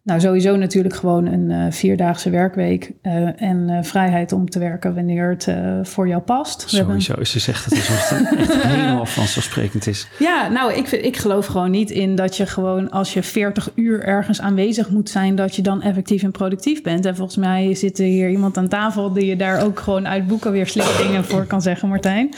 nou, 0.03 0.19
sowieso 0.19 0.55
natuurlijk 0.55 0.95
gewoon 0.95 1.25
een 1.25 1.51
eh, 1.51 1.71
vierdaagse 1.71 2.29
werkweek 2.29 2.91
eh, 3.01 3.41
en 3.41 3.69
eh, 3.69 3.83
vrijheid 3.83 4.31
om 4.31 4.49
te 4.49 4.59
werken 4.59 4.95
wanneer 4.95 5.29
het 5.29 5.47
voor 5.87 6.07
jou 6.07 6.21
past. 6.21 6.71
We 6.71 6.77
hebben- 6.77 7.01
sowieso. 7.01 7.23
Ze 7.31 7.39
zegt 7.39 7.69
dat 7.69 7.79
alsof 7.79 8.09
het 8.09 8.39
echt 8.39 8.63
helemaal 8.63 9.05
vanzelfsprekend 9.05 9.87
is. 9.87 10.07
Ja, 10.19 10.47
nou, 10.49 10.73
ik, 10.73 10.87
vind- 10.87 11.05
ik 11.05 11.17
geloof 11.17 11.45
gewoon 11.45 11.71
niet 11.71 11.91
in 11.91 12.15
dat 12.15 12.37
je 12.37 12.45
gewoon 12.45 12.89
als 12.91 13.13
je 13.13 13.23
40 13.23 13.71
uur 13.75 14.03
ergens 14.03 14.41
aanwezig 14.41 14.89
moet 14.89 15.09
zijn, 15.09 15.35
dat 15.35 15.55
je 15.55 15.61
dan 15.61 15.81
effectief 15.81 16.23
en 16.23 16.31
productief 16.31 16.81
bent. 16.81 17.05
En 17.05 17.15
volgens 17.15 17.37
mij 17.37 17.75
zit 17.75 17.99
er 17.99 18.05
hier 18.05 18.29
iemand 18.29 18.57
aan 18.57 18.67
tafel 18.67 19.13
die 19.13 19.25
je 19.25 19.35
daar 19.35 19.63
ook 19.63 19.79
gewoon 19.79 20.07
uit 20.07 20.27
boeken 20.27 20.51
weer 20.51 20.67
slimme 20.67 20.91
dingen 20.97 21.23
voor 21.25 21.45
kan 21.45 21.61
zeggen, 21.61 21.89
Martijn. 21.89 22.33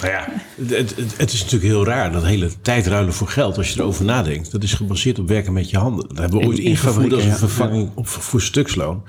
Nou 0.00 0.12
ja, 0.12 0.26
het, 0.76 0.96
het, 0.96 1.16
het 1.16 1.32
is 1.32 1.42
natuurlijk 1.42 1.72
heel 1.72 1.84
raar, 1.86 2.12
dat 2.12 2.24
hele 2.24 2.48
tijdruilen 2.62 3.12
voor 3.12 3.28
geld, 3.28 3.56
als 3.56 3.70
je 3.72 3.80
erover 3.80 4.04
nadenkt. 4.04 4.52
Dat 4.52 4.62
is 4.62 4.72
gebaseerd 4.74 5.18
op 5.18 5.28
werken 5.28 5.52
met 5.52 5.70
je 5.70 5.78
handen. 5.78 6.08
Dat 6.08 6.18
hebben 6.18 6.38
we 6.38 6.46
ooit 6.46 6.58
in 6.58 6.76
ingevoerd 7.04 7.32
als 7.32 7.42
een 7.42 7.48
vervanging 7.48 7.90
op, 7.94 8.06
voor 8.06 8.40
stuksloon. 8.40 9.02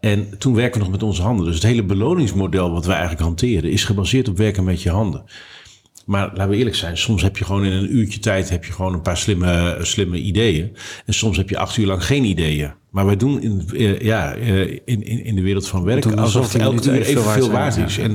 En 0.00 0.38
toen 0.38 0.54
werken 0.54 0.78
we 0.78 0.84
nog 0.84 0.90
met 0.90 1.02
onze 1.02 1.22
handen. 1.22 1.44
Dus 1.44 1.54
het 1.54 1.62
hele 1.62 1.84
beloningsmodel 1.84 2.72
wat 2.72 2.84
wij 2.84 2.96
eigenlijk 2.96 3.24
hanteren, 3.24 3.70
is 3.70 3.84
gebaseerd 3.84 4.28
op 4.28 4.36
werken 4.36 4.64
met 4.64 4.82
je 4.82 4.90
handen. 4.90 5.24
Maar 6.06 6.30
laten 6.34 6.48
we 6.48 6.56
eerlijk 6.56 6.76
zijn, 6.76 6.98
soms 6.98 7.22
heb 7.22 7.36
je 7.36 7.44
gewoon 7.44 7.64
in 7.64 7.72
een 7.72 7.96
uurtje 7.96 8.20
tijd 8.20 8.50
heb 8.50 8.64
je 8.64 8.72
gewoon 8.72 8.94
een 8.94 9.02
paar 9.02 9.16
slimme, 9.16 9.78
slimme 9.82 10.18
ideeën. 10.18 10.76
En 11.06 11.14
soms 11.14 11.36
heb 11.36 11.50
je 11.50 11.58
acht 11.58 11.76
uur 11.76 11.86
lang 11.86 12.04
geen 12.04 12.24
ideeën. 12.24 12.72
Maar 12.90 13.06
wij 13.06 13.16
doen 13.16 13.42
in, 13.42 13.68
eh, 13.74 14.00
ja, 14.00 14.34
eh, 14.34 14.60
in, 14.60 14.80
in, 14.84 15.24
in 15.24 15.34
de 15.34 15.42
wereld 15.42 15.68
van 15.68 15.84
werk 15.84 16.04
alsof 16.04 16.20
alsof 16.20 16.52
die 16.52 16.60
elke 16.60 16.88
uur 16.88 16.92
evenveel 16.92 17.20
evenveel 17.20 17.50
waard 17.50 17.76
is. 17.76 17.98
En, 17.98 18.10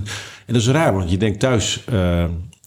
en 0.45 0.54
dat 0.54 0.56
is 0.56 0.67
raar, 0.67 0.93
want 0.93 1.12
je 1.12 1.17
denkt 1.17 1.39
thuis, 1.39 1.84
eh, 1.86 2.25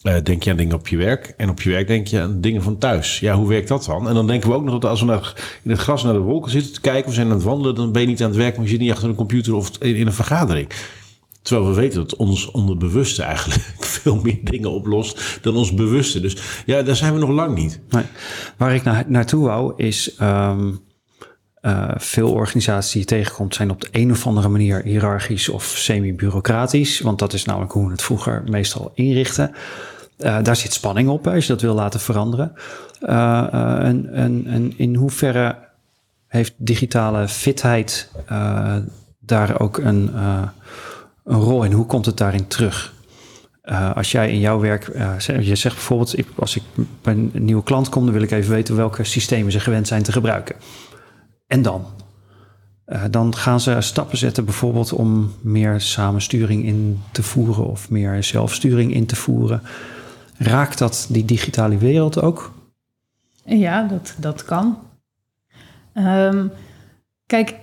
eh, 0.08 0.22
denk 0.22 0.42
je 0.42 0.50
aan 0.50 0.56
dingen 0.56 0.74
op 0.74 0.88
je 0.88 0.96
werk. 0.96 1.34
En 1.36 1.48
op 1.48 1.62
je 1.62 1.70
werk 1.70 1.86
denk 1.86 2.06
je 2.06 2.20
aan 2.20 2.40
dingen 2.40 2.62
van 2.62 2.78
thuis. 2.78 3.20
Ja, 3.20 3.34
hoe 3.34 3.48
werkt 3.48 3.68
dat 3.68 3.84
dan? 3.84 4.08
En 4.08 4.14
dan 4.14 4.26
denken 4.26 4.48
we 4.48 4.54
ook 4.54 4.64
nog 4.64 4.78
dat 4.78 4.90
als 4.90 5.00
we 5.00 5.06
naar, 5.06 5.32
in 5.62 5.70
het 5.70 5.80
gras 5.80 6.02
naar 6.02 6.12
de 6.12 6.18
wolken 6.18 6.50
zitten 6.50 6.72
te 6.72 6.80
kijken, 6.80 7.08
we 7.08 7.14
zijn 7.14 7.26
aan 7.26 7.32
het 7.32 7.42
wandelen, 7.42 7.74
dan 7.74 7.92
ben 7.92 8.02
je 8.02 8.08
niet 8.08 8.22
aan 8.22 8.28
het 8.28 8.38
werk, 8.38 8.54
maar 8.54 8.64
je 8.64 8.70
zit 8.70 8.80
niet 8.80 8.90
achter 8.90 9.08
een 9.08 9.14
computer 9.14 9.54
of 9.54 9.70
in, 9.78 10.06
een 10.06 10.12
vergadering. 10.12 10.68
Terwijl 11.42 11.68
we 11.68 11.74
weten 11.74 11.98
dat 11.98 12.16
ons 12.16 12.50
onderbewuste 12.50 13.22
eigenlijk 13.22 13.60
veel 14.02 14.20
meer 14.22 14.38
dingen 14.42 14.70
oplost 14.70 15.38
dan 15.42 15.56
ons 15.56 15.74
bewuste. 15.74 16.20
Dus 16.20 16.36
ja, 16.66 16.82
daar 16.82 16.96
zijn 16.96 17.12
we 17.12 17.18
nog 17.18 17.30
lang 17.30 17.54
niet. 17.54 17.80
Nee. 17.90 18.04
Waar 18.56 18.74
ik 18.74 18.82
naar, 18.82 19.04
naartoe 19.06 19.44
wou 19.44 19.72
is... 19.76 20.14
ehm, 20.14 20.70
eh, 21.60 21.90
veel 21.96 22.32
organisaties 22.32 22.92
die 22.92 23.00
je 23.00 23.06
tegenkomt 23.06 23.54
zijn 23.54 23.70
op 23.70 23.80
de 23.80 23.88
een 23.90 24.10
of 24.10 24.26
andere 24.26 24.48
manier 24.48 24.82
hiërarchisch 24.82 25.48
of 25.48 25.64
semi-bureaucratisch. 25.64 27.00
Want 27.00 27.18
dat 27.18 27.32
is 27.32 27.44
namelijk 27.44 27.72
hoe 27.72 27.84
we 27.84 27.90
het 27.90 28.02
vroeger 28.02 28.44
meestal 28.46 28.92
inrichten. 28.94 29.54
Eh, 30.18 30.42
daar 30.42 30.56
zit 30.56 30.72
spanning 30.72 31.08
op 31.08 31.26
als 31.26 31.46
je 31.46 31.52
dat 31.52 31.62
wil 31.62 31.74
laten 31.74 32.00
veranderen. 32.00 32.52
Eh, 33.00 33.46
eh, 33.52 33.84
en, 33.84 34.12
en, 34.12 34.46
en 34.46 34.78
in 34.78 34.94
hoeverre 34.94 35.56
heeft 36.26 36.54
digitale 36.56 37.28
fitheid 37.28 38.10
daar 39.18 39.60
ook 39.60 39.78
een, 39.78 40.16
een 41.24 41.40
rol 41.40 41.64
in? 41.64 41.72
Hoe 41.72 41.86
komt 41.86 42.06
het 42.06 42.16
daarin 42.16 42.46
terug? 42.46 42.92
Als 43.94 44.12
jij 44.12 44.30
in 44.30 44.40
jouw 44.40 44.60
werk, 44.60 44.90
je 45.40 45.54
zegt 45.54 45.74
bijvoorbeeld, 45.74 46.16
als 46.36 46.56
ik 46.56 46.62
bij 47.02 47.14
een 47.14 47.30
nieuwe 47.32 47.62
klant 47.62 47.88
kom, 47.88 48.04
dan 48.04 48.12
wil 48.12 48.22
ik 48.22 48.30
even 48.30 48.50
weten 48.50 48.76
welke 48.76 49.04
systemen 49.04 49.52
ze 49.52 49.60
gewend 49.60 49.86
zijn 49.86 50.02
te 50.02 50.12
gebruiken. 50.12 50.56
En 51.46 51.62
dan? 51.62 51.86
Dan 53.10 53.36
gaan 53.36 53.60
ze 53.60 53.76
stappen 53.80 54.18
zetten, 54.18 54.44
bijvoorbeeld 54.44 54.92
om 54.92 55.34
meer 55.40 55.80
samensturing 55.80 56.64
in 56.64 57.00
te 57.12 57.22
voeren 57.22 57.66
of 57.66 57.90
meer 57.90 58.24
zelfsturing 58.24 58.94
in 58.94 59.06
te 59.06 59.16
voeren. 59.16 59.62
Raakt 60.38 60.78
dat 60.78 61.06
die 61.10 61.24
digitale 61.24 61.76
wereld 61.78 62.22
ook? 62.22 62.52
Ja, 63.44 63.82
dat, 63.82 64.14
dat 64.18 64.44
kan. 64.44 64.78
Ehm, 65.92 66.46
kijk, 67.26 67.54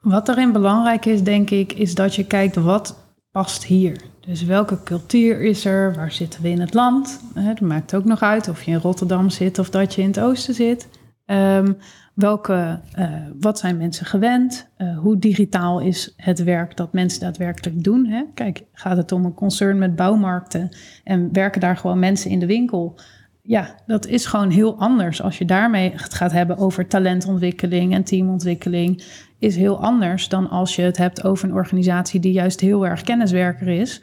wat 0.00 0.26
daarin 0.26 0.52
belangrijk 0.52 1.04
is, 1.04 1.22
denk 1.22 1.50
ik, 1.50 1.72
is 1.72 1.94
dat 1.94 2.14
je 2.14 2.24
kijkt 2.24 2.56
wat 2.56 2.96
past 3.30 3.64
hier. 3.64 4.00
Dus 4.20 4.42
welke 4.42 4.82
cultuur 4.82 5.40
is 5.40 5.64
er? 5.64 5.94
Waar 5.94 6.12
zitten 6.12 6.42
we 6.42 6.48
in 6.48 6.60
het 6.60 6.74
land? 6.74 7.20
Hè, 7.34 7.46
dat 7.46 7.60
maakt 7.60 7.94
ook 7.94 8.04
nog 8.04 8.22
uit 8.22 8.48
of 8.48 8.62
je 8.62 8.70
in 8.70 8.78
Rotterdam 8.78 9.30
zit 9.30 9.58
of 9.58 9.70
dat 9.70 9.94
je 9.94 10.02
in 10.02 10.08
het 10.08 10.20
oosten 10.20 10.54
zit. 10.54 10.88
Ehm, 11.24 11.72
welke, 12.14 12.80
eh, 12.92 13.12
wat 13.40 13.58
zijn 13.58 13.76
mensen 13.76 14.06
gewend? 14.06 14.68
Eh, 14.76 14.98
hoe 14.98 15.18
digitaal 15.18 15.80
is 15.80 16.14
het 16.16 16.42
werk 16.42 16.76
dat 16.76 16.92
mensen 16.92 17.20
daadwerkelijk 17.20 17.84
doen? 17.84 18.06
Hè? 18.06 18.22
Kijk, 18.34 18.64
gaat 18.72 18.96
het 18.96 19.12
om 19.12 19.24
een 19.24 19.34
concern 19.34 19.78
met 19.78 19.96
bouwmarkten 19.96 20.68
en 21.04 21.32
werken 21.32 21.60
daar 21.60 21.76
gewoon 21.76 21.98
mensen 21.98 22.30
in 22.30 22.38
de 22.38 22.46
winkel? 22.46 22.98
Ja, 23.42 23.74
dat 23.86 24.06
is 24.06 24.26
gewoon 24.26 24.50
heel 24.50 24.78
anders. 24.78 25.22
Als 25.22 25.38
je 25.38 25.44
daarmee 25.44 25.92
het 25.92 26.14
gaat 26.14 26.32
hebben 26.32 26.56
over 26.56 26.86
talentontwikkeling 26.86 27.94
en 27.94 28.04
teamontwikkeling, 28.04 29.04
is 29.38 29.56
heel 29.56 29.82
anders 29.82 30.28
dan 30.28 30.50
als 30.50 30.76
je 30.76 30.82
het 30.82 30.96
hebt 30.96 31.24
over 31.24 31.48
een 31.48 31.54
organisatie 31.54 32.20
die 32.20 32.32
juist 32.32 32.60
heel 32.60 32.86
erg 32.86 33.02
kenniswerker 33.02 33.68
is. 33.68 34.02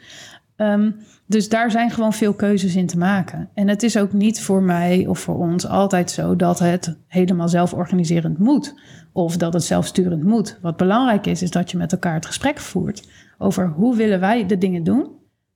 Ehm, 0.56 0.90
dus 1.32 1.48
daar 1.48 1.70
zijn 1.70 1.90
gewoon 1.90 2.12
veel 2.12 2.32
keuzes 2.32 2.76
in 2.76 2.86
te 2.86 2.98
maken. 2.98 3.48
En 3.54 3.68
het 3.68 3.82
is 3.82 3.96
ook 3.96 4.12
niet 4.12 4.40
voor 4.40 4.62
mij 4.62 5.06
of 5.06 5.18
voor 5.18 5.38
ons 5.38 5.66
altijd 5.66 6.10
zo 6.10 6.36
dat 6.36 6.58
het 6.58 6.96
helemaal 7.06 7.48
zelforganiserend 7.48 8.38
moet. 8.38 8.74
Of 9.12 9.36
dat 9.36 9.52
het 9.52 9.64
zelfsturend 9.64 10.22
moet. 10.24 10.58
Wat 10.62 10.76
belangrijk 10.76 11.26
is, 11.26 11.42
is 11.42 11.50
dat 11.50 11.70
je 11.70 11.76
met 11.76 11.92
elkaar 11.92 12.14
het 12.14 12.26
gesprek 12.26 12.58
voert 12.58 13.08
over 13.38 13.68
hoe 13.68 13.96
willen 13.96 14.20
wij 14.20 14.46
de 14.46 14.58
dingen 14.58 14.84
doen? 14.84 15.06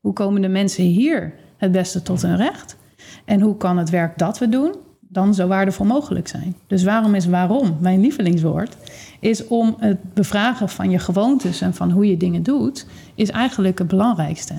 Hoe 0.01 0.13
komen 0.13 0.43
de 0.43 0.49
mensen 0.49 0.85
hier 0.85 1.35
het 1.57 1.73
beste 1.73 2.03
tot 2.03 2.23
hun 2.23 2.37
recht? 2.37 2.77
En 3.25 3.41
hoe 3.41 3.57
kan 3.57 3.79
het 3.79 3.91
werk 3.91 4.19
dat 4.19 4.39
we 4.39 4.49
doen 4.49 4.75
dan 5.01 5.35
zo 5.35 5.47
waardevol 5.47 5.87
mogelijk 5.87 6.29
zijn? 6.29 6.57
Dus 6.67 6.85
waarom 6.85 7.15
is 7.15 7.27
waarom 7.27 7.77
mijn 7.81 8.01
lievelingswoord? 8.01 8.77
Is 9.21 9.47
om 9.47 9.77
het 9.79 10.15
bevragen 10.15 10.69
van 10.69 10.91
je 10.91 10.99
gewoontes 10.99 11.61
en 11.61 11.75
van 11.75 11.91
hoe 11.91 12.07
je 12.07 12.17
dingen 12.17 12.43
doet, 12.43 12.87
is 13.15 13.31
eigenlijk 13.31 13.79
het 13.79 13.89
belangrijkste. 13.89 14.55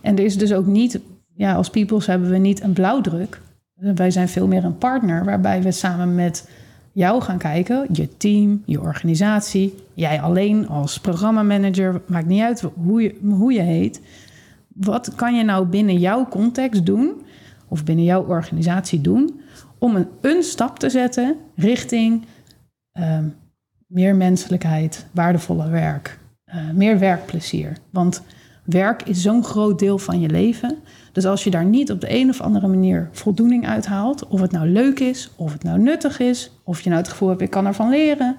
En 0.00 0.16
er 0.16 0.24
is 0.24 0.38
dus 0.38 0.52
ook 0.52 0.66
niet, 0.66 1.00
ja, 1.34 1.54
als 1.54 1.70
peoples 1.70 2.06
hebben 2.06 2.30
we 2.30 2.38
niet 2.38 2.62
een 2.62 2.72
blauwdruk. 2.72 3.40
Wij 3.74 4.10
zijn 4.10 4.28
veel 4.28 4.46
meer 4.46 4.64
een 4.64 4.78
partner 4.78 5.24
waarbij 5.24 5.62
we 5.62 5.72
samen 5.72 6.14
met 6.14 6.48
jou 6.92 7.22
gaan 7.22 7.38
kijken, 7.38 7.86
je 7.92 8.16
team, 8.16 8.62
je 8.64 8.80
organisatie, 8.80 9.74
jij 9.94 10.20
alleen 10.20 10.68
als 10.68 11.00
programmamanager, 11.00 12.00
maakt 12.06 12.26
niet 12.26 12.42
uit 12.42 12.60
hoe 12.60 13.02
je, 13.02 13.18
hoe 13.22 13.52
je 13.52 13.60
heet. 13.60 14.00
Wat 14.68 15.14
kan 15.14 15.34
je 15.34 15.44
nou 15.44 15.66
binnen 15.66 15.98
jouw 15.98 16.28
context 16.28 16.86
doen, 16.86 17.12
of 17.68 17.84
binnen 17.84 18.04
jouw 18.04 18.26
organisatie 18.26 19.00
doen, 19.00 19.40
om 19.78 19.96
een, 19.96 20.06
een 20.20 20.42
stap 20.42 20.78
te 20.78 20.90
zetten 20.90 21.36
richting 21.54 22.24
ehm, 22.92 23.24
meer 23.86 24.16
menselijkheid, 24.16 25.06
waardevoller 25.10 25.70
werk, 25.70 26.18
eh, 26.44 26.70
meer 26.70 26.98
werkplezier. 26.98 27.72
Want 27.90 28.22
werk 28.68 29.02
is 29.02 29.22
zo'n 29.22 29.44
groot 29.44 29.78
deel 29.78 29.98
van 29.98 30.20
je 30.20 30.28
leven. 30.28 30.78
Dus 31.12 31.26
als 31.26 31.44
je 31.44 31.50
daar 31.50 31.64
niet 31.64 31.90
op 31.90 32.00
de 32.00 32.14
een 32.14 32.28
of 32.28 32.40
andere 32.40 32.68
manier 32.68 33.08
voldoening 33.12 33.66
uithaalt, 33.66 34.28
of 34.28 34.40
het 34.40 34.50
nou 34.50 34.68
leuk 34.68 35.00
is, 35.00 35.30
of 35.36 35.52
het 35.52 35.62
nou 35.62 35.78
nuttig 35.78 36.18
is, 36.18 36.52
of 36.64 36.80
je 36.80 36.88
nou 36.88 37.00
het 37.00 37.10
gevoel 37.10 37.28
hebt, 37.28 37.40
ik 37.40 37.50
kan 37.50 37.66
ervan 37.66 37.90
leren, 37.90 38.36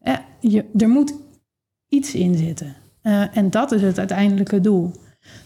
eh, 0.00 0.14
er 0.76 0.88
moet 0.88 1.14
iets 1.88 2.14
in 2.14 2.34
zitten. 2.34 2.76
Eh, 3.02 3.36
en 3.36 3.50
dat 3.50 3.72
is 3.72 3.82
het 3.82 3.98
uiteindelijke 3.98 4.60
doel. 4.60 4.92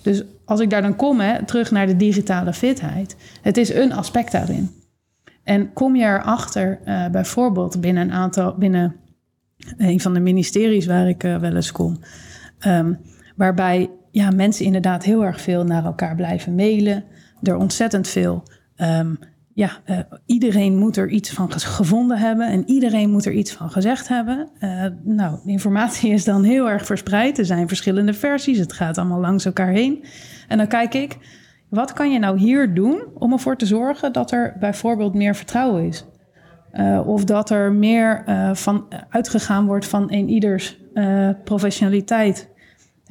Dus 0.02 0.22
als 0.44 0.60
ik 0.60 0.70
daar 0.70 0.82
dan 0.82 0.96
kom, 0.96 1.20
hè, 1.20 1.44
terug 1.44 1.70
naar 1.70 1.86
de 1.86 1.96
digitale 1.96 2.52
fitheid, 2.52 3.16
het 3.42 3.56
is 3.56 3.74
een 3.74 3.92
aspect 3.92 4.32
daarin. 4.32 4.70
En 5.42 5.72
kom 5.72 5.96
je 5.96 6.04
erachter, 6.04 6.80
eh 6.84 7.08
bijvoorbeeld 7.08 7.80
binnen 7.80 8.02
een 8.02 8.12
aantal, 8.12 8.54
binnen 8.58 8.96
een 9.76 10.00
van 10.00 10.14
de 10.14 10.20
ministeries 10.20 10.86
waar 10.86 11.08
ik 11.08 11.22
wel 11.22 11.54
eens 11.54 11.72
kom, 11.72 11.98
ehm, 12.58 12.94
waarbij 13.36 13.90
ja, 14.14 14.30
mensen 14.30 14.64
inderdaad 14.64 15.04
heel 15.04 15.24
erg 15.24 15.40
veel 15.40 15.64
naar 15.64 15.84
elkaar 15.84 16.14
blijven 16.14 16.54
mailen. 16.54 17.04
Er 17.42 17.56
ontzettend 17.56 18.08
veel. 18.08 18.42
ehm, 18.76 19.14
ja, 19.54 19.70
eh, 19.84 19.98
iedereen 20.26 20.76
moet 20.76 20.96
er 20.96 21.08
iets 21.08 21.30
van 21.30 21.52
gevonden 21.52 22.18
hebben 22.18 22.48
en 22.48 22.62
iedereen 22.66 23.10
moet 23.10 23.24
er 23.24 23.32
iets 23.32 23.52
van 23.52 23.70
gezegd 23.70 24.08
hebben. 24.08 24.48
Eh, 24.58 24.86
nou, 25.02 25.38
de 25.44 25.50
informatie 25.50 26.10
is 26.10 26.24
dan 26.24 26.42
heel 26.42 26.70
erg 26.70 26.86
verspreid. 26.86 27.38
Er 27.38 27.44
zijn 27.44 27.68
verschillende 27.68 28.14
versies. 28.14 28.58
Het 28.58 28.72
gaat 28.72 28.98
allemaal 28.98 29.20
langs 29.20 29.44
elkaar 29.44 29.68
heen. 29.68 30.04
En 30.48 30.58
dan 30.58 30.66
kijk 30.66 30.94
ik, 30.94 31.18
wat 31.68 31.92
kan 31.92 32.12
je 32.12 32.18
nou 32.18 32.38
hier 32.38 32.74
doen 32.74 33.02
om 33.14 33.32
ervoor 33.32 33.56
te 33.56 33.66
zorgen 33.66 34.12
dat 34.12 34.32
er 34.32 34.56
bijvoorbeeld 34.60 35.14
meer 35.14 35.34
vertrouwen 35.34 35.86
is? 35.86 36.04
Uh, 36.72 37.06
of 37.06 37.24
dat 37.24 37.50
er 37.50 37.72
meer 37.72 38.24
van 38.52 38.86
uitgegaan 39.08 39.66
wordt 39.66 39.86
van 39.86 40.12
een 40.12 40.28
ieders 40.28 40.78
professionaliteit. 41.44 42.53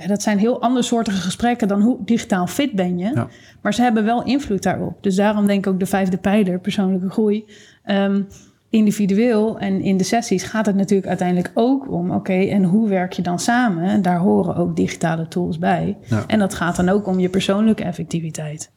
Dat 0.07 0.21
zijn 0.21 0.37
heel 0.37 0.61
andersoortige 0.61 1.21
gesprekken 1.21 1.67
dan 1.67 1.81
hoe 1.81 1.97
digitaal 2.05 2.47
fit 2.47 2.71
ben 2.71 2.97
je. 2.97 3.11
Ja. 3.13 3.27
Maar 3.61 3.73
ze 3.73 3.81
hebben 3.81 4.05
wel 4.05 4.23
invloed 4.23 4.63
daarop. 4.63 4.97
Dus 5.01 5.15
daarom 5.15 5.47
denk 5.47 5.65
ik 5.65 5.73
ook 5.73 5.79
de 5.79 5.85
vijfde 5.85 6.17
pijler, 6.17 6.59
persoonlijke 6.59 7.09
groei. 7.09 7.45
Um, 7.85 8.27
individueel 8.69 9.59
en 9.59 9.81
in 9.81 9.97
de 9.97 10.03
sessies 10.03 10.43
gaat 10.43 10.65
het 10.65 10.75
natuurlijk 10.75 11.07
uiteindelijk 11.07 11.51
ook 11.53 11.91
om... 11.91 12.05
oké, 12.07 12.15
okay, 12.17 12.49
en 12.49 12.63
hoe 12.63 12.89
werk 12.89 13.13
je 13.13 13.21
dan 13.21 13.39
samen? 13.39 13.83
En 13.83 14.01
daar 14.01 14.19
horen 14.19 14.55
ook 14.55 14.75
digitale 14.75 15.27
tools 15.27 15.57
bij. 15.57 15.97
Ja. 16.03 16.23
En 16.27 16.39
dat 16.39 16.53
gaat 16.53 16.75
dan 16.75 16.89
ook 16.89 17.07
om 17.07 17.19
je 17.19 17.29
persoonlijke 17.29 17.83
effectiviteit. 17.83 18.71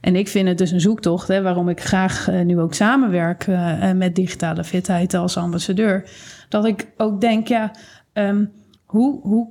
En 0.00 0.16
ik 0.16 0.28
vind 0.28 0.48
het 0.48 0.58
dus 0.58 0.70
een 0.70 0.80
zoektocht, 0.80 1.28
hè, 1.28 1.42
waarom 1.42 1.68
ik 1.68 1.80
graag 1.80 2.30
uh, 2.30 2.40
nu 2.40 2.60
ook 2.60 2.74
samenwerk 2.74 3.46
uh, 3.46 3.92
met 3.92 4.14
digitale 4.14 4.64
fitheid 4.64 5.14
als 5.14 5.36
ambassadeur. 5.36 6.10
Dat 6.48 6.64
ik 6.64 6.88
ook 6.96 7.20
denk, 7.20 7.48
ja, 7.48 7.70
um, 8.12 8.50
hoe, 8.84 9.20
hoe, 9.22 9.48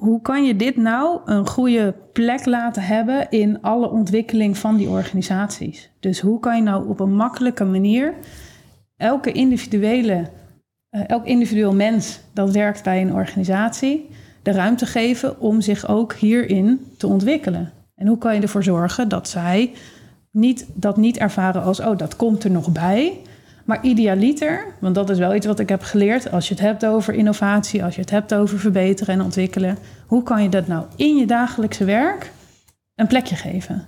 hoe 0.00 0.20
kan 0.20 0.44
je 0.44 0.56
dit 0.56 0.76
nou 0.76 1.20
een 1.24 1.46
goede 1.46 1.94
plek 2.12 2.46
laten 2.46 2.82
hebben 2.82 3.30
in 3.30 3.62
alle 3.62 3.90
ontwikkeling 3.90 4.58
van 4.58 4.76
die 4.76 4.88
organisaties? 4.88 5.90
Dus 6.00 6.20
hoe 6.20 6.40
kan 6.40 6.56
je 6.56 6.62
nou 6.62 6.88
op 6.88 7.00
een 7.00 7.14
makkelijke 7.14 7.64
manier 7.64 8.14
elke 8.96 9.32
individuele, 9.32 10.26
uh, 10.90 11.02
elk 11.06 11.26
individueel 11.26 11.74
mens 11.74 12.20
dat 12.32 12.50
werkt 12.50 12.82
bij 12.82 13.00
een 13.00 13.14
organisatie 13.14 14.08
de 14.42 14.52
ruimte 14.52 14.86
geven 14.86 15.40
om 15.40 15.60
zich 15.60 15.88
ook 15.88 16.12
hierin 16.12 16.86
te 16.96 17.06
ontwikkelen? 17.06 17.72
En 17.94 18.06
hoe 18.06 18.18
kan 18.18 18.34
je 18.34 18.40
ervoor 18.40 18.64
zorgen 18.64 19.08
dat 19.08 19.28
zij 19.28 19.72
niet, 20.30 20.66
dat 20.74 20.96
niet 20.96 21.16
ervaren 21.16 21.62
als, 21.62 21.80
oh, 21.80 21.98
dat 21.98 22.16
komt 22.16 22.44
er 22.44 22.50
nog 22.50 22.72
bij. 22.72 23.20
Maar 23.70 23.82
idealiter, 23.82 24.64
want 24.78 24.94
dat 24.94 25.10
is 25.10 25.18
wel 25.18 25.34
iets 25.34 25.46
wat 25.46 25.58
ik 25.58 25.68
heb 25.68 25.82
geleerd. 25.82 26.30
Als 26.30 26.48
je 26.48 26.54
het 26.54 26.62
hebt 26.62 26.86
over 26.86 27.14
innovatie, 27.14 27.84
als 27.84 27.94
je 27.94 28.00
het 28.00 28.10
hebt 28.10 28.34
over 28.34 28.58
verbeteren 28.58 29.14
en 29.14 29.20
ontwikkelen. 29.20 29.78
Hoe 30.06 30.22
kan 30.22 30.42
je 30.42 30.48
dat 30.48 30.66
nou 30.66 30.84
in 30.96 31.16
je 31.16 31.26
dagelijkse 31.26 31.84
werk 31.84 32.30
een 32.94 33.06
plekje 33.06 33.36
geven? 33.36 33.86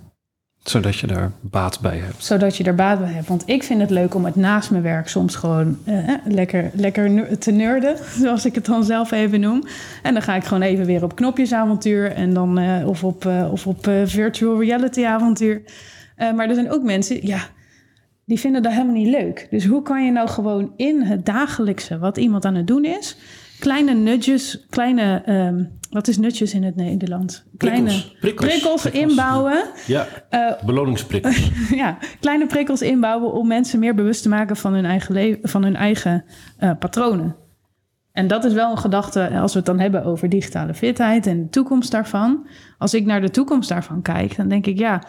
Zodat 0.63 0.97
je 0.97 1.07
daar 1.07 1.31
baat 1.41 1.79
bij 1.81 1.97
hebt. 1.97 2.25
Zodat 2.25 2.57
je 2.57 2.63
er 2.63 2.75
baat 2.75 2.99
bij 2.99 3.11
hebt. 3.11 3.27
Want 3.27 3.43
ik 3.45 3.63
vind 3.63 3.81
het 3.81 3.89
leuk 3.89 4.15
om 4.15 4.25
het 4.25 4.35
naast 4.35 4.71
mijn 4.71 4.83
werk 4.83 5.07
soms 5.07 5.35
gewoon 5.35 5.77
eh, 5.83 5.95
lekker, 6.25 6.71
lekker 6.73 7.37
te 7.37 7.51
nerden. 7.51 7.97
Zoals 8.21 8.45
ik 8.45 8.55
het 8.55 8.65
dan 8.65 8.83
zelf 8.83 9.11
even 9.11 9.39
noem. 9.39 9.63
En 10.03 10.13
dan 10.13 10.21
ga 10.23 10.35
ik 10.35 10.43
gewoon 10.43 10.63
even 10.63 10.85
weer 10.85 11.03
op 11.03 11.15
knopjesavontuur. 11.15 12.11
En 12.11 12.33
dan, 12.33 12.59
uh, 12.59 12.87
of 12.87 13.03
op, 13.03 13.25
uh, 13.25 13.51
of 13.51 13.67
op 13.67 13.89
virtual 14.05 14.61
reality 14.61 15.05
avontuur. 15.05 15.61
maar 16.17 16.49
er 16.49 16.55
zijn 16.55 16.71
ook 16.71 16.83
mensen, 16.83 17.27
ja, 17.27 17.39
die 18.33 18.41
vinden 18.41 18.63
dat 18.63 18.71
helemaal 18.71 18.93
niet 18.93 19.07
leuk. 19.07 19.47
Dus 19.49 19.65
hoe 19.65 19.81
kan 19.81 20.05
je 20.05 20.11
nou 20.11 20.27
gewoon 20.27 20.73
in 20.75 21.01
het 21.01 21.25
dagelijkse 21.25 21.99
wat 21.99 22.17
iemand 22.17 22.45
aan 22.45 22.55
het 22.55 22.67
doen 22.67 22.85
is... 22.85 23.17
kleine 23.59 23.93
nudges, 23.93 24.65
kleine... 24.69 25.23
Um, 25.27 25.71
wat 25.89 26.07
is 26.07 26.17
nutjes 26.17 26.53
in 26.53 26.63
het 26.63 26.75
Nederlands? 26.75 27.43
Kleine 27.57 27.83
prikkels, 27.83 28.15
prikkels, 28.19 28.49
prikkels, 28.49 28.81
prikkels. 28.81 29.03
inbouwen. 29.03 29.63
Ja, 29.87 30.07
uh, 30.31 30.51
beloningsprikkels. 30.65 31.51
ja, 31.83 31.97
kleine 32.19 32.45
prikkels 32.45 32.81
inbouwen 32.81 33.33
om 33.33 33.47
mensen 33.47 33.79
meer 33.79 33.95
bewust 33.95 34.21
te 34.21 34.29
maken 34.29 34.55
van 34.55 34.73
hun 34.73 34.85
eigen, 34.85 35.13
leven, 35.13 35.49
van 35.49 35.63
hun 35.63 35.75
eigen 35.75 36.23
uh, 36.59 36.71
patronen. 36.79 37.35
En 38.11 38.27
dat 38.27 38.43
is 38.43 38.53
wel 38.53 38.71
een 38.71 38.77
gedachte 38.77 39.29
als 39.29 39.51
we 39.51 39.57
het 39.57 39.67
dan 39.67 39.79
hebben 39.79 40.03
over 40.03 40.29
digitale 40.29 40.73
fitheid 40.73 41.27
en 41.27 41.43
de 41.43 41.49
toekomst 41.49 41.91
daarvan. 41.91 42.47
Als 42.77 42.93
ik 42.93 43.05
naar 43.05 43.21
de 43.21 43.29
toekomst 43.29 43.69
daarvan 43.69 44.01
kijk, 44.01 44.35
dan 44.35 44.47
denk 44.47 44.65
ik 44.65 44.77
ja, 44.77 45.03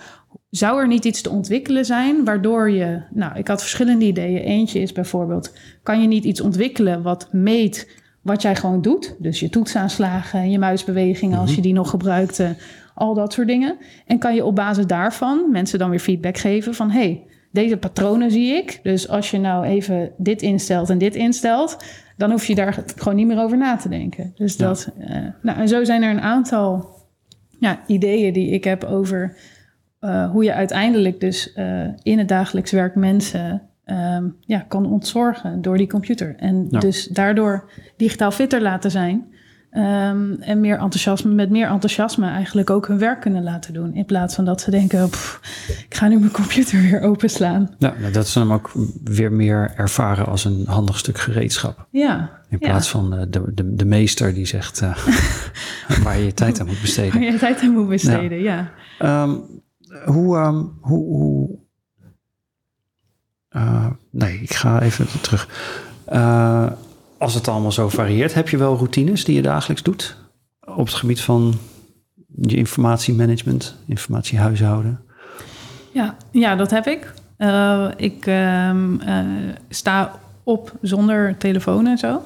zou 0.57 0.81
er 0.81 0.87
niet 0.87 1.05
iets 1.05 1.21
te 1.21 1.31
ontwikkelen 1.31 1.85
zijn 1.85 2.25
waardoor 2.25 2.71
je, 2.71 3.01
nou, 3.11 3.39
ik 3.39 3.49
had 3.49 3.61
verschillende 3.61 4.05
ideeën. 4.05 4.43
Eentje 4.43 4.81
is 4.81 4.93
bijvoorbeeld, 4.93 5.53
kan 5.83 6.01
je 6.01 6.09
niet 6.09 6.25
iets 6.25 6.41
ontwikkelen 6.41 7.03
wat 7.03 7.29
meet 7.33 8.03
wat 8.23 8.43
jij 8.43 8.57
gewoon 8.57 8.83
doet? 8.83 9.17
Dus 9.19 9.41
je 9.41 9.49
toetsaanslagen 9.49 10.41
en 10.41 10.51
je 10.51 10.59
muisbewegingen, 10.59 11.39
als 11.39 11.55
je 11.55 11.61
die 11.61 11.73
nog 11.73 11.91
gebruikt, 11.91 12.39
uh, 12.39 12.49
al 12.95 13.15
dat 13.15 13.33
soort 13.33 13.47
dingen. 13.47 13.77
En 14.07 14.19
kan 14.19 14.35
je 14.35 14.45
op 14.45 14.55
basis 14.55 14.87
daarvan 14.87 15.51
mensen 15.51 15.79
dan 15.79 15.91
weer 15.91 15.99
feedback 15.99 16.39
geven 16.39 16.75
van, 16.75 16.91
hey, 16.91 17.23
deze 17.51 17.77
patronen 17.77 18.31
zie 18.31 18.55
ik. 18.55 18.81
Dus 18.83 19.09
als 19.09 19.31
je 19.31 19.39
nou 19.39 19.65
even 19.65 20.13
dit 20.17 20.43
instelt 20.43 20.91
en 20.91 20.99
dit 20.99 21.15
instelt, 21.15 21.77
dan 22.17 22.31
hoef 22.31 22.47
je 22.47 22.55
daar 22.55 22.85
gewoon 22.97 23.17
niet 23.17 23.27
meer 23.27 23.43
over 23.43 23.57
na 23.57 23.77
te 23.77 23.89
denken. 23.89 24.33
Dus 24.37 24.57
ja. 24.57 24.67
dat, 24.67 24.91
uh, 24.99 25.17
nou, 25.43 25.59
en 25.59 25.69
zo 25.69 25.85
zijn 25.85 26.03
er 26.03 26.11
een 26.11 26.21
aantal 26.21 26.89
ja, 27.59 27.81
ideeën 27.87 28.33
die 28.33 28.51
ik 28.51 28.65
heb 28.65 28.85
over 28.85 29.37
uh, 30.05 30.31
hoe 30.31 30.45
je 30.45 30.55
uiteindelijk 30.55 31.21
dus 31.21 31.53
uh, 31.57 31.89
in 32.03 32.19
het 32.19 32.29
dagelijks 32.29 32.71
werk 32.71 32.95
mensen 32.95 33.63
um, 33.87 34.37
ja, 34.41 34.65
kan 34.69 34.87
ontzorgen 34.87 35.63
door 35.63 35.77
die 35.77 35.87
computer. 35.87 36.35
En 36.37 36.67
ja. 36.71 36.79
dus 36.79 37.07
daardoor 37.07 37.71
digitaal 37.97 38.31
fitter 38.31 38.63
laten 38.63 38.91
zijn. 38.91 39.33
Um, 39.77 40.37
en 40.41 40.61
meer 40.61 40.79
enthousiasme, 40.79 41.33
met 41.33 41.51
meer 41.51 41.69
enthousiasme 41.69 42.29
eigenlijk 42.29 42.71
ook 42.71 42.87
hun 42.87 42.99
werk 42.99 43.21
kunnen 43.21 43.43
laten 43.43 43.73
doen. 43.73 43.95
In 43.95 44.05
plaats 44.05 44.35
van 44.35 44.45
dat 44.45 44.61
ze 44.61 44.71
denken, 44.71 45.09
pff, 45.09 45.41
ik 45.89 45.95
ga 45.95 46.09
nu 46.09 46.19
mijn 46.19 46.31
computer 46.31 46.81
weer 46.81 47.01
openslaan. 47.01 47.75
Ja, 47.79 47.95
dat 48.13 48.29
ze 48.29 48.39
hem 48.39 48.53
ook 48.53 48.73
weer 49.05 49.33
meer 49.33 49.73
ervaren 49.77 50.27
als 50.27 50.45
een 50.45 50.65
handig 50.67 50.99
stuk 50.99 51.19
gereedschap. 51.19 51.87
Ja. 51.91 52.31
In 52.49 52.59
plaats 52.59 52.93
ja. 52.93 52.99
van 52.99 53.15
uh, 53.15 53.21
de, 53.29 53.43
de, 53.55 53.75
de 53.75 53.85
meester 53.85 54.35
die 54.35 54.47
zegt 54.47 54.83
uh, 54.83 54.97
waar 56.05 56.19
je 56.19 56.25
je 56.25 56.35
tijd 56.35 56.61
aan 56.61 56.67
moet 56.67 56.81
besteden. 56.81 57.13
Waar 57.19 57.23
je 57.23 57.33
je 57.33 57.39
tijd 57.39 57.61
aan 57.61 57.73
moet 57.73 57.89
besteden, 57.89 58.43
ja. 58.43 58.71
ja. 58.99 59.23
Um, 59.23 59.63
hoe, 60.05 60.37
um, 60.37 60.79
hoe, 60.81 61.05
hoe 61.05 61.59
uh, 63.57 63.87
nee, 64.11 64.41
ik 64.41 64.55
ga 64.55 64.81
even 64.83 65.07
terug. 65.21 65.49
Uh, 66.13 66.71
als 67.19 67.35
het 67.35 67.49
allemaal 67.49 67.73
zo 67.73 67.89
varieert, 67.89 68.35
heb 68.35 68.49
je 68.49 68.57
wel 68.57 68.77
routines 68.77 69.25
die 69.25 69.35
je 69.35 69.43
dagelijks 69.43 69.83
doet? 69.83 70.17
Op 70.61 70.87
het 70.87 70.95
gebied 70.95 71.21
van 71.21 71.55
je 72.41 72.57
informatiemanagement, 72.57 73.77
informatiehuishouden? 73.87 75.01
Ja, 75.93 76.17
ja 76.31 76.57
dat 76.57 76.71
heb 76.71 76.87
ik. 76.87 77.15
Uh, 77.39 77.91
ik 77.97 78.31
sta 79.69 80.21
op 80.43 80.73
zonder 80.81 81.37
telefoon 81.37 81.87
en 81.87 81.99
zo. 81.99 82.23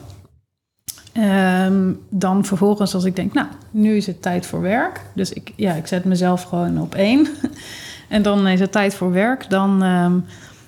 Um, 1.19 2.01
dan 2.11 2.45
vervolgens 2.45 2.95
als 2.95 3.05
ik 3.05 3.17
denk, 3.17 3.33
nou, 3.33 3.47
nu 3.71 3.97
is 3.97 4.07
het 4.07 4.23
tijd 4.23 4.47
voor 4.47 4.61
werk. 4.61 5.01
Dus 5.15 5.33
ik, 5.33 5.53
ja, 5.57 5.75
ik 5.75 5.87
zet 5.87 6.05
mezelf 6.05 6.43
gewoon 6.43 6.81
op 6.81 6.95
één. 6.95 7.27
en 8.09 8.23
dan 8.23 8.47
is 8.47 8.61
het 8.61 8.73
tijd 8.73 8.95
voor 8.95 9.13
werk. 9.13 9.51
Dan 9.51 9.83
um, 9.83 10.25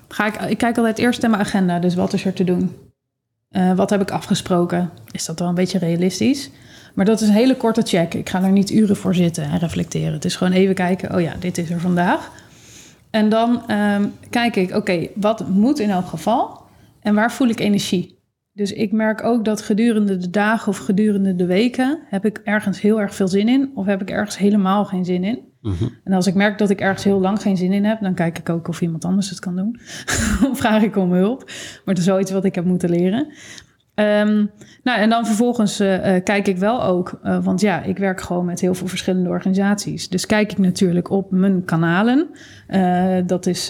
ga 0.09 0.27
ik, 0.27 0.51
ik 0.51 0.59
kijk 0.59 0.77
altijd 0.77 0.99
eerst 0.99 1.21
naar 1.21 1.31
mijn 1.31 1.43
agenda. 1.43 1.79
Dus 1.79 1.95
wat 1.95 2.13
is 2.13 2.25
er 2.25 2.33
te 2.33 2.45
doen? 2.45 2.77
Uh, 3.51 3.73
wat 3.73 3.91
heb 3.91 4.01
ik 4.01 4.11
afgesproken? 4.11 4.91
Is 5.11 5.25
dat 5.25 5.39
wel 5.39 5.49
een 5.49 5.55
beetje 5.55 5.79
realistisch? 5.79 6.51
Maar 6.95 7.05
dat 7.05 7.21
is 7.21 7.29
een 7.29 7.35
hele 7.35 7.57
korte 7.57 7.83
check. 7.83 8.15
Ik 8.15 8.29
ga 8.29 8.43
er 8.43 8.51
niet 8.53 8.71
uren 8.71 8.97
voor 8.97 9.15
zitten 9.15 9.45
en 9.45 9.59
reflecteren. 9.59 10.13
Het 10.13 10.25
is 10.25 10.37
gewoon 10.37 10.53
even 10.53 10.75
kijken, 10.75 11.15
oh 11.15 11.21
ja, 11.21 11.33
dit 11.39 11.59
is 11.59 11.71
er 11.71 11.81
vandaag. 11.81 12.31
En 13.11 13.29
dan 13.29 13.71
um, 13.71 14.13
kijk 14.31 14.57
ik, 14.57 14.75
oké, 14.75 15.07
wat 15.15 15.49
moet 15.49 15.79
in 15.79 15.91
elk 15.91 16.07
geval? 16.07 16.63
En 17.01 17.15
waar 17.15 17.33
voel 17.33 17.49
ik 17.49 17.61
energie? 17.61 18.20
Dus 18.61 18.73
ik 18.73 18.93
merk 18.93 19.25
ook 19.25 19.45
dat 19.45 19.63
gedurende 19.63 20.17
de 20.17 20.31
dagen 20.31 20.69
of 20.69 20.79
gedurende 20.79 21.35
de 21.35 21.47
weken 21.47 21.99
heb 22.07 22.25
ik 22.25 22.41
ergens 22.45 22.81
heel 22.81 23.01
erg 23.01 23.15
veel 23.15 23.29
zin 23.29 23.49
in, 23.49 23.71
of 23.75 23.87
heb 23.87 24.01
ik 24.01 24.11
ergens 24.11 24.39
helemaal 24.39 24.85
geen 24.85 25.05
zin 25.05 25.25
in. 25.25 25.39
Mm-hmm. 25.61 25.97
En 26.05 26.13
als 26.13 26.27
ik 26.27 26.35
merk 26.35 26.59
dat 26.59 26.71
ik 26.71 26.81
ergens 26.81 27.05
heel 27.05 27.21
lang 27.21 27.43
geen 27.43 27.57
zin 27.57 27.73
in 27.73 27.85
heb, 27.85 28.01
dan 28.01 28.15
kijk 28.15 28.39
ik 28.39 28.49
ook 28.49 28.69
of 28.69 28.81
iemand 28.81 29.05
anders 29.05 29.31
het 29.31 29.39
kan 29.39 29.57
doen. 29.57 29.81
of 30.51 30.59
vraag 30.59 30.83
ik 30.83 30.97
om 30.97 31.13
hulp. 31.13 31.45
Maar 31.85 31.95
dat 31.95 31.99
is 31.99 32.07
wel 32.07 32.21
iets 32.21 32.31
wat 32.31 32.45
ik 32.45 32.55
heb 32.55 32.65
moeten 32.65 32.91
leren. 32.91 33.33
Um, 33.95 34.51
nou, 34.83 35.01
en 35.01 35.11
dan 35.11 35.27
vervolgens 35.27 35.81
uh, 35.81 36.15
uh, 36.15 36.23
kijk 36.25 36.49
ik 36.49 36.57
wel 36.57 36.83
ook, 36.83 37.21
uh, 37.25 37.45
want 37.45 37.61
ja, 37.61 37.83
ik 37.83 37.99
werk 37.99 38.21
gewoon 38.21 38.45
met 38.45 38.61
heel 38.61 38.75
veel 38.75 38.87
verschillende 38.87 39.29
organisaties. 39.29 40.09
Dus 40.09 40.27
kijk 40.27 40.51
ik 40.51 40.59
natuurlijk 40.59 41.11
op 41.11 41.31
mijn 41.31 41.65
kanalen. 41.65 42.29
dat 43.27 43.47
is 43.47 43.67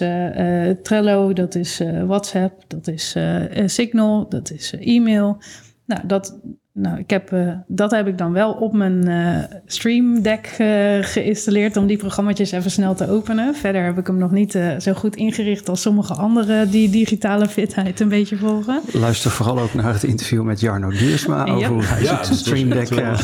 Trello, 0.82 1.32
dat 1.32 1.54
is 1.54 1.82
WhatsApp, 2.06 2.64
dat 2.68 2.88
is 2.88 3.16
Signal, 3.64 4.28
dat 4.28 4.50
is 4.50 4.74
e-mail. 4.78 5.42
Nou, 5.86 6.06
dat, 6.06 6.40
nou, 6.80 6.98
ik 6.98 7.10
heb, 7.10 7.32
eh, 7.32 7.52
dat 7.66 7.90
heb 7.90 8.06
ik 8.06 8.18
dan 8.18 8.32
wel 8.32 8.52
op 8.52 8.72
mijn 8.72 9.08
eh, 9.08 9.56
Stream 9.66 10.22
Deck 10.22 10.54
eh, 10.58 10.66
geïnstalleerd 11.00 11.76
om 11.76 11.86
die 11.86 11.96
programma's 11.96 12.38
even 12.38 12.70
snel 12.70 12.94
te 12.94 13.08
openen. 13.10 13.54
Verder 13.54 13.84
heb 13.84 13.98
ik 13.98 14.06
hem 14.06 14.18
nog 14.18 14.30
niet 14.30 14.54
eh, 14.54 14.78
zo 14.78 14.92
goed 14.92 15.16
ingericht 15.16 15.68
als 15.68 15.80
sommige 15.82 16.14
anderen 16.14 16.70
die 16.70 16.90
digitale 16.90 17.48
fitheid 17.48 18.00
een 18.00 18.08
beetje 18.08 18.36
volgen. 18.36 18.80
Luister 18.92 19.30
vooral 19.30 19.58
ook 19.58 19.74
naar 19.74 19.92
het 19.92 20.02
interview 20.02 20.42
met 20.42 20.60
Jarno 20.60 20.90
Duursma 20.90 21.44
Ja. 21.46 21.52
over 21.52 21.66
hoe 21.68 21.82
hij 21.84 22.02
Ja, 22.02 22.24
zijn 22.24 22.38
Stream 22.38 22.68
Deck 22.68 22.90
eh, 22.90 23.18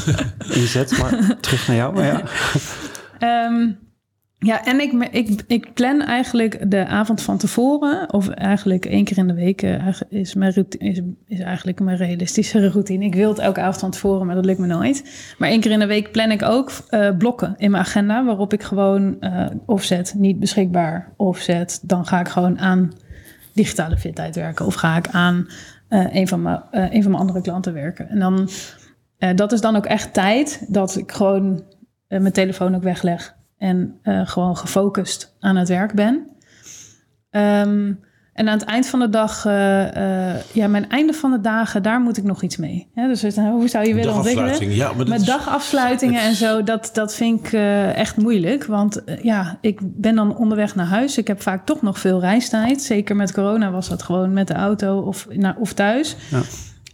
inzet. 0.49 0.99
Maar 0.99 1.37
terug 1.41 1.67
naar 1.67 1.77
jou. 1.77 1.95
Maar 1.95 2.05
ja. 2.13 2.23
Ehm, 3.19 3.71
ja, 4.47 4.65
en 4.65 4.81
ik, 4.81 4.93
ik, 5.11 5.43
ik 5.47 5.75
plan 5.75 6.03
eigenlijk 6.03 6.71
de 6.71 6.87
avond 6.87 7.23
van 7.23 7.39
tevoren, 7.39 8.13
of 8.13 8.29
eigenlijk 8.29 8.87
één 8.87 9.05
keer 9.05 9.19
in 9.19 9.27
de 9.27 9.35
week, 9.35 9.63
eh, 9.63 9.87
is, 10.09 10.35
mijn 10.35 10.67
is, 10.79 11.01
is 11.27 11.41
eigenlijk 11.41 11.81
mijn 11.81 11.97
realistische 11.97 12.69
routine. 12.71 13.05
Ik 13.05 13.15
wil 13.15 13.29
het 13.29 13.39
elke 13.39 13.61
avond 13.61 13.79
van 13.79 13.91
tevoren, 13.91 14.27
maar 14.27 14.35
dat 14.35 14.45
lukt 14.45 14.59
me 14.59 14.67
nooit. 14.67 15.35
Maar 15.39 15.49
één 15.49 15.61
keer 15.61 15.71
in 15.71 15.79
de 15.79 15.87
week 15.87 16.13
plan 16.13 16.31
ik 16.31 16.43
ook 16.43 16.71
eh, 16.89 17.17
blokken 17.17 17.55
in 17.57 17.71
mijn 17.71 17.83
agenda, 17.83 18.25
waarop 18.25 18.53
ik 18.53 18.63
gewoon 18.63 19.21
eh 19.21 19.47
offset, 19.67 20.15
niet 20.17 20.39
beschikbaar, 20.39 21.13
offset. 21.17 21.81
Dan 21.83 22.07
ga 22.07 22.21
ik 22.21 22.29
gewoon 22.29 22.59
aan 22.59 22.93
digitale 23.53 23.97
fitheid 23.97 24.35
werken 24.35 24.67
of 24.67 24.75
ga 24.75 24.97
ik 24.97 25.09
aan 25.09 25.49
eh, 25.89 26.15
een, 26.15 26.29
van 26.29 26.43
mijn, 26.43 26.63
een 26.71 27.03
van 27.03 27.11
mijn 27.11 27.23
andere 27.23 27.41
klanten 27.41 27.73
werken. 27.73 28.09
En 28.09 28.19
dan, 28.19 28.49
dat 29.35 29.53
is 29.53 29.61
dan 29.61 29.77
ook 29.77 29.87
echt 29.87 30.15
tijd 30.15 30.67
dat 30.69 30.97
ik 30.97 31.13
gewoon 31.13 31.63
mijn 32.09 32.33
telefoon 32.33 32.75
ook 32.75 32.83
wegleg 32.83 33.36
en 33.59 33.99
eh, 34.03 34.21
gewoon 34.25 34.57
gefocust 34.57 35.37
aan 35.41 35.57
het 35.57 35.69
werk 35.69 35.95
ben. 35.95 36.27
Ehm, 37.31 37.93
en 38.33 38.49
aan 38.49 38.59
het 38.59 38.65
eind 38.65 38.87
van 38.87 38.99
de 39.01 39.09
dag, 39.09 39.45
eh, 39.47 40.31
eh, 40.35 40.41
ja, 40.53 40.67
mijn 40.69 40.89
einde 40.89 41.13
van 41.13 41.31
de 41.31 41.41
dagen, 41.41 41.83
daar 41.83 42.01
moet 42.01 42.17
ik 42.17 42.25
nog 42.25 42.43
iets 42.43 42.57
mee. 42.57 42.91
Dus 42.95 43.23
hoe 43.37 43.69
zou 43.69 43.87
je 43.87 43.95
willen 43.95 44.15
ontwikkelen? 44.15 44.75
Ja, 44.75 44.93
maar 44.93 45.09
Met 45.09 45.21
is- 45.21 45.27
dagafsluitingen 45.27 46.21
en 46.23 46.35
zo, 46.35 46.63
dat, 46.63 46.91
dat 46.93 47.15
vind 47.15 47.47
ik 47.47 47.53
echt 47.95 48.17
moeilijk. 48.17 48.65
Want 48.65 49.03
ja, 49.23 49.59
ik 49.61 49.81
ben 49.83 50.15
dan 50.15 50.37
onderweg 50.37 50.75
naar 50.75 50.87
huis. 50.87 51.19
Ik 51.19 51.27
heb 51.27 51.43
vaak 51.43 51.67
toch 51.67 51.83
nog 51.83 51.99
veel 51.99 52.21
reistijd. 52.21 52.83
Zeker 52.83 53.17
met 53.17 53.33
corona 53.33 53.71
was 53.71 53.89
dat 53.89 54.03
gewoon 54.03 54.33
met 54.33 54.49
de 54.49 54.55
auto 54.55 54.99
of, 55.01 55.27
naar, 55.31 55.57
of 55.59 55.73
thuis. 55.73 56.17
Ja. 56.31 56.41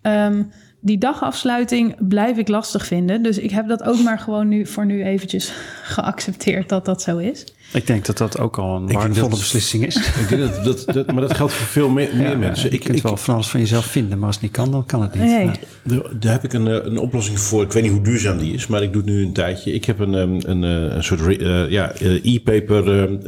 Ehm, 0.03 0.43
die 0.85 0.99
dagafsluiting 0.99 2.09
blijf 2.09 2.37
ik 2.39 2.49
lastig 2.49 2.87
vinden. 2.87 3.22
Dus 3.22 3.39
ik 3.39 3.51
heb 3.51 3.68
dat 3.68 3.83
ook 3.83 4.03
maar 4.09 4.18
gewoon 4.18 4.49
nu 4.49 4.66
voor 4.66 4.87
nu 4.87 5.05
eventjes 5.05 5.53
geaccepteerd 5.83 6.68
dat 6.68 6.85
dat 6.85 7.03
zo 7.03 7.18
is. 7.18 7.45
Ik 7.72 7.87
denk 7.87 8.05
dat 8.07 8.18
dat 8.18 8.39
ook 8.39 8.59
al 8.59 8.76
een 8.76 8.93
waardevolle 8.93 9.30
dat- 9.30 9.39
beslissing 9.39 9.87
is. 9.87 9.97
Ik 10.22 10.28
denk 10.28 10.41
dat, 10.41 10.64
dat, 10.64 10.85
dat, 10.95 11.12
maar 11.12 11.20
dat 11.20 11.35
geldt 11.37 11.53
voor 11.53 11.66
veel 11.66 11.89
meer, 11.89 12.09
meer 12.16 12.30
Ja, 12.30 12.37
mensen. 12.37 12.68
Je 12.70 12.74
Ik, 12.76 12.80
kunt 12.85 12.97
ik, 12.97 13.03
wel 13.03 13.16
van 13.16 13.35
alles 13.35 13.47
van 13.49 13.61
jezelf 13.61 13.85
vinden, 13.87 14.18
maar 14.18 14.26
als 14.26 14.35
het 14.35 14.45
niet 14.45 14.53
kan, 14.53 14.70
dan 14.70 14.87
kan 14.87 15.03
het 15.03 15.14
niet. 15.14 15.22
Nee. 15.22 15.51
Ja. 15.83 16.03
Daar, 16.18 16.33
heb 16.33 16.45
ik 16.45 16.53
een, 16.53 16.66
eh, 16.66 16.78
een 16.85 16.99
oplossing 16.99 17.41
voor. 17.41 17.62
Ik 17.62 17.72
weet 17.72 17.83
niet 17.83 17.93
hoe 17.93 18.03
duurzaam 18.03 18.39
die 18.39 18.55
is, 18.55 18.66
maar 18.66 18.83
ik 18.83 18.93
doe 18.93 19.03
het 19.03 19.11
nu 19.11 19.22
een 19.22 19.33
tijdje. 19.33 19.72
Ik 19.72 19.85
heb 19.85 19.99
een, 19.99 20.12
een, 20.51 20.64
eh, 20.64 20.95
een 20.97 21.05
soort 21.05 21.37
eh, 21.39 21.70
ja, 21.70 21.93
e-paper 22.22 22.89
een- 22.89 23.20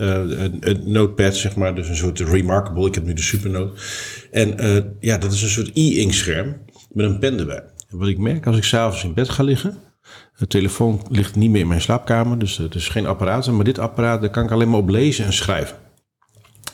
een 0.61 0.81
notepad, 0.85 1.37
zeg 1.37 1.57
maar. 1.57 1.75
Dus 1.75 1.89
een 1.89 1.97
soort 1.97 2.21
Remarkable. 2.21 2.87
Ik 2.87 2.95
heb 2.95 3.05
nu 3.05 3.13
de 3.13 3.23
Supernote. 3.23 3.81
En 4.31 4.59
eh, 4.59 4.77
ja, 5.01 5.19
dat 5.19 5.33
is 5.33 5.43
een 5.43 5.49
soort 5.49 5.71
e-inkscherm 5.75 6.57
met 6.95 7.07
een 7.07 7.19
pen 7.19 7.39
erbij. 7.39 7.63
En 7.89 7.99
wat 7.99 8.09
ik 8.09 8.19
merk 8.19 8.47
als 8.47 8.57
ik 8.57 8.65
s'avonds 8.65 9.05
in 9.05 9.15
bed 9.15 9.29
ga 9.29 9.43
liggen... 9.43 9.79
De 10.37 10.47
telefoon 10.47 11.03
ligt 11.09 11.37
niet 11.37 11.51
meer 11.51 11.61
in 11.61 11.69
mijn 11.69 11.81
slaapkamer, 11.81 12.39
dus 12.39 12.57
het 12.57 12.75
is 12.75 12.89
geen 12.89 13.07
apparaat. 13.07 13.51
Maar 13.51 13.65
dit 13.65 13.79
apparaat, 13.79 14.21
daar 14.21 14.31
kan 14.31 14.45
ik 14.45 14.51
alleen 14.51 14.71
maar 14.71 14.79
op 14.79 14.89
lezen 14.89 15.25
en 15.25 15.33
schrijven. 15.33 15.77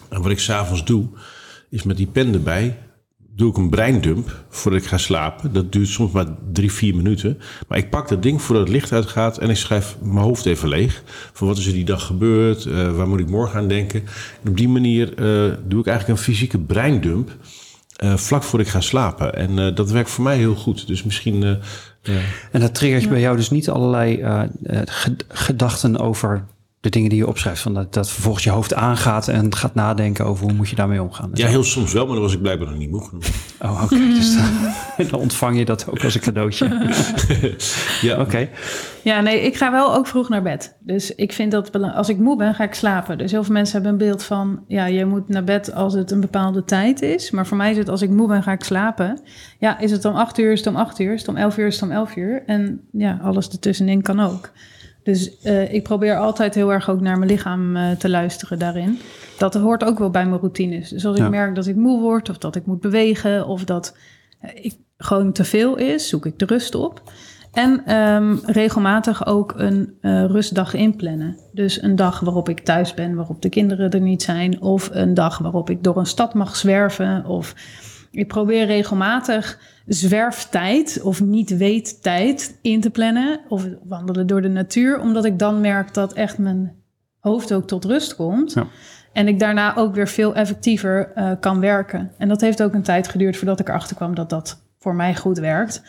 En 0.08 0.22
wat 0.22 0.30
ik 0.30 0.38
s'avonds 0.38 0.84
doe, 0.84 1.08
is 1.68 1.82
met 1.82 1.96
die 1.96 2.06
pen 2.06 2.34
erbij, 2.34 2.78
doe 3.36 3.50
ik 3.50 3.56
een 3.56 3.70
breindump 3.70 4.44
voordat 4.48 4.80
ik 4.80 4.86
ga 4.86 4.98
slapen. 4.98 5.52
Dat 5.52 5.72
duurt 5.72 5.88
soms 5.88 6.12
maar 6.12 6.26
drie, 6.52 6.72
vier 6.72 6.96
minuten. 6.96 7.38
Maar 7.68 7.78
ik 7.78 7.90
pak 7.90 8.08
dat 8.08 8.22
ding 8.22 8.42
voordat 8.42 8.64
het 8.64 8.72
licht 8.72 8.92
uitgaat 8.92 9.38
en 9.38 9.50
ik 9.50 9.56
schrijf 9.56 9.96
mijn 10.00 10.24
hoofd 10.24 10.46
even 10.46 10.68
leeg. 10.68 11.02
Van 11.32 11.46
wat 11.46 11.58
is 11.58 11.66
er 11.66 11.72
die 11.72 11.84
dag 11.84 12.06
gebeurd? 12.06 12.64
Eh, 12.64 12.96
waar 12.96 13.08
moet 13.08 13.20
ik 13.20 13.28
morgen 13.28 13.58
aan 13.58 13.68
denken? 13.68 14.02
En 14.42 14.50
op 14.50 14.56
die 14.56 14.68
manier 14.68 15.08
eh, 15.08 15.56
doe 15.66 15.80
ik 15.80 15.86
eigenlijk 15.86 16.08
een 16.08 16.24
fysieke 16.24 16.58
breindump. 16.58 17.36
Eh, 18.00 18.16
vlak 18.16 18.42
voor 18.42 18.60
ik 18.60 18.68
ga 18.68 18.80
slapen. 18.80 19.34
En 19.34 19.58
eh, 19.58 19.74
dat 19.74 19.90
werkt 19.90 20.10
voor 20.10 20.24
mij 20.24 20.36
heel 20.36 20.54
goed. 20.54 20.86
Dus 20.86 21.02
misschien. 21.02 21.42
eh, 21.42 21.50
eh, 22.16 22.22
En 22.52 22.60
dat 22.60 22.74
triggert 22.74 23.08
bij 23.08 23.20
jou 23.20 23.36
dus 23.36 23.50
niet 23.50 23.70
allerlei 23.70 24.20
eh, 24.20 24.42
eh, 24.62 24.80
ged- 24.84 25.24
gedachten 25.28 25.98
over 25.98 26.44
de 26.80 26.88
dingen 26.90 27.08
die 27.08 27.18
je 27.18 27.26
opschrijft. 27.26 27.60
Van 27.62 27.74
dat, 27.74 27.94
dat 27.94 28.10
vervolgens 28.10 28.44
je 28.44 28.50
hoofd 28.50 28.74
aangaat 28.74 29.28
en 29.28 29.54
gaat 29.54 29.74
nadenken 29.74 30.24
over 30.24 30.44
hoe 30.44 30.52
moet 30.52 30.68
je 30.68 30.76
daarmee 30.76 31.02
omgaan. 31.02 31.30
ja, 31.34 31.46
heel 31.46 31.64
soms 31.64 31.92
wel, 31.92 32.04
maar 32.04 32.14
dan 32.14 32.22
was 32.22 32.32
ik 32.32 32.42
blijkbaar 32.42 32.68
nog 32.68 32.78
niet 32.78 32.90
moe 32.90 33.04
genoeg. 33.04 33.24
Oh, 33.62 33.82
oké. 33.82 33.98
Dus 34.20 34.36
dan, 34.36 35.06
dan 35.10 35.20
ontvang 35.20 35.58
je 35.58 35.64
dat 35.64 35.88
ook 35.88 36.04
als 36.04 36.14
een 36.14 36.20
cadeautje. 36.20 36.68
Ja, 38.00 38.20
Oké. 38.20 38.48
Ja, 39.02 39.20
nee, 39.20 39.40
ik 39.40 39.56
ga 39.56 39.70
wel 39.70 39.94
ook 39.94 40.06
vroeg 40.06 40.28
naar 40.28 40.42
bed. 40.42 40.76
Dus 40.80 41.14
ik 41.14 41.32
vind 41.32 41.50
dat 41.50 41.72
als 41.94 42.08
ik 42.08 42.18
moe 42.18 42.36
ben, 42.36 42.54
ga 42.54 42.64
ik 42.64 42.74
slapen. 42.74 43.18
Dus 43.18 43.30
heel 43.30 43.44
veel 43.44 43.52
mensen 43.52 43.74
hebben 43.74 43.92
een 43.92 44.08
beeld 44.08 44.22
van, 44.22 44.64
ja, 44.66 44.86
je 44.86 45.04
moet 45.04 45.28
naar 45.28 45.44
bed 45.44 45.74
als 45.74 45.94
het 45.94 46.10
een 46.10 46.20
bepaalde 46.20 46.64
tijd 46.64 47.02
is. 47.02 47.30
Maar 47.30 47.46
voor 47.46 47.56
mij 47.56 47.70
is 47.70 47.76
het, 47.76 47.88
als 47.88 48.02
ik 48.02 48.10
moe 48.10 48.28
ben, 48.28 48.42
ga 48.42 48.52
ik 48.52 48.64
slapen. 48.64 49.20
Ja, 49.58 49.78
is 49.78 49.90
het 49.90 50.04
om 50.04 50.14
acht 50.14 50.38
uur, 50.38 50.52
is 50.52 50.58
het 50.58 50.68
om 50.68 50.76
acht 50.76 50.98
uur, 50.98 51.12
is 51.12 51.20
het 51.20 51.28
om 51.28 51.36
elf 51.36 51.58
uur, 51.58 51.66
is 51.66 51.74
het 51.74 51.82
om 51.82 51.90
elf 51.90 52.16
uur. 52.16 52.42
En 52.46 52.80
ja, 52.92 53.18
alles 53.22 53.48
ertussenin 53.48 54.02
kan 54.02 54.20
ook. 54.20 54.50
Dus 55.02 55.40
eh, 55.40 55.72
ik 55.72 55.82
probeer 55.82 56.18
altijd 56.18 56.54
heel 56.54 56.72
erg 56.72 56.90
ook 56.90 57.00
naar 57.00 57.18
mijn 57.18 57.30
lichaam 57.30 57.76
eh, 57.76 57.90
te 57.90 58.08
luisteren 58.08 58.58
daarin. 58.58 58.98
Dat 59.38 59.54
hoort 59.54 59.84
ook 59.84 59.98
wel 59.98 60.10
bij 60.10 60.26
mijn 60.26 60.40
routines. 60.40 60.88
Dus 60.88 61.06
als 61.06 61.18
ik 61.18 61.28
merk 61.28 61.54
dat 61.54 61.66
ik 61.66 61.76
moe 61.76 62.00
word, 62.00 62.28
of 62.28 62.38
dat 62.38 62.56
ik 62.56 62.66
moet 62.66 62.80
bewegen, 62.80 63.46
of 63.46 63.64
dat 63.64 63.96
eh, 64.40 64.50
ik 64.64 64.74
gewoon 64.96 65.32
te 65.32 65.44
veel 65.44 65.76
is, 65.76 66.08
zoek 66.08 66.26
ik 66.26 66.38
de 66.38 66.44
rust 66.44 66.74
op. 66.74 67.02
En 67.52 67.82
ehm, 67.86 68.36
regelmatig 68.44 69.26
ook 69.26 69.54
een 69.56 69.98
rustdag 70.26 70.74
inplannen. 70.74 71.36
Dus 71.52 71.82
een 71.82 71.96
dag 71.96 72.20
waarop 72.20 72.48
ik 72.48 72.60
thuis 72.60 72.94
ben, 72.94 73.14
waarop 73.14 73.42
de 73.42 73.48
kinderen 73.48 73.90
er 73.90 74.00
niet 74.00 74.22
zijn. 74.22 74.62
Of 74.62 74.90
een 74.92 75.14
dag 75.14 75.38
waarop 75.38 75.70
ik 75.70 75.84
door 75.84 75.96
een 75.96 76.06
stad 76.06 76.34
mag 76.34 76.56
zwerven. 76.56 77.24
Of 77.26 77.54
ik 78.10 78.28
probeer 78.28 78.66
regelmatig 78.66 79.58
zwerftijd 79.86 81.00
of 81.02 81.20
niet 81.20 81.56
weet-tijd 81.56 82.58
in 82.62 82.80
te 82.80 82.90
plannen. 82.90 83.40
Of 83.48 83.66
wandelen 83.84 84.26
door 84.26 84.42
de 84.42 84.48
natuur. 84.48 85.00
Omdat 85.00 85.24
ik 85.24 85.38
dan 85.38 85.60
merk 85.60 85.94
dat 85.94 86.12
echt 86.12 86.38
mijn 86.38 86.72
hoofd 87.18 87.52
ook 87.52 87.66
tot 87.66 87.84
rust 87.84 88.16
komt. 88.16 88.52
Ja. 88.52 88.66
En 89.12 89.28
ik 89.28 89.38
daarna 89.38 89.76
ook 89.76 89.94
weer 89.94 90.08
veel 90.08 90.34
effectiever 90.34 91.12
eh, 91.14 91.30
kan 91.40 91.60
werken. 91.60 92.12
En 92.18 92.28
dat 92.28 92.40
heeft 92.40 92.62
ook 92.62 92.74
een 92.74 92.82
tijd 92.82 93.08
geduurd 93.08 93.36
voordat 93.36 93.60
ik 93.60 93.68
erachter 93.68 93.96
kwam 93.96 94.14
dat 94.14 94.30
dat 94.30 94.62
voor 94.78 94.94
mij 94.94 95.16
goed 95.16 95.38
werkt. 95.38 95.82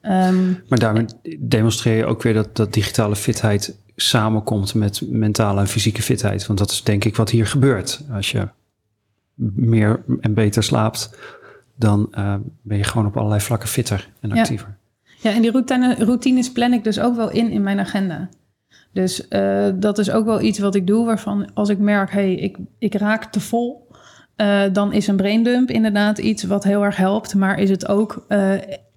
Ehm, 0.00 0.50
Maar 0.68 0.78
daarmee 0.78 1.06
demonstreer 1.38 1.96
je 1.96 2.06
ook 2.06 2.22
weer 2.22 2.34
dat, 2.34 2.56
dat 2.56 2.72
digitale 2.72 3.16
fitheid 3.16 3.78
samenkomt 3.96 4.74
met 4.74 5.10
mentale 5.10 5.60
en 5.60 5.66
fysieke 5.66 6.02
fitheid. 6.02 6.46
Want 6.46 6.58
dat 6.58 6.70
is 6.70 6.82
denk 6.82 7.04
ik 7.04 7.16
wat 7.16 7.30
hier 7.30 7.46
gebeurt. 7.46 8.04
Als 8.10 8.30
je 8.30 8.48
meer 9.54 10.02
en 10.20 10.34
beter 10.34 10.62
slaapt, 10.62 11.18
dan 11.78 12.08
eh, 12.10 12.34
ben 12.62 12.76
je 12.78 12.84
gewoon 12.84 13.06
op 13.06 13.16
allerlei 13.16 13.40
vlakken 13.40 13.68
fitter 13.68 14.08
en 14.20 14.32
actiever. 14.32 14.76
Ja, 15.20 15.30
en 15.30 15.42
die 15.42 15.50
routine, 15.50 15.94
routines 15.94 16.52
plan 16.52 16.72
ik 16.72 16.84
dus 16.84 17.00
ook 17.00 17.16
wel 17.16 17.30
in 17.30 17.50
in 17.50 17.62
mijn 17.62 17.80
agenda. 17.80 18.28
Dus 18.92 19.28
eh, 19.28 19.68
dat 19.74 19.98
is 19.98 20.10
ook 20.10 20.24
wel 20.24 20.40
iets 20.40 20.58
wat 20.58 20.74
ik 20.74 20.86
doe 20.86 21.06
waarvan 21.06 21.50
als 21.54 21.68
ik 21.68 21.78
merk, 21.78 22.10
hey, 22.10 22.34
ik, 22.34 22.56
ik 22.78 22.94
raak 22.94 23.24
te 23.24 23.40
vol. 23.40 23.86
eh, 24.36 24.62
dan 24.72 24.92
is 24.92 25.06
een 25.06 25.16
braindump 25.16 25.70
inderdaad 25.70 26.18
iets 26.18 26.42
wat 26.42 26.64
heel 26.64 26.84
erg 26.84 26.96
helpt. 26.96 27.34
Maar 27.34 27.58
is 27.58 27.70
het 27.70 27.88
ook 27.88 28.26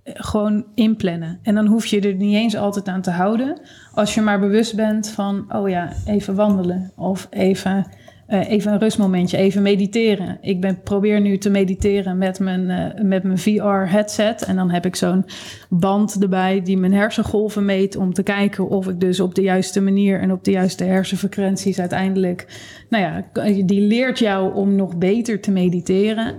gewoon 0.04 0.66
inplannen. 0.76 1.40
En 1.44 1.56
dan 1.56 1.66
hoef 1.68 1.86
je 1.86 2.02
er 2.02 2.14
niet 2.14 2.36
eens 2.36 2.56
altijd 2.56 2.88
aan 2.88 3.02
te 3.02 3.12
houden. 3.12 3.62
Als 3.94 4.14
je 4.14 4.22
maar 4.22 4.40
bewust 4.40 4.76
bent 4.76 5.10
van, 5.10 5.46
oh 5.56 5.70
ja, 5.70 5.94
even 6.06 6.36
wandelen. 6.36 6.92
Of 6.96 7.28
even, 7.30 7.88
eh, 8.32 8.50
even 8.50 8.72
een 8.74 8.80
rustmomentje, 8.80 9.38
even 9.38 9.62
mediteren. 9.62 10.38
Ik 10.42 10.62
ben, 10.62 10.82
probeer 10.82 11.22
nu 11.22 11.38
te 11.38 11.50
mediteren 11.50 12.18
met 12.18 12.40
mijn, 12.40 12.70
eh, 12.70 13.04
met 13.04 13.24
mijn 13.24 13.38
VR-headset. 13.38 14.44
En 14.44 14.56
dan 14.56 14.70
heb 14.70 14.86
ik 14.86 14.96
zo'n 14.96 15.26
band 15.70 16.22
erbij 16.22 16.62
die 16.62 16.78
mijn 16.78 16.94
hersengolven 16.94 17.66
meet... 17.66 17.96
om 17.96 18.14
te 18.14 18.24
kijken 18.24 18.70
of 18.70 18.88
ik 18.88 19.00
dus 19.00 19.20
op 19.20 19.36
de 19.36 19.42
juiste 19.42 19.82
manier... 19.82 20.20
en 20.20 20.32
op 20.32 20.44
de 20.44 20.52
juiste 20.52 20.84
hersenfrequenties 20.84 21.80
uiteindelijk... 21.80 22.48
nou 22.90 23.04
ja, 23.04 23.44
die 23.66 23.82
leert 23.82 24.20
jou 24.20 24.54
om 24.54 24.76
nog 24.76 24.98
beter 24.98 25.42
te 25.42 25.52
mediteren... 25.52 26.36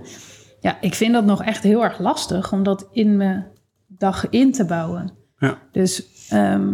Ja, 0.59 0.77
ik 0.81 0.93
vind 0.93 1.13
dat 1.13 1.25
nog 1.25 1.43
echt 1.43 1.63
heel 1.63 1.83
erg 1.83 1.99
lastig 1.99 2.53
om 2.53 2.63
dat 2.63 2.87
in 2.91 3.17
mijn 3.17 3.45
dag 3.87 4.29
in 4.29 4.51
te 4.51 4.65
bouwen. 4.65 5.11
Ja. 5.37 5.59
Dus 5.71 6.07
ehm, 6.29 6.73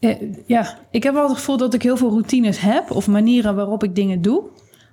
eh, 0.00 0.16
ja, 0.46 0.78
ik 0.90 1.02
heb 1.02 1.14
wel 1.14 1.28
het 1.28 1.36
gevoel 1.36 1.56
dat 1.56 1.74
ik 1.74 1.82
heel 1.82 1.96
veel 1.96 2.10
routines 2.10 2.60
heb 2.60 2.90
of 2.90 3.08
manieren 3.08 3.54
waarop 3.54 3.84
ik 3.84 3.94
dingen 3.94 4.22
doe. 4.22 4.42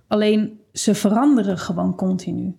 Alleen 0.08 0.60
ze 0.74 0.96
veranderen 0.96 1.58
gewoon 1.58 1.96
continu. 1.96 2.56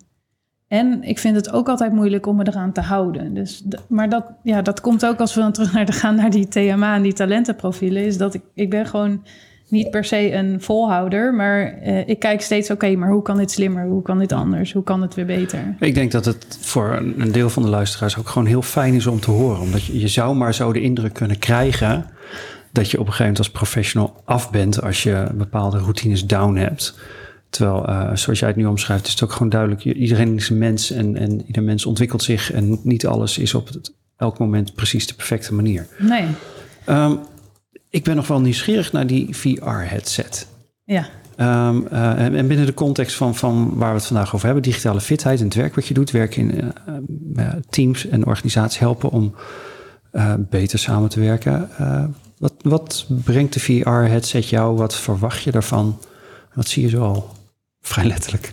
En 0.68 1.02
ik 1.02 1.18
vind 1.18 1.36
het 1.36 1.52
ook 1.52 1.68
altijd 1.68 1.92
moeilijk 1.92 2.26
om 2.26 2.36
me 2.36 2.46
eraan 2.46 2.72
te 2.72 2.80
houden. 2.80 3.34
Dus, 3.34 3.64
maar 3.88 4.08
dat, 4.08 4.24
ja, 4.42 4.62
dat 4.62 4.80
komt 4.80 5.06
ook 5.06 5.20
als 5.20 5.34
we 5.34 5.40
dan 5.40 5.52
terug 5.52 5.72
naar 5.74 5.86
de, 5.86 5.92
gaan 5.92 6.14
naar 6.14 6.30
die 6.30 6.48
TMA 6.48 6.94
en 6.94 7.02
die 7.02 7.12
talentenprofielen. 7.12 8.04
Is 8.04 8.16
dat 8.16 8.34
ik, 8.34 8.42
ik 8.54 8.70
ben 8.70 8.86
gewoon 8.86 9.22
niet 9.68 9.90
per 9.90 10.04
se 10.04 10.32
een 10.32 10.60
volhouder, 10.60 11.34
maar 11.34 11.78
eh, 11.78 12.08
ik 12.08 12.18
kijk 12.18 12.40
steeds, 12.40 12.70
oké, 12.70 12.96
maar 12.96 13.10
hoe 13.10 13.22
kan 13.22 13.36
dit 13.36 13.50
slimmer? 13.50 13.86
Hoe 13.86 14.02
kan 14.02 14.18
dit 14.18 14.32
anders? 14.32 14.72
Hoe 14.72 14.82
kan 14.82 15.02
het 15.02 15.14
weer 15.14 15.26
beter? 15.26 15.76
Ik 15.80 15.94
denk 15.94 16.12
dat 16.12 16.24
het 16.24 16.58
voor 16.60 16.92
een 16.92 17.20
een 17.20 17.32
deel 17.32 17.50
van 17.50 17.62
de 17.62 17.68
luisteraars 17.68 18.16
ook 18.16 18.28
gewoon 18.28 18.48
heel 18.48 18.62
fijn 18.62 18.94
is 18.94 19.06
om 19.06 19.20
te 19.20 19.30
horen. 19.30 19.60
Omdat 19.60 19.84
je, 19.84 19.98
je 19.98 20.08
zou 20.08 20.36
maar 20.36 20.54
zo 20.54 20.72
de 20.72 20.80
indruk 20.80 21.12
kunnen 21.12 21.38
krijgen 21.38 22.04
dat 22.72 22.90
je 22.90 23.00
op 23.00 23.06
een 23.06 23.12
gegeven 23.12 23.32
moment 23.32 23.38
als 23.38 23.50
professional 23.50 24.22
af 24.24 24.50
bent 24.50 24.82
als 24.82 25.02
je 25.02 25.26
bepaalde 25.34 25.78
routines 25.78 26.26
down 26.26 26.56
hebt. 26.56 26.98
Terwijl, 27.50 27.86
eh, 27.86 28.16
zoals 28.16 28.38
jij 28.38 28.48
het 28.48 28.56
nu 28.56 28.64
omschrijft, 28.66 29.06
is 29.06 29.12
het 29.12 29.22
ook 29.22 29.32
gewoon 29.32 29.48
duidelijk. 29.48 29.84
Iedereen 29.84 30.36
is 30.36 30.48
een 30.48 30.58
mens 30.58 30.90
en, 30.90 31.16
en 31.16 31.46
ieder 31.46 31.62
mens 31.62 31.86
ontwikkelt 31.86 32.22
zich. 32.22 32.52
En 32.52 32.80
niet 32.82 33.06
alles 33.06 33.38
is 33.38 33.54
op 33.54 33.68
het, 33.68 33.94
elk 34.16 34.38
moment 34.38 34.74
precies 34.74 35.06
de 35.06 35.14
perfecte 35.14 35.54
manier. 35.54 35.86
Nee, 35.98 36.26
Ehm, 36.84 37.14
ik 37.90 38.04
ben 38.04 38.16
nog 38.16 38.26
wel 38.26 38.40
nieuwsgierig 38.40 38.92
naar 38.92 39.06
die 39.06 39.36
VR-headset. 39.36 40.46
ja. 40.84 41.08
Ehm, 41.36 41.86
eh, 41.90 42.24
en 42.24 42.34
en 42.34 42.46
binnen 42.46 42.66
de 42.66 42.74
context 42.74 43.16
van, 43.16 43.36
van 43.36 43.74
waar 43.74 43.88
we 43.88 43.96
het 43.96 44.06
vandaag 44.06 44.34
over 44.34 44.46
hebben, 44.46 44.64
digitale 44.64 45.00
fitheid 45.00 45.38
en 45.38 45.44
het 45.44 45.54
werk 45.54 45.74
wat 45.74 45.86
je 45.86 45.94
doet, 45.94 46.10
werk 46.10 46.36
in 46.36 46.72
eh, 47.36 47.48
teams 47.70 48.06
en 48.06 48.26
organisaties 48.26 48.78
helpen 48.78 49.10
om 49.10 49.34
beter 50.38 50.78
samen 50.78 51.08
te 51.08 51.20
werken. 51.20 51.70
Wat, 52.38 52.54
wat 52.62 53.06
brengt 53.08 53.52
de 53.52 53.60
VR-headset 53.60 54.48
jou? 54.48 54.76
Wat 54.76 54.96
verwacht 54.96 55.42
je 55.42 55.50
daarvan? 55.50 55.98
Wat 56.54 56.68
zie 56.68 56.82
je 56.82 56.88
zo 56.88 57.02
al 57.02 57.30
vrij 57.88 58.04
letterlijk 58.04 58.52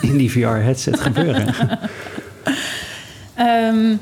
in, 0.00 0.16
die 0.16 0.30
VR-headset 0.30 1.00
gebeuren? 1.00 1.54
Ehm, 3.34 3.96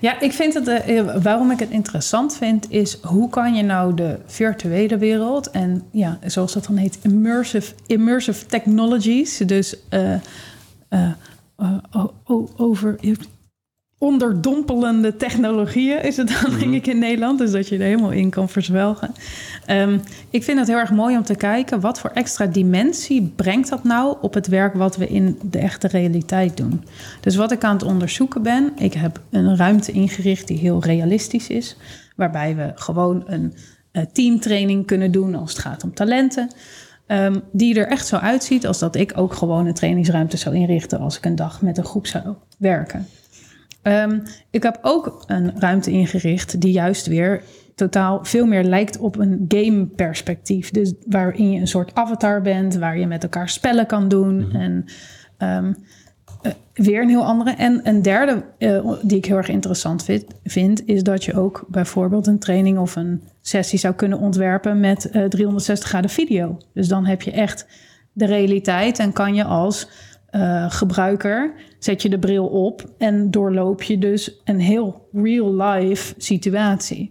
ja, 0.00 0.20
ik 0.20 0.32
vind 0.32 0.54
het, 0.54 0.68
eh, 0.68 1.22
waarom 1.22 1.50
ik 1.50 1.58
het 1.58 1.70
interessant 1.70 2.36
vind, 2.36 2.70
is 2.70 2.98
hoe 3.02 3.28
kan 3.28 3.54
je 3.54 3.62
nou 3.62 3.94
de 3.94 4.18
virtuele 4.26 4.98
wereld 4.98 5.50
en 5.50 5.82
ja, 5.90 6.18
zoals 6.26 6.52
dat 6.52 6.66
dan 6.66 6.76
heet, 6.76 6.98
immersive, 7.02 7.72
immersive 7.86 8.46
technologies, 8.46 9.36
dus 9.36 9.76
eh, 9.88 10.14
eh, 10.88 11.10
eh, 11.56 12.04
over 12.56 12.98
onderdompelende 14.02 15.16
technologieën 15.16 16.02
is 16.02 16.16
het 16.16 16.40
dan 16.42 16.58
denk 16.58 16.74
ik 16.74 16.86
in 16.86 16.98
Nederland, 16.98 17.38
dus 17.38 17.50
dat 17.50 17.68
je 17.68 17.76
er 17.76 17.82
helemaal 17.82 18.10
in 18.10 18.30
kan 18.30 18.48
verzwelgen. 18.48 19.14
Ehm, 19.66 19.98
ik 20.30 20.44
vind 20.44 20.58
het 20.58 20.68
heel 20.68 20.76
erg 20.76 20.90
mooi 20.90 21.16
om 21.16 21.22
te 21.22 21.34
kijken 21.34 21.80
wat 21.80 22.00
voor 22.00 22.10
extra 22.10 22.46
dimensie 22.46 23.32
brengt 23.36 23.68
dat 23.68 23.84
nou 23.84 24.16
op 24.20 24.34
het 24.34 24.46
werk 24.46 24.74
wat 24.74 24.96
we 24.96 25.06
in 25.08 25.38
de 25.42 25.58
echte 25.58 25.88
realiteit 25.88 26.56
doen. 26.56 26.84
Dus 27.20 27.36
wat 27.36 27.52
ik 27.52 27.64
aan 27.64 27.72
het 27.72 27.82
onderzoeken 27.82 28.42
ben, 28.42 28.72
ik 28.76 28.92
heb 28.92 29.20
een 29.30 29.56
ruimte 29.56 29.92
ingericht 29.92 30.46
die 30.46 30.58
heel 30.58 30.82
realistisch 30.82 31.48
is, 31.48 31.76
waarbij 32.16 32.56
we 32.56 32.72
gewoon 32.74 33.22
een 33.26 33.54
eh, 33.92 34.02
teamtraining 34.12 34.86
kunnen 34.86 35.12
doen 35.12 35.34
als 35.34 35.50
het 35.50 35.58
gaat 35.58 35.84
om 35.84 35.94
talenten. 35.94 36.50
ehm, 37.06 37.40
die 37.52 37.78
er 37.78 37.86
echt 37.86 38.06
zo 38.06 38.16
uitziet 38.16 38.66
als 38.66 38.78
dat 38.78 38.96
ik 38.96 39.12
ook 39.16 39.34
gewoon 39.34 39.66
een 39.66 39.74
trainingsruimte 39.74 40.36
zou 40.36 40.54
inrichten 40.54 40.98
als 40.98 41.16
ik 41.16 41.24
een 41.24 41.36
dag 41.36 41.62
met 41.62 41.78
een 41.78 41.84
groep 41.84 42.06
zou 42.06 42.34
werken. 42.58 43.06
Ehm, 43.82 44.18
ik 44.50 44.62
heb 44.62 44.78
ook 44.82 45.24
een 45.26 45.60
ruimte 45.60 45.90
ingericht 45.90 46.60
die 46.60 46.72
juist 46.72 47.06
weer 47.06 47.42
totaal 47.74 48.24
veel 48.24 48.46
meer 48.46 48.64
lijkt 48.64 48.98
op 48.98 49.18
een 49.18 49.44
game 49.48 49.86
perspectief. 49.86 50.70
Dus 50.70 50.92
waarin 51.06 51.50
je 51.50 51.60
een 51.60 51.68
soort 51.68 51.94
avatar 51.94 52.42
bent, 52.42 52.74
waar 52.74 52.98
je 52.98 53.06
met 53.06 53.22
elkaar 53.22 53.48
spellen 53.48 53.86
kan 53.86 54.08
doen. 54.08 54.52
En 54.52 54.84
ehm, 55.36 55.72
eh, 56.42 56.52
weer 56.74 57.02
een 57.02 57.08
heel 57.08 57.24
andere. 57.24 57.50
En 57.50 57.80
een 57.84 58.02
derde 58.02 58.44
eh, 58.58 58.92
die 59.02 59.16
ik 59.16 59.24
heel 59.24 59.36
erg 59.36 59.48
interessant 59.48 60.04
vind, 60.04 60.24
vind, 60.44 60.86
is 60.86 61.02
dat 61.02 61.24
je 61.24 61.34
ook 61.34 61.64
bijvoorbeeld 61.68 62.26
een 62.26 62.38
training 62.38 62.78
of 62.78 62.96
een 62.96 63.22
sessie 63.40 63.78
zou 63.78 63.94
kunnen 63.94 64.18
ontwerpen 64.18 64.80
met 64.80 65.10
eh, 65.10 65.24
360 65.24 65.88
graden 65.88 66.10
video. 66.10 66.58
Dus 66.74 66.88
dan 66.88 67.06
heb 67.06 67.22
je 67.22 67.30
echt 67.30 67.66
de 68.12 68.26
realiteit 68.26 68.98
en 68.98 69.12
kan 69.12 69.34
je 69.34 69.44
als 69.44 69.88
eh, 70.30 70.70
gebruiker 70.70 71.52
zet 71.78 72.02
je 72.02 72.08
de 72.08 72.18
bril 72.18 72.46
op 72.46 72.84
en 72.98 73.30
doorloop 73.30 73.82
je 73.82 73.98
dus 73.98 74.40
een 74.44 74.60
heel 74.60 75.08
real 75.12 75.54
life 75.54 76.14
situatie. 76.16 77.10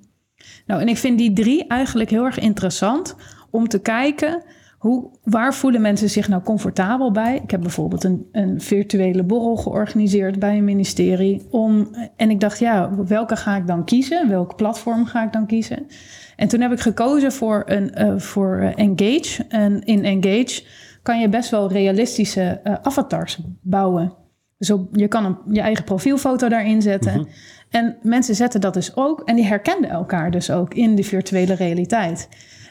Nou, 0.66 0.82
en 0.82 0.88
ik 0.88 0.98
vind 0.98 1.18
die 1.18 1.34
drie 1.34 1.68
eigenlijk 1.68 2.10
heel 2.10 2.26
erg 2.26 2.40
interessant 2.40 3.16
om 3.50 3.68
te 3.68 3.80
kijken 3.80 4.44
hoe, 4.80 5.10
waar 5.24 5.54
voelen 5.54 5.82
mensen 5.82 6.10
zich 6.10 6.28
nou 6.28 6.44
comfortabel 6.44 7.12
bij. 7.12 7.40
Ik 7.44 7.52
heb 7.52 7.62
bijvoorbeeld 7.62 8.04
een, 8.04 8.28
een 8.32 8.62
virtuele 8.62 9.24
borrel 9.24 9.56
georganiseerd 9.56 10.40
bij 10.40 10.58
een 10.58 10.64
ministerie. 10.64 11.48
Om, 11.50 11.96
en 12.16 12.30
ik 12.30 12.40
dacht, 12.40 12.60
ja, 12.60 12.96
welke 13.06 13.36
ga 13.36 13.56
ik 13.56 13.68
dan 13.68 13.86
kiezen? 13.86 14.30
Welk 14.30 14.56
platform 14.56 15.06
ga 15.06 15.24
ik 15.24 15.34
dan 15.34 15.46
kiezen? 15.46 15.88
En 16.36 16.48
toen 16.48 16.62
heb 16.62 16.72
ik 16.72 16.80
gekozen 16.80 17.32
voor, 17.32 17.64
een, 17.66 17.94
eh, 17.94 18.18
voor 18.18 18.58
eh, 18.58 18.72
Engage. 18.76 19.46
En 19.48 19.84
in 19.84 20.06
Engage 20.06 20.64
kan 21.10 21.20
je 21.20 21.30
best 21.30 21.50
wel 21.50 21.72
realistische 21.72 22.60
eh, 22.64 22.74
avatars 22.82 23.40
bouwen. 23.62 24.14
Dus 24.58 24.72
op, 24.72 24.96
je 24.96 25.08
kan 25.08 25.26
een, 25.26 25.38
je 25.54 25.62
eigen 25.62 25.84
profielfoto 25.84 26.50
daarin 26.50 26.82
zetten. 26.82 27.28
En 27.70 27.98
mensen 28.02 28.36
zetten 28.36 28.62
dat 28.62 28.74
dus 28.74 28.96
ook. 28.96 29.22
En 29.22 29.36
die 29.36 29.46
herkenden 29.46 29.90
elkaar 29.90 30.32
dus 30.32 30.52
ook 30.52 30.74
in 30.74 30.96
de 30.96 31.04
virtuele 31.04 31.54
realiteit. 31.54 32.30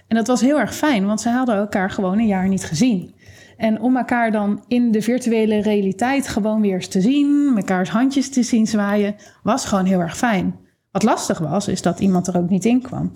En 0.09 0.17
dat 0.17 0.27
was 0.27 0.41
heel 0.41 0.59
erg 0.59 0.75
fijn, 0.75 1.07
want 1.07 1.21
ze 1.21 1.29
hadden 1.29 1.57
elkaar 1.57 1.91
gewoon 1.91 2.19
een 2.19 2.27
jaar 2.27 2.49
niet 2.49 2.65
gezien. 2.65 3.15
En 3.57 3.81
om 3.81 3.97
elkaar 3.97 4.33
dan 4.33 4.65
in 4.69 4.93
de 4.93 5.03
virtuele 5.03 5.63
realiteit 5.63 6.29
gewoon 6.29 6.61
weer 6.61 6.75
eens 6.75 6.89
te 6.89 7.01
zien, 7.01 7.55
mekaars 7.55 7.89
handjes 7.89 8.31
te 8.31 8.43
zien 8.43 8.67
zwaaien, 8.67 9.15
was 9.43 9.65
gewoon 9.65 9.85
heel 9.85 10.01
erg 10.01 10.17
fijn. 10.17 10.57
Wat 10.91 11.03
lastig 11.03 11.39
was, 11.39 11.69
is 11.69 11.83
dat 11.83 12.01
iemand 12.01 12.27
er 12.27 12.37
ook 12.37 12.51
niet 12.51 12.65
in 12.65 12.83
kwam. 12.83 13.11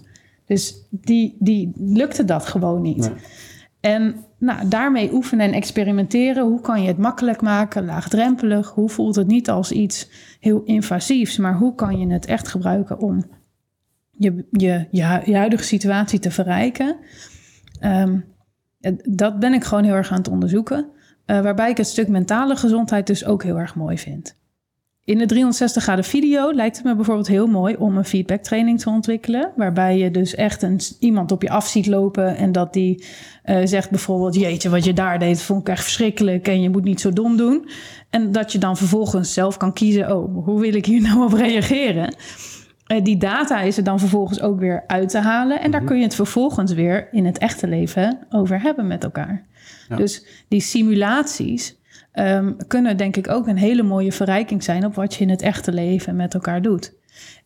Dus 0.47 0.87
die, 0.91 1.37
die 1.39 1.73
lukte 1.77 2.25
dat 2.25 2.47
gewoon 2.47 2.83
niet. 2.83 3.11
En 3.81 4.25
nou, 4.43 4.69
daarmee 4.69 5.13
oefenen 5.13 5.47
en 5.47 5.53
experimenteren. 5.53 6.45
Hoe 6.45 6.61
kan 6.61 6.83
je 6.83 6.89
het 6.89 6.99
makkelijk 6.99 7.41
maken, 7.41 7.85
laagdrempelig? 7.85 8.71
Hoe 8.71 8.89
voelt 8.89 9.17
het 9.17 9.27
niet 9.27 9.51
als 9.51 9.73
iets 9.73 10.11
heel 10.41 10.63
invasiefs, 10.63 11.37
maar 11.37 11.57
hoe 11.57 11.75
kan 11.75 11.99
je 11.99 12.13
het 12.13 12.27
echt 12.27 12.49
gebruiken 12.49 12.99
om 12.99 13.25
je, 14.11 14.47
je, 14.51 14.87
je, 14.91 15.05
hu- 15.05 15.31
je 15.31 15.37
huidige 15.37 15.65
situatie 15.65 16.19
te 16.19 16.31
verrijken? 16.31 16.97
Ehm, 17.81 18.19
dat 19.03 19.39
ben 19.39 19.53
ik 19.53 19.65
gewoon 19.65 19.85
heel 19.85 19.95
erg 19.95 20.11
aan 20.11 20.19
het 20.19 20.29
onderzoeken. 20.29 20.87
Eh, 21.25 21.41
waarbij 21.41 21.71
ik 21.71 21.77
het 21.77 21.87
stuk 21.87 22.09
mentale 22.09 22.57
gezondheid 22.57 23.07
dus 23.07 23.25
ook 23.25 23.43
heel 23.43 23.59
erg 23.59 23.75
mooi 23.75 23.99
vind. 23.99 24.37
In 25.05 25.19
de 25.19 25.27
360 25.27 25.83
graden 25.83 26.05
video 26.05 26.53
lijkt 26.53 26.77
het 26.77 26.85
me 26.85 26.95
bijvoorbeeld 26.95 27.29
heel 27.29 27.47
mooi 27.47 27.77
om 27.77 27.97
een 27.97 28.05
feedback 28.05 28.43
training 28.43 28.81
te 28.81 28.91
ontwikkelen. 28.91 29.53
Waarbij 29.57 29.99
je 29.99 30.11
dus 30.11 30.35
echt 30.35 30.63
een, 30.63 30.81
iemand 30.99 31.33
op 31.33 31.43
je 31.43 31.51
af 31.51 31.67
ziet 31.67 31.87
lopen 31.87 32.37
en 32.37 32.53
dat 32.53 32.73
die 32.73 33.05
eh, 33.43 33.61
zegt 33.65 33.91
bijvoorbeeld: 33.91 34.35
Jeetje, 34.35 34.69
wat 34.69 34.85
je 34.85 34.93
daar 34.93 35.19
deed, 35.19 35.43
vond 35.43 35.61
ik 35.61 35.69
echt 35.69 35.83
verschrikkelijk 35.83 36.49
en 36.49 36.63
je 36.63 36.71
moet 36.71 36.85
niet 36.85 37.01
zo 37.01 37.13
dom 37.13 37.37
doen. 37.37 37.69
En 38.11 38.33
dat 38.33 38.53
je 38.53 38.59
dan 38.59 38.77
vervolgens 38.77 39.33
zelf 39.33 39.57
kan 39.57 39.73
kiezen: 39.73 40.17
Oh, 40.17 40.45
hoe 40.45 40.61
wil 40.61 40.75
ik 40.75 40.87
hier 40.87 41.03
nou 41.03 41.25
op 41.25 41.33
reageren? 41.33 42.15
Eh, 42.87 43.05
die 43.05 43.17
data 43.17 43.61
is 43.61 43.77
er 43.77 43.85
dan 43.85 43.99
vervolgens 43.99 44.41
ook 44.41 44.59
weer 44.59 44.85
uit 44.87 45.09
te 45.09 45.19
halen. 45.19 45.61
En 45.61 45.71
daar 45.71 45.85
kun 45.85 45.97
je 45.97 46.03
het 46.03 46.15
vervolgens 46.15 46.73
weer 46.73 47.09
in 47.13 47.27
het 47.27 47.39
echte 47.39 47.69
leven 47.69 48.19
over 48.31 48.61
hebben 48.61 48.87
met 48.87 49.05
elkaar. 49.05 49.47
Ja. 49.89 49.97
Dus 49.97 50.27
die 50.49 50.61
simulaties 50.61 51.81
ehm, 52.13 52.53
kunnen 52.67 52.97
denk 52.97 53.17
ik 53.17 53.31
ook 53.31 53.47
een 53.47 53.57
hele 53.57 53.83
mooie 53.83 54.13
verrijking 54.13 54.63
zijn 54.63 54.85
op 54.85 54.95
wat 54.95 55.15
je 55.15 55.23
in 55.23 55.31
het 55.31 55.43
echte 55.43 55.73
leven 55.73 56.17
met 56.17 56.35
elkaar 56.35 56.63
doet. 56.63 56.93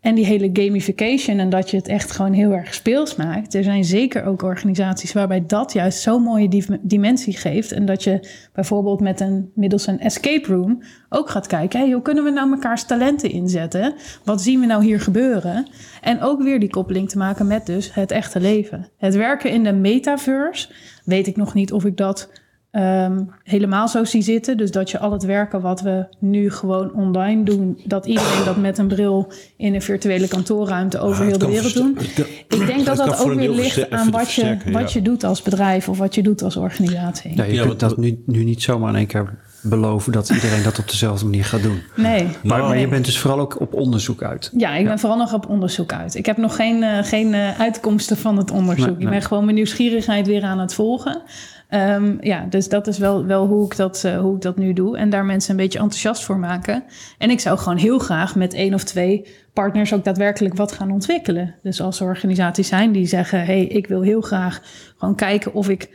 En 0.01 0.15
die 0.15 0.25
hele 0.25 0.51
gamification 0.53 1.39
en 1.39 1.51
dat 1.51 1.71
je 1.71 1.77
het 1.77 1.89
echt 1.89 2.11
gewoon 2.11 2.33
heel 2.33 2.53
erg 2.53 2.75
speels 2.75 3.17
maakt. 3.17 3.55
Er 3.55 3.63
zijn 3.63 3.85
zeker 3.85 4.25
ook 4.25 4.43
organisaties 4.43 5.13
waarbij 5.13 5.47
dat 5.47 5.73
juist 5.73 6.01
zo'n 6.01 6.23
mooie 6.23 6.49
dim- 6.49 6.79
dimensie 6.83 7.37
geeft. 7.37 7.73
En 7.73 7.87
dat 7.87 8.05
je 8.05 8.29
bijvoorbeeld 8.53 9.01
met 9.01 9.21
een, 9.21 9.51
middels 9.55 9.87
een 9.87 10.01
escape 10.01 10.53
room 10.53 10.83
ook 11.09 11.31
gaat 11.31 11.47
kijken. 11.47 11.81
Hey, 11.81 11.91
hoe 11.91 12.03
kunnen 12.03 12.25
we 12.25 12.31
nou 12.31 12.49
mekaars 12.49 12.85
talenten 12.85 13.31
inzetten? 13.31 13.95
Wat 14.25 14.43
zien 14.43 14.61
we 14.61 14.67
nou 14.67 14.85
hier 14.85 15.01
gebeuren? 15.01 15.67
En 16.01 16.21
ook 16.21 16.43
weer 16.43 16.61
die 16.61 16.71
koppeling 16.71 17.09
te 17.09 17.19
maken 17.19 17.47
met 17.47 17.67
dus 17.67 17.95
het 17.95 18.11
echte 18.11 18.41
leven. 18.41 18.89
Het 18.97 19.15
werken 19.15 19.51
in 19.51 19.65
de 19.65 19.73
metaverse 19.73 20.69
weet 21.05 21.27
ik 21.27 21.37
nog 21.37 21.55
niet 21.55 21.73
of 21.73 21.85
ik 21.85 21.97
dat 21.97 22.31
ehm, 22.71 23.23
helemaal 23.43 23.89
zo 23.89 24.05
zie 24.05 24.23
zitten. 24.23 24.57
Dus 24.57 24.71
dat 24.71 24.91
je 24.91 24.99
al 24.99 25.13
het 25.13 25.23
werken 25.25 25.61
wat 25.61 25.81
we 25.81 26.07
nu 26.19 26.51
gewoon 26.51 26.93
online 26.95 27.43
doen, 27.43 27.81
dat 27.85 28.07
iedereen 28.07 28.45
dat 28.45 28.57
met 28.57 28.79
een 28.79 28.89
bril 28.89 29.33
in 29.57 29.75
een 29.75 29.83
virtuele 29.83 30.29
kantoorruimte 30.29 30.99
over 30.99 31.23
Ah, 31.23 31.29
heel 31.29 31.39
de 31.39 31.47
wereld 31.47 31.75
doen. 31.75 31.95
kan- 32.15 32.25
Ik 32.61 32.67
denk 32.67 32.85
dat 32.87 32.97
dat 32.97 33.19
ook 33.25 33.35
weer 33.35 33.51
ligt 33.51 33.91
aan 33.91 34.11
wat 34.11 34.33
je, 34.33 34.57
wat 34.73 34.93
ja. 34.93 34.99
je 34.99 35.03
doet 35.03 35.25
als 35.25 35.43
bedrijf 35.43 35.89
of 35.89 35.99
wat 35.99 36.15
je 36.15 36.23
doet 36.23 36.43
als 36.43 36.57
organisatie. 36.57 37.37
Ja, 37.37 37.45
je 37.45 37.53
Ja, 37.55 37.63
kunt 37.67 37.81
dat 37.81 37.97
nu, 37.97 38.23
nu 38.27 38.45
niet 38.45 38.63
zomaar 38.63 38.89
in 38.91 38.97
één 38.97 39.07
keer 39.07 39.45
beloven 39.63 40.13
dat 40.13 40.29
iedereen 40.31 40.63
dat 40.63 40.79
op 40.79 40.89
dezelfde 40.89 41.25
manier 41.25 41.45
gaat 41.45 41.63
doen. 41.63 41.83
Nee. 41.97 42.27
Maar, 42.43 42.59
maar 42.59 42.69
je 42.69 42.75
nee. 42.75 42.89
bent 42.89 43.05
dus 43.05 43.19
vooral 43.19 43.41
ook 43.41 43.61
op 43.61 43.75
onderzoek 43.75 44.23
uit. 44.23 44.51
Ja, 44.57 44.75
ik 44.77 44.85
ben 44.85 44.99
vooral 44.99 45.19
nog 45.19 45.35
op 45.35 45.49
onderzoek 45.49 45.93
uit. 45.93 46.15
Ik 46.15 46.27
heb 46.27 46.37
nog 46.37 46.57
geen, 46.57 46.83
eh, 46.83 46.99
geen 47.03 47.35
eh, 47.35 47.61
uitkomsten 47.61 48.17
van 48.17 48.37
het 48.37 48.51
onderzoek. 48.51 48.87
Nee, 48.87 48.95
Ik 48.95 49.03
nee. 49.03 49.11
ben 49.11 49.23
gewoon 49.23 49.45
mijn 49.45 49.57
nieuwsgierigheid 49.57 50.27
weer 50.27 50.43
aan 50.43 50.59
het 50.59 50.75
volgen. 50.75 51.23
Ehm, 51.69 52.17
ja, 52.21 52.47
dus 52.51 52.69
dat 52.69 52.87
is 52.87 52.99
wel, 52.99 53.27
wel 53.27 53.47
hoe, 53.47 53.65
ik 53.65 53.77
dat, 53.77 54.05
eh, 54.05 54.19
hoe 54.19 54.35
ik 54.35 54.43
dat 54.43 54.57
nu 54.57 54.73
doe. 54.73 54.97
En 54.97 55.11
daar 55.11 55.25
mensen 55.25 55.51
een 55.51 55.57
beetje 55.57 55.79
enthousiast 55.79 56.25
voor 56.25 56.39
maken. 56.39 56.85
En 57.19 57.31
ik 57.31 57.41
zou 57.41 57.59
gewoon 57.59 57.79
heel 57.79 57.99
graag 57.99 58.37
met 58.37 58.55
één 58.55 58.75
of 58.75 58.85
twee 58.85 59.27
partners 59.53 59.93
ook 59.93 60.05
daadwerkelijk 60.05 60.55
wat 60.55 60.73
gaan 60.73 60.91
ontwikkelen. 60.91 61.55
Dus 61.63 61.81
als 61.81 62.01
er 62.01 62.07
organisaties 62.07 62.69
zijn 62.69 62.93
die 62.93 63.07
zeggen: 63.07 63.39
hé, 63.39 63.45
hey, 63.45 63.65
ik 63.65 63.87
wil 63.87 64.03
heel 64.03 64.21
graag 64.21 64.63
gewoon 64.97 65.15
kijken 65.15 65.55
of 65.55 65.69
ik 65.69 65.89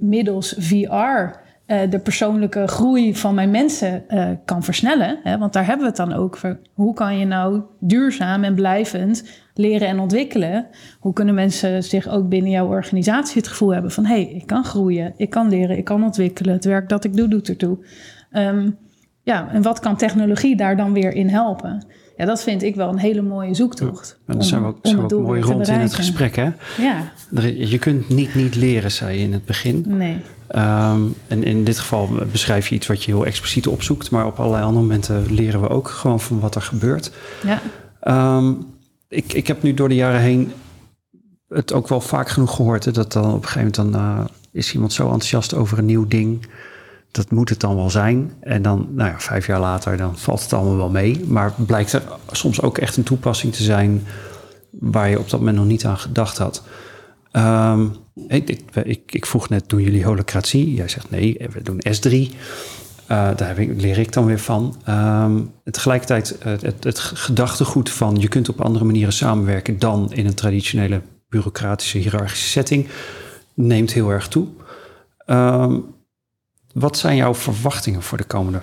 middels 0.00 0.54
VR 0.58 1.38
de 1.90 1.98
persoonlijke 1.98 2.66
groei 2.66 3.16
van 3.16 3.34
mijn 3.34 3.50
mensen 3.50 4.08
eh, 4.08 4.28
kan 4.44 4.62
versnellen. 4.62 5.18
Hè? 5.22 5.38
Want 5.38 5.52
daar 5.52 5.66
hebben 5.66 5.82
we 5.82 5.88
het 5.88 6.08
dan 6.08 6.18
ook 6.18 6.36
voor. 6.36 6.58
Hoe 6.74 6.94
kan 6.94 7.18
je 7.18 7.24
nou 7.24 7.60
duurzaam 7.80 8.44
en 8.44 8.54
blijvend 8.54 9.24
leren 9.54 9.88
en 9.88 9.98
ontwikkelen? 9.98 10.66
Hoe 10.98 11.12
kunnen 11.12 11.34
mensen 11.34 11.82
zich 11.82 12.08
ook 12.08 12.28
binnen 12.28 12.50
jouw 12.50 12.66
organisatie 12.66 13.36
het 13.36 13.48
gevoel 13.48 13.72
hebben 13.72 13.90
van... 13.90 14.04
hé, 14.04 14.14
hey, 14.22 14.32
ik 14.32 14.46
kan 14.46 14.64
groeien, 14.64 15.12
ik 15.16 15.30
kan 15.30 15.48
leren, 15.48 15.78
ik 15.78 15.84
kan 15.84 16.04
ontwikkelen. 16.04 16.54
Het 16.54 16.64
werk 16.64 16.88
dat 16.88 17.04
ik 17.04 17.16
doe, 17.16 17.28
doet 17.28 17.48
ertoe. 17.48 17.78
Ehm, 18.30 18.70
ja, 19.22 19.50
en 19.52 19.62
wat 19.62 19.80
kan 19.80 19.96
technologie 19.96 20.56
daar 20.56 20.76
dan 20.76 20.92
weer 20.92 21.12
in 21.12 21.28
helpen? 21.28 21.86
Ja, 22.16 22.24
dat 22.26 22.42
vind 22.42 22.62
ik 22.62 22.74
wel 22.74 22.88
een 22.88 22.98
hele 22.98 23.22
mooie 23.22 23.54
zoektocht. 23.54 24.18
En 24.26 24.34
dan 24.34 24.44
zijn 24.44 24.60
we 24.62 24.66
ook, 24.66 24.74
om 24.74 24.90
zijn 24.90 25.06
we 25.06 25.14
ook 25.14 25.22
mooi 25.22 25.40
rond 25.40 25.68
in 25.68 25.74
het 25.74 25.94
gesprek. 25.94 26.36
Hè? 26.36 26.50
Ja, 26.78 27.12
Je 27.54 27.78
kunt 27.78 28.08
niet 28.08 28.34
niet 28.34 28.56
leren, 28.56 28.90
zei 28.90 29.18
je 29.18 29.24
in 29.24 29.32
het 29.32 29.44
begin. 29.44 29.84
nee. 29.86 30.16
Ehm, 30.50 31.00
en 31.28 31.44
in 31.44 31.64
dit 31.64 31.78
geval 31.78 32.08
beschrijf 32.32 32.68
je 32.68 32.74
iets 32.74 32.86
wat 32.86 33.04
je 33.04 33.12
heel 33.12 33.26
expliciet 33.26 33.66
opzoekt. 33.66 34.10
Maar 34.10 34.26
op 34.26 34.38
allerlei 34.38 34.64
andere 34.64 34.82
momenten 34.82 35.34
leren 35.34 35.60
we 35.60 35.68
ook 35.68 35.88
gewoon 35.88 36.20
van 36.20 36.40
wat 36.40 36.54
er 36.54 36.62
gebeurt. 36.62 37.12
Ja, 37.42 37.60
Ehm, 38.00 38.52
ik, 39.08 39.32
ik 39.32 39.46
heb 39.46 39.62
nu 39.62 39.74
door 39.74 39.88
de 39.88 39.94
jaren 39.94 40.20
heen 40.20 40.52
het 41.48 41.72
ook 41.72 41.88
wel 41.88 42.00
vaak 42.00 42.28
genoeg 42.28 42.54
gehoord. 42.56 42.84
Hè, 42.84 42.92
dat 42.92 43.12
dan 43.12 43.32
op 43.32 43.42
een 43.42 43.48
gegeven 43.48 43.72
moment 43.82 43.92
dan, 43.92 43.94
eh, 43.94 44.24
is 44.52 44.74
iemand 44.74 44.92
zo 44.92 45.02
enthousiast 45.02 45.54
over 45.54 45.78
een 45.78 45.84
nieuw 45.84 46.06
ding. 46.06 46.48
Dat 47.10 47.30
moet 47.30 47.48
het 47.48 47.60
dan 47.60 47.76
wel 47.76 47.90
zijn. 47.90 48.32
En 48.40 48.62
dan, 48.62 48.88
nou 48.90 49.10
ja, 49.10 49.20
vijf 49.20 49.46
jaar 49.46 49.60
later, 49.60 49.96
dan 49.96 50.18
valt 50.18 50.42
het 50.42 50.52
allemaal 50.52 50.76
wel 50.76 50.90
mee. 50.90 51.24
Maar 51.26 51.52
blijkt 51.66 51.92
er 51.92 52.02
soms 52.30 52.62
ook 52.62 52.78
echt 52.78 52.96
een 52.96 53.02
toepassing 53.02 53.54
te 53.54 53.62
zijn 53.62 54.06
waar 54.70 55.08
je 55.08 55.18
op 55.18 55.30
dat 55.30 55.40
moment 55.40 55.56
nog 55.56 55.66
niet 55.66 55.84
aan 55.84 55.98
gedacht 55.98 56.38
had. 56.38 56.62
Ehm, 57.30 57.86
ik, 58.28 58.62
ik, 58.84 59.12
ik, 59.12 59.26
vroeg 59.26 59.48
net, 59.48 59.68
doen 59.68 59.82
jullie 59.82 60.04
holocratie? 60.04 60.74
Jij 60.74 60.88
zegt 60.88 61.10
nee, 61.10 61.36
we 61.52 61.62
doen 61.62 61.82
S3. 61.88 62.34
Eh, 63.10 63.36
daar 63.36 63.48
heb 63.48 63.58
ik, 63.58 63.80
leer 63.80 63.98
ik 63.98 64.12
dan 64.12 64.24
weer 64.24 64.38
van. 64.38 64.76
Ehm, 64.84 65.40
tegelijkertijd 65.64 66.36
het, 66.42 66.84
het 66.84 66.98
gedachtegoed 66.98 67.90
van 67.90 68.16
je 68.16 68.28
kunt 68.28 68.48
op 68.48 68.60
andere 68.60 68.84
manieren 68.84 69.12
samenwerken 69.12 69.78
dan 69.78 70.12
in 70.12 70.26
een 70.26 70.34
traditionele 70.34 71.02
bureaucratische 71.28 71.98
hiërarchische 71.98 72.48
setting 72.48 72.88
neemt 73.54 73.92
heel 73.92 74.10
erg 74.10 74.28
toe. 74.28 74.46
Ehm, 75.26 75.78
wat 76.72 76.98
zijn 76.98 77.16
jouw 77.16 77.34
verwachtingen 77.34 78.02
voor 78.02 78.18
de 78.18 78.24
komende 78.24 78.62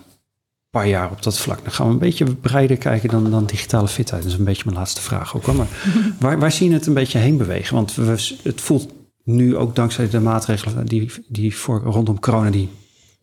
paar 0.70 0.88
jaar 0.88 1.12
op 1.12 1.24
dat 1.24 1.40
vlak? 1.40 1.64
Dan 1.64 1.72
gaan 1.72 1.88
we 1.88 1.94
een 1.94 2.00
beetje 2.00 2.36
breder 2.36 2.78
kijken 2.78 3.10
dan, 3.10 3.32
dan 3.32 3.46
digitale 3.46 3.88
fitheid. 3.88 4.24
Dat 4.24 4.32
is 4.32 4.38
een 4.38 4.46
beetje 4.46 4.64
mijn 4.66 4.78
laatste 4.78 5.02
vraag 5.02 5.36
ook. 5.36 5.46
Hoor. 5.46 5.56
Maar 5.56 5.68
waar, 6.20 6.40
waar 6.40 6.52
zie 6.52 6.68
je 6.68 6.74
het 6.74 6.86
een 6.86 6.94
beetje 6.94 7.20
heen 7.20 7.38
bewegen? 7.38 7.76
Want 7.76 7.96
we, 7.96 8.36
het 8.44 8.62
voelt 8.62 8.94
nu 9.28 9.56
ook 9.56 9.76
dankzij 9.76 10.10
de 10.10 10.20
maatregelen 10.20 10.86
die, 10.86 11.12
die 11.28 11.56
voor, 11.56 11.82
rondom 11.82 12.20
corona... 12.20 12.50
die 12.50 12.70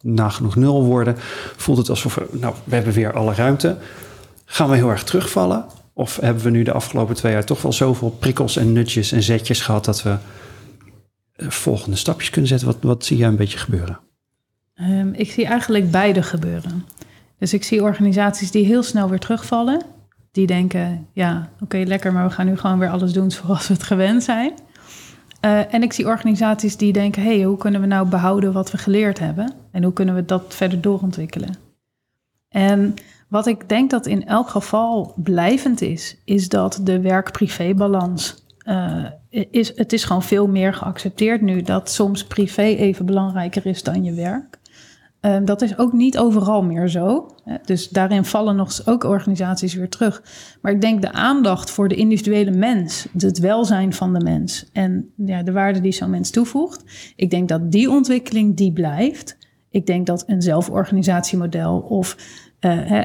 nagenoeg 0.00 0.56
nul 0.56 0.84
worden, 0.84 1.14
voelt 1.56 1.78
het 1.78 1.90
alsof 1.90 2.14
we, 2.14 2.26
nou, 2.30 2.54
we 2.64 2.74
hebben 2.74 2.92
weer 2.92 3.12
alle 3.12 3.34
ruimte. 3.34 3.76
Gaan 4.44 4.70
we 4.70 4.76
heel 4.76 4.90
erg 4.90 5.04
terugvallen? 5.04 5.64
Of 5.92 6.16
hebben 6.16 6.42
we 6.42 6.50
nu 6.50 6.62
de 6.62 6.72
afgelopen 6.72 7.14
twee 7.14 7.32
jaar 7.32 7.44
toch 7.44 7.62
wel 7.62 7.72
zoveel 7.72 8.10
prikkels 8.10 8.56
en 8.56 8.72
nutjes 8.72 9.12
en 9.12 9.22
zetjes 9.22 9.60
gehad 9.60 9.84
dat 9.84 10.02
we 10.02 10.16
eh, 11.32 11.48
volgende 11.48 11.96
stapjes 11.96 12.30
kunnen 12.30 12.48
zetten? 12.48 12.68
Wat, 12.68 12.76
wat 12.80 13.04
zie 13.04 13.16
jij 13.16 13.28
een 13.28 13.36
beetje 13.36 13.58
gebeuren? 13.58 13.98
Ehm, 14.74 15.08
ik 15.12 15.30
zie 15.30 15.46
eigenlijk 15.46 15.90
beide 15.90 16.22
gebeuren. 16.22 16.84
Dus 17.38 17.52
ik 17.52 17.64
zie 17.64 17.82
organisaties 17.82 18.50
die 18.50 18.64
heel 18.64 18.82
snel 18.82 19.08
weer 19.08 19.18
terugvallen. 19.18 19.82
Die 20.32 20.46
denken, 20.46 21.06
ja, 21.12 21.50
oké, 21.60 21.76
lekker, 21.76 22.12
maar 22.12 22.28
we 22.28 22.34
gaan 22.34 22.46
nu 22.46 22.56
gewoon 22.56 22.78
weer 22.78 22.88
alles 22.88 23.12
doen 23.12 23.30
zoals 23.30 23.68
we 23.68 23.74
het 23.74 23.82
gewend 23.82 24.22
zijn. 24.22 24.52
Eh, 25.44 25.74
en 25.74 25.82
ik 25.82 25.92
zie 25.92 26.06
organisaties 26.06 26.76
die 26.76 26.92
denken, 26.92 27.22
hé, 27.22 27.36
hey, 27.36 27.44
hoe 27.44 27.56
kunnen 27.56 27.80
we 27.80 27.86
nou 27.86 28.08
behouden 28.08 28.52
wat 28.52 28.70
we 28.70 28.78
geleerd 28.78 29.18
hebben? 29.18 29.52
En 29.70 29.82
hoe 29.82 29.92
kunnen 29.92 30.14
we 30.14 30.24
dat 30.24 30.54
verder 30.54 30.80
doorontwikkelen? 30.80 31.54
En 32.48 32.94
wat 33.28 33.46
ik 33.46 33.68
denk 33.68 33.90
dat 33.90 34.06
in 34.06 34.26
elk 34.26 34.48
geval 34.48 35.14
blijvend 35.16 35.80
is, 35.80 36.16
is 36.24 36.48
dat 36.48 36.80
de 36.82 37.00
werk-privé-balans. 37.00 38.42
eh, 38.58 39.04
is, 39.50 39.76
het 39.76 39.92
is 39.92 40.04
gewoon 40.04 40.22
veel 40.22 40.46
meer 40.46 40.74
geaccepteerd 40.74 41.40
nu 41.40 41.62
dat 41.62 41.90
soms 41.90 42.24
privé 42.24 42.62
even 42.62 43.06
belangrijker 43.06 43.66
is 43.66 43.82
dan 43.82 44.04
je 44.04 44.12
werk. 44.12 44.58
Ehm, 45.24 45.44
dat 45.44 45.62
is 45.62 45.78
ook 45.78 45.92
niet 45.92 46.18
overal 46.18 46.62
meer 46.62 46.88
zo. 46.88 47.30
Dus 47.64 47.88
daarin 47.88 48.24
vallen 48.24 48.56
nog 48.56 48.86
ook 48.86 49.04
organisaties 49.04 49.74
weer 49.74 49.88
terug. 49.88 50.22
Maar 50.62 50.72
ik 50.72 50.80
denk 50.80 51.02
de 51.02 51.12
aandacht 51.12 51.70
voor 51.70 51.88
de 51.88 51.94
individuele 51.94 52.50
mens, 52.50 53.06
het 53.18 53.38
welzijn 53.38 53.92
van 53.92 54.14
de 54.14 54.20
mens 54.24 54.68
en 54.72 55.10
ja, 55.16 55.42
de 55.42 55.52
waarde 55.52 55.80
die 55.80 55.92
zo'n 55.92 56.10
mens 56.10 56.30
toevoegt. 56.30 57.12
Ik 57.16 57.30
denk 57.30 57.48
dat 57.48 57.72
die 57.72 57.90
ontwikkeling 57.90 58.56
die 58.56 58.72
blijft. 58.72 59.36
Ik 59.70 59.86
denk 59.86 60.06
dat 60.06 60.24
een 60.26 60.42
zelforganisatiemodel 60.42 61.78
of 61.78 62.16
eh, 62.58 63.02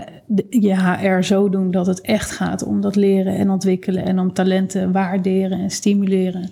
je 0.50 0.76
HR 0.76 1.22
zo 1.22 1.50
doen 1.50 1.72
dat 1.72 1.86
het 1.86 2.02
echt 2.02 2.32
gaat 2.32 2.64
om 2.64 2.82
dat 2.82 2.96
leren 2.96 3.36
en 3.36 3.50
ontwikkelen 3.50 4.06
en 4.06 4.20
om 4.20 4.34
talenten 4.34 4.92
waarderen 4.92 5.60
en 5.60 5.70
stimuleren. 5.70 6.52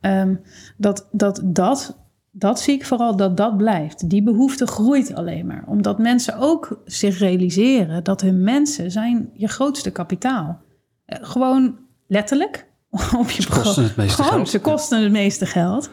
Ehm, 0.00 0.34
dat, 0.76 1.08
dat, 1.12 1.40
dat, 1.44 1.96
dat 2.34 2.60
zie 2.60 2.74
ik 2.74 2.86
vooral 2.86 3.16
dat 3.16 3.36
dat 3.36 3.56
blijft. 3.56 4.08
Die 4.10 4.22
behoefte 4.22 4.66
groeit 4.66 5.14
alleen 5.14 5.46
maar. 5.46 5.64
Omdat 5.66 5.98
mensen 5.98 6.38
ook 6.38 6.80
zich 6.84 7.18
realiseren 7.18 8.04
dat 8.04 8.20
hun 8.20 8.42
mensen 8.42 8.90
zijn 8.90 9.30
je 9.34 9.48
grootste 9.48 9.90
kapitaal. 9.90 10.60
Eh, 11.04 11.18
gewoon 11.22 11.76
letterlijk. 12.06 12.70
Op 13.18 13.30
je 13.30 13.42
Ze 13.42 13.48
kosten 13.48 13.82
het 13.82 13.96
meeste 13.96 14.22
gewoon, 14.22 14.32
geld. 14.32 14.48
Ze 14.48 14.60
kosten 14.60 15.02
het 15.02 15.12
meeste 15.12 15.46
geld. 15.46 15.90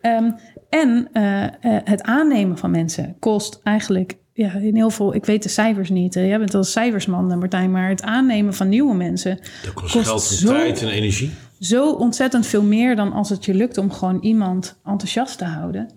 Ehm, 0.00 0.30
en 0.68 1.08
eh, 1.12 1.44
eh, 1.44 1.50
het 1.84 2.02
aannemen 2.02 2.58
van 2.58 2.70
mensen 2.70 3.16
kost 3.18 3.60
eigenlijk 3.62 4.18
ja, 4.32 4.52
in 4.52 4.74
heel 4.74 4.90
veel... 4.90 5.14
Ik 5.14 5.24
weet 5.24 5.42
de 5.42 5.48
cijfers 5.48 5.90
niet. 5.90 6.14
hè. 6.14 6.20
Jij 6.20 6.38
bent 6.38 6.54
al 6.54 6.64
cijfersman, 6.64 7.38
Martijn. 7.38 7.70
Maar 7.70 7.88
het 7.88 8.02
aannemen 8.02 8.54
van 8.54 8.68
nieuwe 8.68 8.94
mensen 8.94 9.36
Dat 9.64 9.72
kost, 9.72 9.92
Kost 9.92 10.06
geld 10.06 10.22
zo- 10.22 10.48
tijd 10.52 10.82
en 10.82 10.88
energie. 10.88 11.30
Zo 11.60 11.92
ontzettend 11.92 12.46
veel 12.46 12.62
meer 12.62 12.96
dan 12.96 13.12
als 13.12 13.28
het 13.28 13.44
je 13.44 13.54
lukt 13.54 13.78
om 13.78 13.90
gewoon 13.90 14.18
iemand 14.20 14.80
enthousiast 14.84 15.38
te 15.38 15.44
houden. 15.44 15.88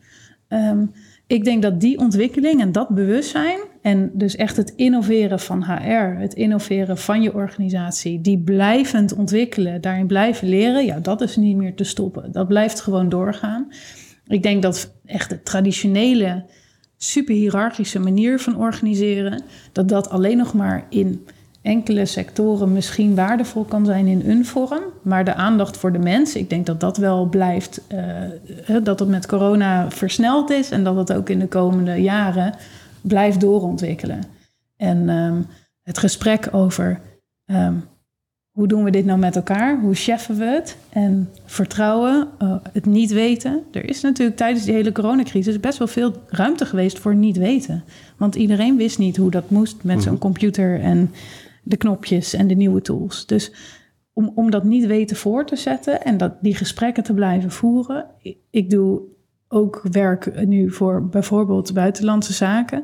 Ehm, 0.47 0.85
ik 1.27 1.43
denk 1.43 1.61
dat 1.61 1.79
die 1.79 1.97
ontwikkeling 1.97 2.61
en 2.61 2.71
dat 2.71 2.89
bewustzijn 2.89 3.59
en 3.81 4.11
dus 4.13 4.35
echt 4.35 4.57
het 4.57 4.73
innoveren 4.75 5.39
van 5.39 5.63
HR, 5.63 6.19
het 6.19 6.33
innoveren 6.33 6.97
van 6.97 7.21
je 7.21 7.33
organisatie, 7.33 8.21
die 8.21 8.39
blijvend 8.39 9.13
ontwikkelen, 9.13 9.81
daarin 9.81 10.07
blijven 10.07 10.49
leren, 10.49 10.85
ja, 10.85 10.99
dat 10.99 11.21
is 11.21 11.35
niet 11.35 11.57
meer 11.57 11.75
te 11.75 11.83
stoppen. 11.83 12.31
Dat 12.31 12.47
blijft 12.47 12.81
gewoon 12.81 13.09
doorgaan. 13.09 13.67
Ik 14.27 14.43
denk 14.43 14.61
dat 14.61 14.93
echt 15.05 15.29
de 15.29 15.43
traditionele, 15.43 16.45
super 16.97 17.35
hiërarchische 17.35 17.99
manier 17.99 18.39
van 18.39 18.57
organiseren, 18.57 19.43
dat 19.71 19.89
dat 19.89 20.09
alleen 20.09 20.37
nog 20.37 20.53
maar 20.53 20.85
in 20.89 21.25
enkele 21.63 22.05
sectoren 22.05 22.73
misschien 22.73 23.15
waardevol 23.15 23.63
kan 23.63 23.85
zijn 23.85 24.07
in 24.07 24.29
een 24.29 24.45
vorm. 24.45 24.83
Maar 25.01 25.25
de 25.25 25.33
aandacht 25.33 25.77
voor 25.77 25.91
de 25.91 25.99
mens, 25.99 26.35
ik 26.35 26.49
denk 26.49 26.65
dat 26.65 26.79
dat 26.79 26.97
wel 26.97 27.25
blijft, 27.25 27.81
eh, 27.87 28.75
dat 28.83 28.99
het 28.99 29.09
met 29.09 29.25
corona 29.25 29.91
versneld 29.91 30.49
is 30.49 30.71
en 30.71 30.83
dat 30.83 30.95
het 30.95 31.13
ook 31.13 31.29
in 31.29 31.39
de 31.39 31.47
komende 31.47 31.95
jaren 31.95 32.53
blijft 33.01 33.39
doorontwikkelen. 33.39 34.23
En 34.77 35.09
ehm, 35.09 35.41
het 35.83 35.97
gesprek 35.97 36.49
over 36.51 36.99
ehm, 37.45 37.73
hoe 38.51 38.67
doen 38.67 38.83
we 38.83 38.91
dit 38.91 39.05
nou 39.05 39.19
met 39.19 39.35
elkaar? 39.35 39.79
Hoe 39.79 39.93
cheffen 39.95 40.37
we 40.37 40.45
het? 40.45 40.77
En 40.89 41.29
vertrouwen, 41.45 42.27
eh, 42.37 42.55
het 42.73 42.85
niet 42.85 43.11
weten. 43.11 43.63
Er 43.71 43.89
is 43.89 44.01
natuurlijk 44.01 44.37
tijdens 44.37 44.65
die 44.65 44.73
hele 44.73 44.91
coronacrisis 44.91 45.59
best 45.59 45.77
wel 45.77 45.87
veel 45.87 46.13
ruimte 46.27 46.65
geweest 46.65 46.99
voor 46.99 47.15
niet 47.15 47.37
weten. 47.37 47.83
Want 48.17 48.35
iedereen 48.35 48.77
wist 48.77 48.97
niet 48.97 49.17
hoe 49.17 49.31
dat 49.31 49.49
moest 49.49 49.83
met 49.83 50.03
zo'n 50.03 50.17
computer 50.17 50.81
en 50.81 51.11
de 51.63 51.77
knopjes 51.77 52.33
en 52.33 52.47
de 52.47 52.55
nieuwe 52.55 52.81
tools. 52.81 53.25
Dus 53.25 53.51
om, 54.13 54.31
om 54.35 54.51
dat 54.51 54.63
niet 54.63 54.85
weten 54.85 55.15
voor 55.15 55.45
te 55.45 55.55
zetten 55.55 56.03
en 56.03 56.17
dat, 56.17 56.33
die 56.41 56.55
gesprekken 56.55 57.03
te 57.03 57.13
blijven 57.13 57.51
voeren. 57.51 58.05
Ik, 58.49 58.69
doe 58.69 59.01
ook 59.47 59.81
werk 59.91 60.45
nu 60.45 60.71
voor 60.71 61.07
bijvoorbeeld 61.07 61.73
buitenlandse 61.73 62.33
zaken. 62.33 62.83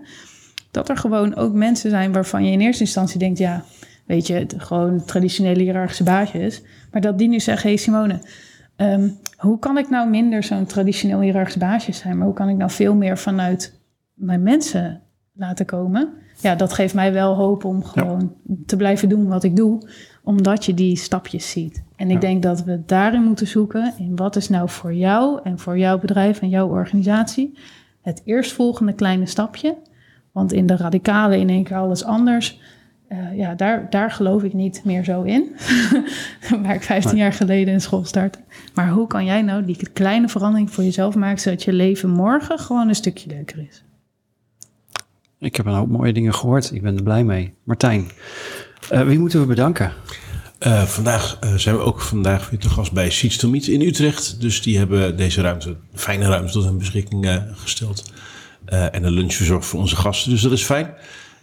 Dat 0.71 0.89
er 0.89 0.97
gewoon 0.97 1.35
ook 1.35 1.53
mensen 1.53 1.89
zijn 1.89 2.11
waarvan 2.11 2.45
je 2.45 2.51
in 2.51 2.61
eerste 2.61 2.83
instantie 2.83 3.19
denkt, 3.19 3.37
ja, 3.37 3.63
weet 4.05 4.27
je, 4.27 4.45
gewoon 4.57 5.05
traditionele 5.05 5.61
hiërarchische 5.61 6.03
baasjes. 6.03 6.61
Maar 6.91 7.01
dat 7.01 7.17
die 7.17 7.27
nu 7.27 7.39
zeggen, 7.39 7.69
hé 7.69 7.75
hey 7.75 7.83
Simone, 7.83 8.21
ehm, 8.75 9.09
hoe 9.37 9.59
kan 9.59 9.77
ik 9.77 9.89
nou 9.89 10.09
minder 10.09 10.43
zo'n 10.43 10.65
traditioneel 10.65 11.19
hiërarchisch 11.19 11.57
baasje 11.57 11.91
zijn? 11.91 12.17
Maar 12.17 12.25
hoe 12.25 12.35
kan 12.35 12.49
ik 12.49 12.57
nou 12.57 12.71
veel 12.71 12.95
meer 12.95 13.17
vanuit 13.17 13.79
mijn 14.13 14.43
mensen 14.43 15.01
laten 15.39 15.65
komen. 15.65 16.09
Ja, 16.41 16.55
dat 16.55 16.73
geeft 16.73 16.93
mij 16.93 17.13
wel 17.13 17.35
hoop 17.35 17.63
om 17.63 17.83
gewoon 17.83 18.33
te 18.65 18.75
blijven 18.75 19.09
doen 19.09 19.27
wat 19.27 19.43
ik 19.43 19.55
doe, 19.55 19.89
omdat 20.23 20.65
je 20.65 20.73
die 20.73 20.95
stapjes 20.97 21.51
ziet. 21.51 21.83
En 21.95 22.07
ik 22.07 22.13
Ja. 22.13 22.19
denk 22.19 22.43
dat 22.43 22.63
we 22.63 22.81
daarin 22.85 23.23
moeten 23.23 23.47
zoeken 23.47 23.93
in 23.97 24.15
wat 24.15 24.35
is 24.35 24.49
nou 24.49 24.69
voor 24.69 24.93
jou 24.93 25.39
en 25.43 25.59
voor 25.59 25.77
jouw 25.77 25.99
bedrijf 25.99 26.41
en 26.41 26.49
jouw 26.49 26.67
organisatie 26.69 27.57
het 28.01 28.21
eerstvolgende 28.25 28.93
kleine 28.93 29.25
stapje. 29.25 29.75
Want 30.31 30.53
in 30.53 30.65
de 30.65 30.75
radicale 30.77 31.37
in 31.39 31.49
één 31.49 31.63
keer 31.63 31.77
alles 31.77 32.03
anders, 32.03 32.59
eh, 33.07 33.37
ja, 33.37 33.55
daar, 33.55 33.89
daar 33.89 34.11
geloof 34.11 34.43
ik 34.43 34.53
niet 34.53 34.81
meer 34.83 35.03
zo 35.03 35.21
in. 35.21 35.55
Waar 36.63 36.75
ik 36.75 36.83
15 36.83 37.17
jaar 37.17 37.33
geleden 37.33 37.73
in 37.73 37.81
school 37.81 38.05
startte. 38.05 38.39
Maar 38.73 38.89
hoe 38.89 39.07
kan 39.07 39.25
jij 39.25 39.41
nou 39.41 39.65
die 39.65 39.89
kleine 39.93 40.29
verandering 40.29 40.71
voor 40.71 40.83
jezelf 40.83 41.15
maken, 41.15 41.39
zodat 41.41 41.63
je 41.63 41.73
leven 41.73 42.09
morgen 42.09 42.59
gewoon 42.59 42.87
een 42.87 42.95
stukje 42.95 43.29
leuker 43.29 43.65
is? 43.69 43.83
Ik 45.39 45.55
heb 45.55 45.65
een 45.65 45.73
hoop 45.73 45.89
mooie 45.89 46.13
dingen 46.13 46.33
gehoord. 46.33 46.71
Ik 46.71 46.81
ben 46.81 46.95
er 46.95 47.03
blij 47.03 47.23
mee. 47.23 47.53
Martijn, 47.63 48.11
eh, 48.89 49.01
wie 49.01 49.19
moeten 49.19 49.39
we 49.39 49.45
bedanken? 49.45 49.93
Eh, 50.59 50.83
vandaag 50.83 51.37
eh, 51.39 51.53
zijn 51.53 51.75
we 51.75 51.81
ook 51.81 52.01
vandaag 52.01 52.49
weer 52.49 52.59
te 52.59 52.69
gast 52.69 52.91
bij 52.91 53.09
Seats 53.09 53.37
to 53.37 53.49
Meet 53.49 53.67
in 53.67 53.81
Utrecht. 53.81 54.41
Dus 54.41 54.61
die 54.61 54.77
hebben 54.77 55.17
deze 55.17 55.41
ruimte, 55.41 55.75
fijne 55.93 56.27
ruimte, 56.27 56.51
tot 56.51 56.63
hun 56.63 56.77
beschikking 56.77 57.41
gesteld. 57.53 58.11
En 58.65 59.03
een 59.03 59.11
lunch 59.11 59.33
verzorgd 59.33 59.65
voor 59.65 59.79
onze 59.79 59.95
gasten. 59.95 60.31
Dus 60.31 60.41
dat 60.41 60.51
is 60.51 60.63
fijn. 60.63 60.93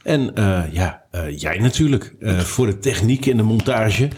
En 0.07 0.35
eh, 0.35 0.63
ja, 0.73 1.03
eh, 1.11 1.39
jij 1.39 1.59
natuurlijk 1.59 2.15
eh, 2.21 2.39
voor 2.39 2.67
de 2.67 2.79
techniek 2.79 3.27
en 3.27 3.37
de 3.37 3.43
montage. 3.43 4.09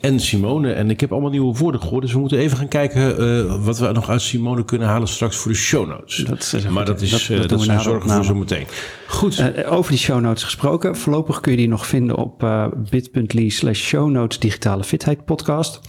En 0.00 0.20
Simone. 0.20 0.72
En 0.72 0.90
ik 0.90 1.00
heb 1.00 1.12
allemaal 1.12 1.30
nieuwe 1.30 1.56
woorden 1.56 1.80
gehoord. 1.80 2.02
Dus 2.02 2.12
we 2.12 2.18
moeten 2.18 2.38
even 2.38 2.56
gaan 2.56 2.68
kijken 2.68 3.64
wat 3.64 3.78
we 3.78 3.92
nog 3.92 4.10
uit 4.10 4.22
Simone 4.22 4.64
kunnen 4.64 4.88
halen 4.88 5.08
straks 5.08 5.36
voor 5.36 5.52
de 5.52 5.58
show 5.58 5.88
notes. 5.88 6.16
Dat 6.16 6.52
is 6.56 6.68
maar 6.68 6.84
dat, 6.84 7.00
is, 7.00 7.10
dat- 7.10 7.48
dat 7.48 7.60
zijn 7.62 7.80
zorgen 7.80 7.82
voor 7.82 7.96
opname. 8.00 8.24
zometeen. 8.24 8.66
Goed. 9.08 9.64
Over 9.66 9.90
die 9.90 10.00
show 10.00 10.20
notes 10.20 10.42
gesproken. 10.42 10.96
Voorlopig 10.96 11.40
kun 11.40 11.52
je 11.52 11.58
die 11.58 11.68
nog 11.68 11.86
vinden 11.86 12.16
op 12.16 12.46
bit.ly 12.90 13.48
slash 13.48 13.80
show 13.80 14.10
notes 14.10 14.38
digitale 14.38 14.84
fitheid 14.84 15.24
podcast. 15.24 15.80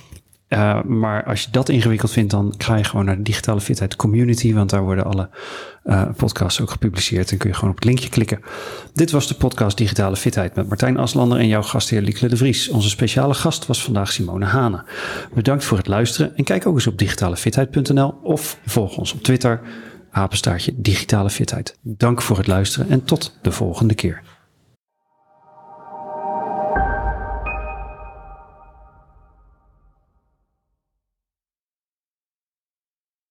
Eh, 0.50 0.84
maar 0.84 1.24
als 1.24 1.42
je 1.42 1.48
dat 1.52 1.70
ingewikkeld 1.70 2.12
vindt, 2.12 2.32
dan 2.32 2.54
ga 2.58 2.76
je 2.76 2.84
gewoon 2.84 3.06
naar 3.06 3.18
de 3.18 3.22
digitale 3.22 3.62
fitheid 3.62 3.96
community, 3.96 4.54
want 4.54 4.70
daar 4.70 4.84
worden 4.84 5.06
alle 5.06 5.30
eh, 5.84 6.10
podcasts 6.18 6.62
ook 6.62 6.70
gepubliceerd 6.70 7.32
en 7.32 7.38
kun 7.38 7.50
je 7.50 7.56
gewoon 7.56 7.70
op 7.70 7.76
het 7.76 7.86
linkje 7.86 8.10
klikken. 8.10 8.40
Dit 8.94 9.12
was 9.12 9.28
de 9.28 9.34
podcast 9.34 9.78
Digitale 9.78 10.16
Fitheid 10.16 10.56
met 10.56 10.68
Martijn 10.68 10.98
Aslander 10.98 11.40
en 11.40 11.48
jouw 11.48 11.62
gastheer 11.62 12.02
Liekle 12.02 12.28
de 12.28 12.38
Vries. 12.38 12.70
Onze 12.70 12.90
speciale 12.90 13.34
gast 13.34 13.66
was 13.66 13.84
vandaag 13.84 14.12
Simone 14.12 14.46
Hane. 14.46 14.84
Bedankt 15.34 15.64
voor 15.64 15.78
het 15.78 15.88
luisteren 15.88 16.38
en 16.38 16.44
kijk 16.44 16.66
ook 16.66 16.76
eens 16.76 16.88
op 16.88 16.98
digitalefitheid.nl 16.98 18.20
of 18.24 18.60
volg 18.66 18.98
ons 18.98 19.14
op 19.14 19.22
Twitter, 19.22 19.62
apenstaartje 20.12 20.74
digitale 20.76 21.30
fitheid. 21.30 21.78
Dank 21.82 22.22
voor 22.22 22.38
het 22.38 22.48
luisteren 22.48 22.90
en 22.90 23.04
tot 23.04 23.38
de 23.42 23.52
volgende 23.52 23.94
keer. 23.94 24.22